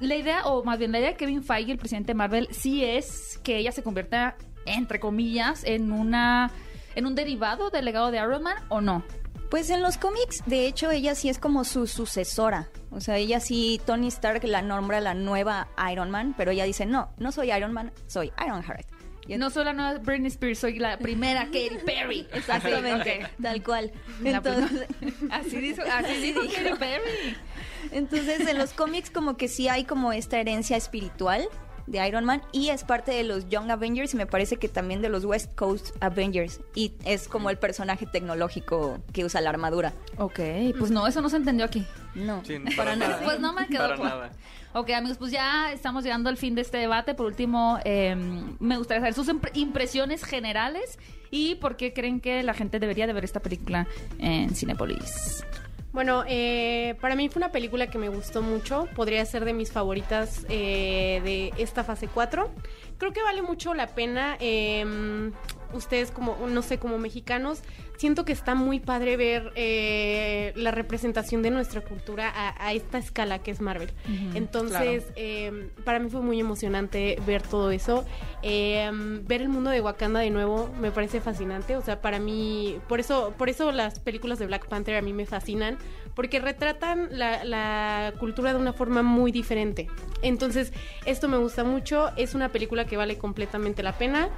La 0.00 0.14
idea, 0.14 0.46
o 0.46 0.62
más 0.62 0.78
bien 0.78 0.92
la 0.92 1.00
idea 1.00 1.10
de 1.10 1.16
Kevin 1.16 1.42
Feige, 1.42 1.72
el 1.72 1.78
presidente 1.78 2.08
de 2.08 2.14
Marvel, 2.14 2.48
sí 2.52 2.84
es 2.84 3.40
que 3.42 3.56
ella 3.56 3.72
se 3.72 3.82
convierta, 3.82 4.36
entre 4.64 5.00
comillas, 5.00 5.64
en 5.64 5.90
una 5.90 6.52
en 6.94 7.06
un 7.06 7.14
derivado 7.14 7.70
del 7.70 7.84
legado 7.84 8.10
de 8.10 8.18
Iron 8.18 8.42
Man 8.42 8.56
o 8.68 8.80
no. 8.80 9.02
Pues 9.50 9.70
en 9.70 9.82
los 9.82 9.96
cómics, 9.96 10.42
de 10.46 10.66
hecho, 10.66 10.90
ella 10.90 11.14
sí 11.14 11.28
es 11.30 11.38
como 11.38 11.64
su 11.64 11.86
sucesora. 11.86 12.68
O 12.90 13.00
sea, 13.00 13.16
ella 13.16 13.40
sí, 13.40 13.80
Tony 13.86 14.08
Stark 14.08 14.44
la 14.44 14.62
nombra 14.62 15.00
la 15.00 15.14
nueva 15.14 15.68
Iron 15.90 16.10
Man, 16.10 16.34
pero 16.36 16.50
ella 16.50 16.64
dice, 16.64 16.84
no, 16.84 17.10
no 17.16 17.32
soy 17.32 17.50
Iron 17.52 17.72
Man, 17.72 17.92
soy 18.06 18.30
Ironheart. 18.44 18.86
Y 19.28 19.36
No 19.36 19.50
soy 19.50 19.66
la 19.66 19.74
nueva 19.74 19.98
Britney 19.98 20.28
Spears, 20.28 20.58
soy 20.58 20.78
la 20.78 20.98
primera 20.98 21.44
Katy 21.44 21.78
Perry. 21.84 22.26
Exactamente, 22.32 23.26
tal 23.40 23.62
cual. 23.62 23.92
Entonces, 24.24 24.88
Así 25.30 25.58
dijo, 25.58 25.82
así 25.92 26.14
dijo 26.22 26.40
Katy 26.40 26.78
Perry. 26.78 27.36
Entonces, 27.92 28.48
en 28.48 28.58
los 28.58 28.72
cómics 28.72 29.10
como 29.10 29.36
que 29.36 29.48
sí 29.48 29.68
hay 29.68 29.84
como 29.84 30.12
esta 30.12 30.40
herencia 30.40 30.76
espiritual 30.76 31.46
de 31.86 32.06
Iron 32.06 32.24
Man 32.24 32.42
y 32.52 32.68
es 32.68 32.84
parte 32.84 33.12
de 33.12 33.24
los 33.24 33.48
Young 33.48 33.70
Avengers 33.70 34.12
y 34.12 34.16
me 34.16 34.26
parece 34.26 34.56
que 34.56 34.68
también 34.68 35.00
de 35.00 35.08
los 35.08 35.24
West 35.24 35.54
Coast 35.54 35.96
Avengers 36.00 36.60
y 36.74 36.92
es 37.04 37.28
como 37.28 37.50
el 37.50 37.56
personaje 37.56 38.06
tecnológico 38.06 38.98
que 39.12 39.24
usa 39.24 39.40
la 39.40 39.50
armadura. 39.50 39.92
Ok, 40.18 40.40
pues 40.78 40.90
no, 40.90 41.06
eso 41.06 41.22
no 41.22 41.30
se 41.30 41.36
entendió 41.36 41.64
aquí. 41.64 41.86
No, 42.18 42.44
Sí, 42.44 42.58
para 42.76 42.96
nada. 42.96 43.20
Pues 43.24 43.40
no 43.40 43.52
me 43.52 43.66
quedó 43.66 43.80
Para 43.82 43.96
claro. 43.96 44.16
nada. 44.16 44.32
Ok, 44.74 44.90
amigos, 44.90 45.16
pues 45.18 45.32
ya 45.32 45.72
estamos 45.72 46.04
llegando 46.04 46.28
al 46.28 46.36
fin 46.36 46.54
de 46.54 46.60
este 46.62 46.76
debate. 46.78 47.14
Por 47.14 47.26
último, 47.26 47.78
eh, 47.84 48.14
me 48.60 48.76
gustaría 48.76 49.00
saber 49.00 49.14
sus 49.14 49.28
impre- 49.28 49.50
impresiones 49.54 50.24
generales 50.24 50.98
y 51.30 51.54
por 51.56 51.76
qué 51.76 51.92
creen 51.92 52.20
que 52.20 52.42
la 52.42 52.52
gente 52.54 52.78
debería 52.78 53.06
de 53.06 53.12
ver 53.14 53.24
esta 53.24 53.40
película 53.40 53.86
en 54.18 54.54
Cinepolis. 54.54 55.44
Bueno, 55.92 56.22
eh, 56.28 56.96
para 57.00 57.16
mí 57.16 57.28
fue 57.30 57.40
una 57.40 57.50
película 57.50 57.88
que 57.88 57.96
me 57.98 58.10
gustó 58.10 58.42
mucho. 58.42 58.86
Podría 58.94 59.24
ser 59.24 59.44
de 59.46 59.54
mis 59.54 59.72
favoritas 59.72 60.44
eh, 60.50 61.20
de 61.24 61.52
esta 61.62 61.82
fase 61.82 62.06
4. 62.06 62.50
Creo 62.98 63.12
que 63.12 63.22
vale 63.22 63.40
mucho 63.42 63.72
la 63.74 63.86
pena. 63.88 64.36
eh, 64.38 65.30
ustedes 65.74 66.10
como, 66.10 66.34
no 66.48 66.62
sé, 66.62 66.78
como 66.78 66.96
mexicanos, 66.98 67.60
siento 67.98 68.24
que 68.24 68.32
está 68.32 68.54
muy 68.54 68.78
padre 68.78 69.16
ver 69.16 69.52
eh, 69.56 70.52
la 70.54 70.70
representación 70.70 71.42
de 71.42 71.50
nuestra 71.50 71.80
cultura 71.80 72.32
a, 72.34 72.66
a 72.66 72.72
esta 72.72 72.96
escala 72.96 73.40
que 73.40 73.50
es 73.50 73.60
Marvel. 73.60 73.90
Entonces, 74.34 75.04
eh, 75.16 75.70
para 75.84 75.98
mí 75.98 76.08
fue 76.08 76.22
muy 76.22 76.38
emocionante 76.38 77.20
ver 77.26 77.42
todo 77.42 77.70
eso. 77.72 78.04
Eh, 78.42 78.88
ver 79.26 79.42
el 79.42 79.48
mundo 79.48 79.70
de 79.70 79.80
Wakanda 79.80 80.20
de 80.20 80.30
nuevo 80.30 80.70
me 80.80 80.92
parece 80.92 81.20
fascinante. 81.20 81.76
O 81.76 81.82
sea, 81.82 82.00
para 82.00 82.20
mí, 82.20 82.78
por 82.88 83.00
eso, 83.00 83.34
por 83.36 83.48
eso 83.48 83.72
las 83.72 83.98
películas 83.98 84.38
de 84.38 84.46
Black 84.46 84.68
Panther 84.68 84.94
a 84.96 85.02
mí 85.02 85.12
me 85.12 85.26
fascinan, 85.26 85.76
porque 86.14 86.38
retratan 86.38 87.08
la, 87.10 87.44
la 87.44 88.14
cultura 88.20 88.52
de 88.52 88.60
una 88.60 88.72
forma 88.72 89.02
muy 89.02 89.32
diferente. 89.32 89.88
Entonces, 90.22 90.72
esto 91.04 91.26
me 91.26 91.36
gusta 91.36 91.64
mucho. 91.64 92.12
Es 92.16 92.34
una 92.34 92.50
película 92.50 92.84
que 92.84 92.96
vale 92.96 93.18
completamente 93.18 93.82
la 93.82 93.98
pena 93.98 94.28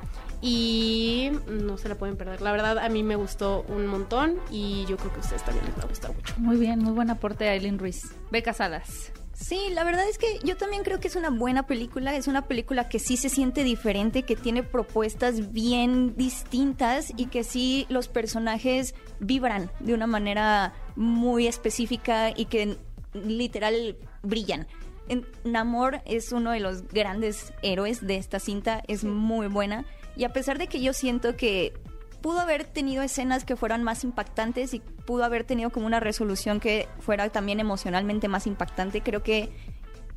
y 0.41 1.31
no 1.47 1.77
se 1.77 1.91
la 1.91 1.97
pueden 1.97 2.17
perder. 2.17 2.41
La 2.41 2.53
verdad, 2.53 2.79
a 2.79 2.89
mí 2.89 3.03
me 3.03 3.17
gustó 3.17 3.50
un 3.69 3.87
montón 3.87 4.37
y 4.51 4.85
yo 4.89 4.97
creo 4.97 5.11
que 5.13 5.19
a 5.19 5.21
ustedes 5.21 5.45
también 5.45 5.67
les 5.67 5.77
va 5.79 5.83
a 5.83 5.87
gustar 5.87 6.15
mucho. 6.15 6.35
Muy 6.39 6.57
bien, 6.57 6.79
muy 6.81 6.93
buen 6.93 7.11
aporte 7.11 7.45
de 7.45 7.51
Aileen 7.51 7.79
Ruiz. 7.79 8.13
Beca 8.31 8.53
Salas. 8.53 9.13
Sí, 9.35 9.59
la 9.73 9.85
verdad 9.85 10.07
es 10.07 10.19
que 10.19 10.39
yo 10.45 10.57
también 10.59 10.83
creo 10.83 11.01
que 11.01 11.09
es 11.09 11.17
una 11.17 11.31
buena 11.31 11.67
película, 11.67 12.15
es 12.15 12.27
una 12.29 12.43
película 12.47 12.91
que 12.91 12.99
sí 12.99 13.17
se 13.17 13.31
siente 13.31 13.65
diferente, 13.65 14.23
que 14.25 14.37
tiene 14.37 14.63
propuestas 14.63 15.53
bien 15.53 16.15
distintas 16.17 17.11
y 17.17 17.27
que 17.27 17.43
sí 17.43 17.87
los 17.89 18.09
personajes 18.09 18.95
vibran 19.19 19.71
de 19.81 19.95
una 19.95 20.07
manera 20.07 20.75
muy 20.95 21.47
específica 21.47 22.31
y 22.37 22.45
que 22.47 22.77
literal 23.15 23.97
brillan. 24.23 24.67
En- 25.09 25.27
Namor 25.45 26.03
es 26.05 26.33
uno 26.33 26.51
de 26.53 26.61
los 26.61 26.87
grandes 26.89 27.53
héroes 27.63 28.07
de 28.07 28.17
esta 28.17 28.39
cinta, 28.41 28.83
es 28.89 29.05
muy 29.05 29.47
buena 29.49 29.85
y 30.17 30.25
a 30.25 30.33
pesar 30.35 30.59
de 30.59 30.67
que 30.67 30.81
yo 30.83 30.93
siento 30.93 31.37
que 31.37 31.73
pudo 32.21 32.41
haber 32.41 32.65
tenido 32.65 33.03
escenas 33.03 33.45
que 33.45 33.57
fueran 33.57 33.83
más 33.83 34.05
impactantes 34.05 34.75
y 34.75 34.81
pudo 34.81 35.25
haber 35.25 35.45
tenido 35.45 35.71
como 35.71 35.87
una 35.87 36.01
resolución 36.01 36.61
que 36.61 36.89
fuera 37.01 37.29
también 37.31 37.61
emocionalmente 37.61 38.29
más 38.29 38.47
impactante. 38.47 39.01
Creo 39.01 39.23
que 39.23 39.51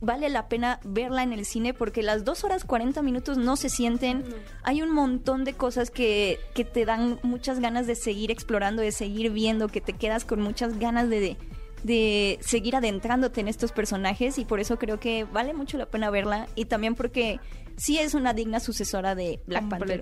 vale 0.02 0.30
la 0.30 0.50
pena 0.50 0.80
verla 0.84 1.24
en 1.24 1.32
el 1.32 1.46
cine 1.46 1.74
porque 1.74 2.04
las 2.04 2.26
dos 2.26 2.44
horas 2.44 2.66
40 2.66 3.02
minutos 3.02 3.38
no 3.38 3.56
se 3.56 3.70
sienten. 3.70 4.24
Hay 4.64 4.82
un 4.82 4.92
montón 4.92 5.46
de 5.46 5.54
cosas 5.54 5.90
que, 5.90 6.40
que, 6.54 6.66
te 6.66 6.86
dan 6.86 7.20
muchas 7.24 7.60
ganas 7.60 7.88
de 7.88 7.96
seguir 7.96 8.30
explorando, 8.30 8.82
de 8.82 8.92
seguir 8.92 9.32
viendo, 9.32 9.70
que 9.70 9.82
te 9.82 9.94
quedas 9.94 10.26
con 10.26 10.42
muchas 10.42 10.78
ganas 10.78 11.10
de, 11.10 11.38
de 11.84 12.38
seguir 12.42 12.76
adentrándote 12.76 13.42
en 13.42 13.48
estos 13.48 13.72
personajes 13.72 14.38
y 14.38 14.46
por 14.46 14.60
eso 14.60 14.78
creo 14.78 15.00
que 15.00 15.24
vale 15.24 15.54
mucho 15.54 15.78
la 15.78 15.86
pena 15.86 16.10
verla 16.10 16.48
y 16.56 16.66
también 16.66 16.96
porque 16.96 17.40
sí 17.78 17.98
es 17.98 18.14
una 18.14 18.34
digna 18.34 18.60
sucesora 18.60 19.16
de 19.16 19.40
Black 19.48 19.70
Panther 19.70 20.02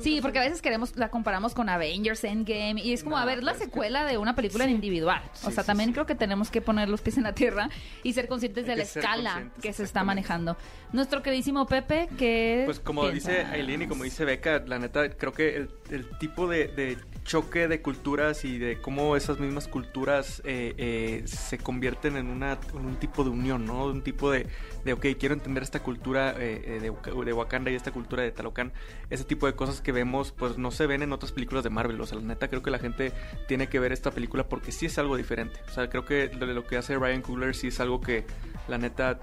Sí, 0.00 0.20
porque 0.20 0.38
a 0.38 0.42
veces 0.42 0.62
queremos, 0.62 0.96
la 0.96 1.10
comparamos 1.10 1.54
con 1.54 1.68
Avengers 1.68 2.24
Endgame 2.24 2.80
y 2.82 2.92
es 2.92 3.04
como, 3.04 3.16
a 3.16 3.24
ver, 3.24 3.42
la 3.42 3.54
secuela 3.54 4.04
de 4.04 4.18
una 4.18 4.34
película 4.34 4.64
en 4.64 4.70
individual. 4.70 5.22
O 5.44 5.50
sea, 5.50 5.64
también 5.64 5.92
creo 5.92 6.06
que 6.06 6.14
tenemos 6.14 6.50
que 6.50 6.60
poner 6.60 6.88
los 6.88 7.00
pies 7.00 7.16
en 7.16 7.24
la 7.24 7.34
tierra 7.34 7.68
y 8.02 8.12
ser 8.12 8.28
conscientes 8.28 8.66
de 8.66 8.76
la 8.76 8.82
escala 8.82 9.50
que 9.60 9.72
se 9.72 9.84
está 9.84 10.04
manejando. 10.04 10.56
Nuestro 10.92 11.22
queridísimo 11.22 11.66
Pepe, 11.66 12.08
que... 12.18 12.62
Pues 12.64 12.80
como 12.80 13.08
dice 13.08 13.44
Aileen 13.44 13.82
y 13.82 13.86
como 13.86 14.04
dice 14.04 14.24
Beca, 14.24 14.62
la 14.66 14.78
neta, 14.78 15.10
creo 15.10 15.32
que 15.32 15.56
el, 15.90 16.08
tipo 16.18 16.48
de 16.48 16.96
choque 17.26 17.68
de 17.68 17.82
culturas 17.82 18.44
y 18.44 18.58
de 18.58 18.80
cómo 18.80 19.16
esas 19.16 19.38
mismas 19.38 19.66
culturas 19.68 20.40
eh, 20.44 20.74
eh, 20.78 21.22
se 21.26 21.58
convierten 21.58 22.16
en, 22.16 22.28
una, 22.28 22.58
un 22.72 22.96
tipo 22.96 23.24
de 23.24 23.30
unión, 23.30 23.66
¿no? 23.66 23.86
Un 23.86 24.02
tipo 24.02 24.30
de, 24.30 24.46
de 24.84 24.92
ok, 24.92 25.06
quiero 25.18 25.34
entender 25.34 25.62
esta 25.62 25.82
cultura 25.82 26.34
eh, 26.38 26.80
de, 26.80 27.24
de 27.24 27.32
Wakanda 27.32 27.70
y 27.70 27.74
esta 27.74 27.90
cultura 27.90 28.22
de 28.22 28.30
Talocan. 28.30 28.72
Ese 29.10 29.24
tipo 29.24 29.46
de 29.46 29.54
cosas 29.54 29.80
que 29.80 29.92
vemos, 29.92 30.32
pues 30.32 30.56
no 30.56 30.70
se 30.70 30.86
ven 30.86 31.02
en 31.02 31.12
otras 31.12 31.32
películas 31.32 31.64
de 31.64 31.70
Marvel. 31.70 32.00
O 32.00 32.06
sea, 32.06 32.18
la 32.18 32.24
neta, 32.24 32.48
creo 32.48 32.62
que 32.62 32.70
la 32.70 32.78
gente 32.78 33.12
tiene 33.48 33.68
que 33.68 33.80
ver 33.80 33.92
esta 33.92 34.12
película 34.12 34.48
porque 34.48 34.70
sí 34.72 34.86
es 34.86 34.96
algo 34.98 35.16
diferente. 35.16 35.60
O 35.68 35.72
sea, 35.72 35.90
creo 35.90 36.04
que 36.04 36.30
lo 36.32 36.66
que 36.66 36.76
hace 36.76 36.96
Ryan 36.96 37.22
Coogler 37.22 37.54
sí 37.54 37.68
es 37.68 37.80
algo 37.80 38.00
que, 38.00 38.24
la 38.68 38.78
neta, 38.78 39.18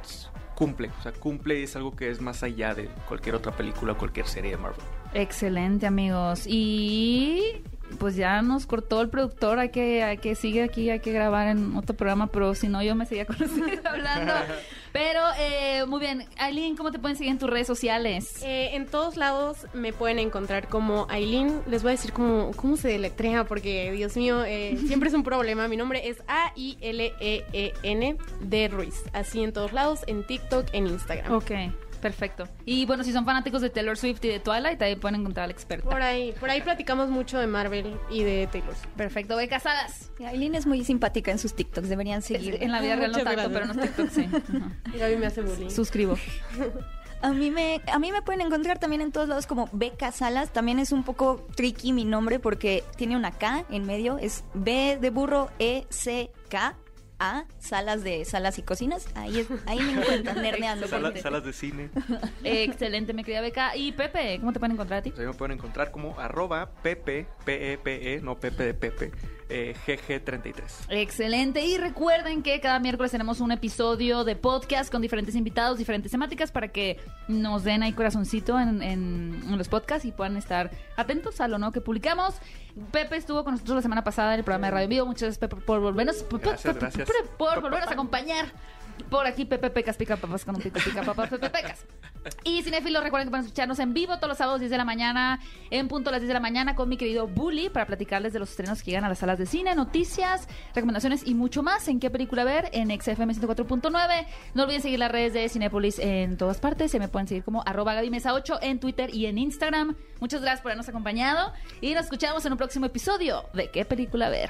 cumple. 0.55 0.91
O 0.99 1.01
sea, 1.01 1.13
cumple 1.13 1.61
y 1.61 1.63
es 1.63 1.75
algo 1.75 1.95
que 1.95 2.09
es 2.09 2.21
más 2.21 2.43
allá 2.43 2.73
de 2.73 2.89
cualquier 3.07 3.35
otra 3.35 3.53
película 3.53 3.93
o 3.93 3.97
cualquier 3.97 4.27
serie 4.27 4.51
de 4.51 4.57
Marvel. 4.57 4.85
Excelente, 5.13 5.85
amigos. 5.85 6.45
Y 6.47 7.62
pues 8.03 8.17
ya 8.17 8.41
nos 8.41 8.65
cortó 8.65 8.99
el 8.99 9.07
productor, 9.07 9.59
hay 9.59 9.69
que, 9.69 10.03
hay 10.03 10.17
que 10.17 10.35
sigue 10.35 10.61
aquí, 10.61 10.89
hay 10.89 10.99
que 10.99 11.13
grabar 11.13 11.47
en 11.47 11.77
otro 11.77 11.95
programa, 11.95 12.27
pero 12.27 12.53
si 12.53 12.67
no 12.67 12.83
yo 12.83 12.95
me 12.95 13.05
seguía 13.05 13.25
con 13.27 13.41
ustedes 13.41 13.79
hablando. 13.85 14.33
Pero 14.91 15.21
eh, 15.39 15.85
muy 15.87 16.01
bien, 16.01 16.25
Aileen, 16.37 16.75
¿cómo 16.75 16.91
te 16.91 16.99
pueden 16.99 17.15
seguir 17.15 17.31
en 17.31 17.39
tus 17.39 17.49
redes 17.49 17.65
sociales? 17.65 18.43
Eh, 18.43 18.71
en 18.73 18.87
todos 18.87 19.15
lados 19.15 19.67
me 19.73 19.93
pueden 19.93 20.19
encontrar 20.19 20.67
como 20.67 21.07
Aileen. 21.09 21.61
Les 21.65 21.81
voy 21.81 21.91
a 21.91 21.93
decir 21.93 22.11
cómo, 22.11 22.51
cómo 22.57 22.75
se 22.75 22.89
deletrea, 22.89 23.45
porque 23.45 23.89
Dios 23.93 24.17
mío, 24.17 24.43
eh, 24.43 24.77
siempre 24.87 25.07
es 25.07 25.15
un 25.15 25.23
problema. 25.23 25.69
Mi 25.69 25.77
nombre 25.77 26.09
es 26.09 26.21
A-I-L-E-E-N 26.27 28.17
de 28.41 28.67
Ruiz. 28.67 29.01
Así 29.13 29.41
en 29.41 29.53
todos 29.53 29.71
lados, 29.71 30.01
en 30.07 30.27
TikTok, 30.27 30.67
en 30.73 30.87
Instagram. 30.87 31.31
Ok. 31.31 31.51
Perfecto. 32.03 32.49
Y 32.65 32.85
bueno, 32.85 33.05
si 33.05 33.13
son 33.13 33.23
fanáticos 33.23 33.61
de 33.61 33.69
Taylor 33.69 33.97
Swift 33.97 34.25
y 34.25 34.27
de 34.27 34.39
Twilight, 34.41 34.81
ahí 34.81 34.97
pueden 34.97 35.21
encontrar 35.21 35.45
al 35.45 35.51
experto. 35.51 35.89
Por 35.89 36.01
ahí, 36.01 36.33
por 36.37 36.49
ahí 36.49 36.61
platicamos 36.61 37.09
mucho 37.09 37.39
de 37.39 37.47
Marvel 37.47 37.97
y 38.09 38.23
de 38.23 38.49
Taylor 38.51 38.75
Swift. 38.75 38.91
Perfecto. 38.97 39.37
Beca 39.37 39.61
Salas. 39.61 40.11
Aileen 40.19 40.53
es 40.55 40.67
muy 40.67 40.83
simpática 40.83 41.31
en 41.31 41.39
sus 41.39 41.55
TikToks, 41.55 41.87
deberían 41.87 42.21
seguir. 42.21 42.61
En 42.61 42.73
la 42.73 42.81
vida 42.81 42.97
real 42.97 43.13
no 43.13 43.23
tanto, 43.23 43.49
pero 43.53 43.61
en 43.61 43.67
los 43.69 43.79
TikToks 43.79 44.11
sí. 44.11 44.29
Y 44.93 44.97
Gaby 44.97 45.15
me 45.15 45.27
hace 45.27 45.41
bullying. 45.41 45.69
Suscribo. 45.69 46.17
A 47.21 47.31
mí 47.31 47.51
me 47.51 47.79
a 47.89 47.99
mí 47.99 48.11
me 48.11 48.21
pueden 48.21 48.41
encontrar 48.41 48.79
también 48.79 49.01
en 49.01 49.13
todos 49.13 49.29
lados 49.29 49.47
como 49.47 49.69
Beca 49.71 50.11
Salas. 50.11 50.51
También 50.51 50.79
es 50.79 50.91
un 50.91 51.03
poco 51.03 51.47
tricky 51.55 51.93
mi 51.93 52.03
nombre 52.03 52.37
porque 52.39 52.83
tiene 52.97 53.15
una 53.15 53.31
K 53.31 53.63
en 53.69 53.85
medio. 53.85 54.17
Es 54.17 54.43
B 54.53 54.97
de 54.99 55.09
burro 55.09 55.49
E 55.57 55.85
C 55.89 56.31
K 56.49 56.75
A 57.19 57.45
Salas 57.59 58.03
de 58.03 58.25
Salas 58.25 58.57
y 58.59 58.63
Cocinas. 58.63 59.07
Ahí 59.15 59.39
es, 59.39 59.47
ahí 59.65 59.79
me 59.79 59.93
encuentran 60.01 60.41
nerdeando. 60.41 60.87
Sala- 60.87 61.15
salas 61.17 61.43
de 61.45 61.53
cine. 61.53 61.89
Excelente, 62.43 63.13
mi 63.13 63.23
querida 63.23 63.41
Beca. 63.41 63.75
Y 63.77 63.91
Pepe, 63.93 64.37
¿cómo 64.39 64.51
te 64.51 64.59
pueden 64.59 64.73
encontrar 64.73 64.99
a 64.99 65.01
ti? 65.03 65.11
Pues 65.11 65.25
me 65.25 65.33
pueden 65.33 65.57
encontrar 65.57 65.91
como 65.91 66.19
arroba 66.19 66.71
pepe, 66.81 67.27
P-E-P-E, 67.45 68.19
no 68.21 68.39
Pepe 68.39 68.63
de 68.63 68.73
Pepe, 68.73 69.11
eh, 69.49 69.75
GG33. 69.85 70.63
Excelente. 70.89 71.61
Y 71.65 71.77
recuerden 71.77 72.43
que 72.43 72.59
cada 72.59 72.79
miércoles 72.79 73.11
tenemos 73.11 73.39
un 73.39 73.51
episodio 73.51 74.23
de 74.23 74.35
podcast 74.35 74.91
con 74.91 75.01
diferentes 75.01 75.35
invitados, 75.35 75.77
diferentes 75.77 76.11
temáticas 76.11 76.51
para 76.51 76.69
que 76.69 76.99
nos 77.27 77.63
den 77.63 77.83
ahí 77.83 77.93
corazoncito 77.93 78.59
en, 78.59 78.81
en- 78.81 79.41
en 79.47 79.57
los 79.57 79.67
podcasts 79.67 80.05
y 80.05 80.11
puedan 80.11 80.37
estar 80.37 80.71
atentos 80.97 81.41
a 81.41 81.47
lo 81.47 81.57
nuevo 81.57 81.71
que 81.71 81.81
publicamos. 81.81 82.35
Pepe 82.91 83.17
estuvo 83.17 83.43
con 83.43 83.53
nosotros 83.53 83.75
la 83.75 83.81
semana 83.81 84.03
pasada 84.03 84.33
en 84.33 84.39
el 84.39 84.43
programa 84.45 84.67
de 84.67 84.71
Radio 84.71 84.87
Vivo. 84.87 85.05
Muchas 85.05 85.21
gracias, 85.23 85.37
Pepe, 85.37 85.55
por 85.61 85.79
volvernos, 85.79 86.25
Gracias, 86.29 86.75
gracias. 86.75 87.09
por 87.37 87.61
volvernos 87.61 87.89
a 87.89 87.93
acompañar. 87.93 88.45
Por 89.09 89.25
aquí, 89.27 89.45
Pepe 89.45 89.69
Pecas, 89.69 89.97
pica 89.97 90.17
papas 90.17 90.45
con 90.45 90.55
un 90.55 90.61
pico, 90.61 90.79
pica 90.83 91.03
papas, 91.03 91.29
Pepe 91.29 91.49
Pecas. 91.49 91.85
Y 92.43 92.63
cinéfilos, 92.63 93.03
recuerden 93.03 93.27
que 93.27 93.31
pueden 93.31 93.45
escucharnos 93.45 93.79
en 93.79 93.93
vivo 93.93 94.15
todos 94.17 94.29
los 94.29 94.37
sábados 94.37 94.59
10 94.59 94.71
de 94.71 94.77
la 94.77 94.85
mañana, 94.85 95.39
en 95.71 95.87
punto 95.87 96.09
a 96.09 96.13
las 96.13 96.21
10 96.21 96.29
de 96.29 96.33
la 96.33 96.39
mañana, 96.39 96.75
con 96.75 96.87
mi 96.89 96.97
querido 96.97 97.27
Bully, 97.27 97.69
para 97.69 97.85
platicarles 97.85 98.33
de 98.33 98.39
los 98.39 98.49
estrenos 98.49 98.81
que 98.81 98.91
llegan 98.91 99.03
a 99.03 99.09
las 99.09 99.19
salas 99.19 99.37
de 99.37 99.45
cine, 99.45 99.75
noticias, 99.75 100.47
recomendaciones 100.73 101.25
y 101.25 101.33
mucho 101.33 101.63
más. 101.63 101.87
¿En 101.87 101.99
qué 101.99 102.09
película 102.09 102.43
ver? 102.43 102.69
En 102.71 102.89
XFM 102.89 103.33
104.9. 103.33 104.25
No 104.53 104.63
olviden 104.63 104.81
seguir 104.81 104.99
las 104.99 105.11
redes 105.11 105.33
de 105.33 105.49
Cinépolis 105.49 105.99
en 105.99 106.37
todas 106.37 106.59
partes. 106.59 106.91
Se 106.91 106.99
me 106.99 107.07
pueden 107.07 107.27
seguir 107.27 107.43
como 107.43 107.63
arroba 107.65 107.93
Gaby 107.93 108.09
Mesa 108.09 108.33
8 108.33 108.59
en 108.61 108.79
Twitter 108.79 109.13
y 109.13 109.25
en 109.25 109.37
Instagram. 109.37 109.95
Muchas 110.19 110.41
gracias 110.41 110.61
por 110.61 110.71
habernos 110.71 110.87
acompañado 110.87 111.51
y 111.81 111.93
nos 111.93 112.05
escuchamos 112.05 112.45
en 112.45 112.53
un 112.53 112.57
próximo 112.57 112.85
episodio 112.85 113.45
de 113.53 113.69
¿Qué 113.69 113.85
película 113.85 114.29
ver? 114.29 114.49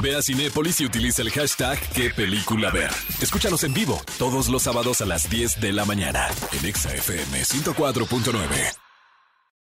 Ve 0.00 0.14
a 0.14 0.22
Cinépolis 0.22 0.80
y 0.80 0.84
utiliza 0.84 1.22
el 1.22 1.30
hashtag 1.30 1.78
qué 1.94 2.10
película 2.10 2.70
ver. 2.70 2.90
Escúchanos 3.20 3.64
en 3.64 3.74
vivo 3.78 4.02
todos 4.18 4.48
los 4.48 4.64
sábados 4.64 5.00
a 5.02 5.06
las 5.06 5.30
10 5.30 5.60
de 5.60 5.72
la 5.72 5.84
mañana 5.84 6.26
en 6.50 6.66
Exa 6.66 6.92
FM 6.94 7.42
104.9. 7.42 8.87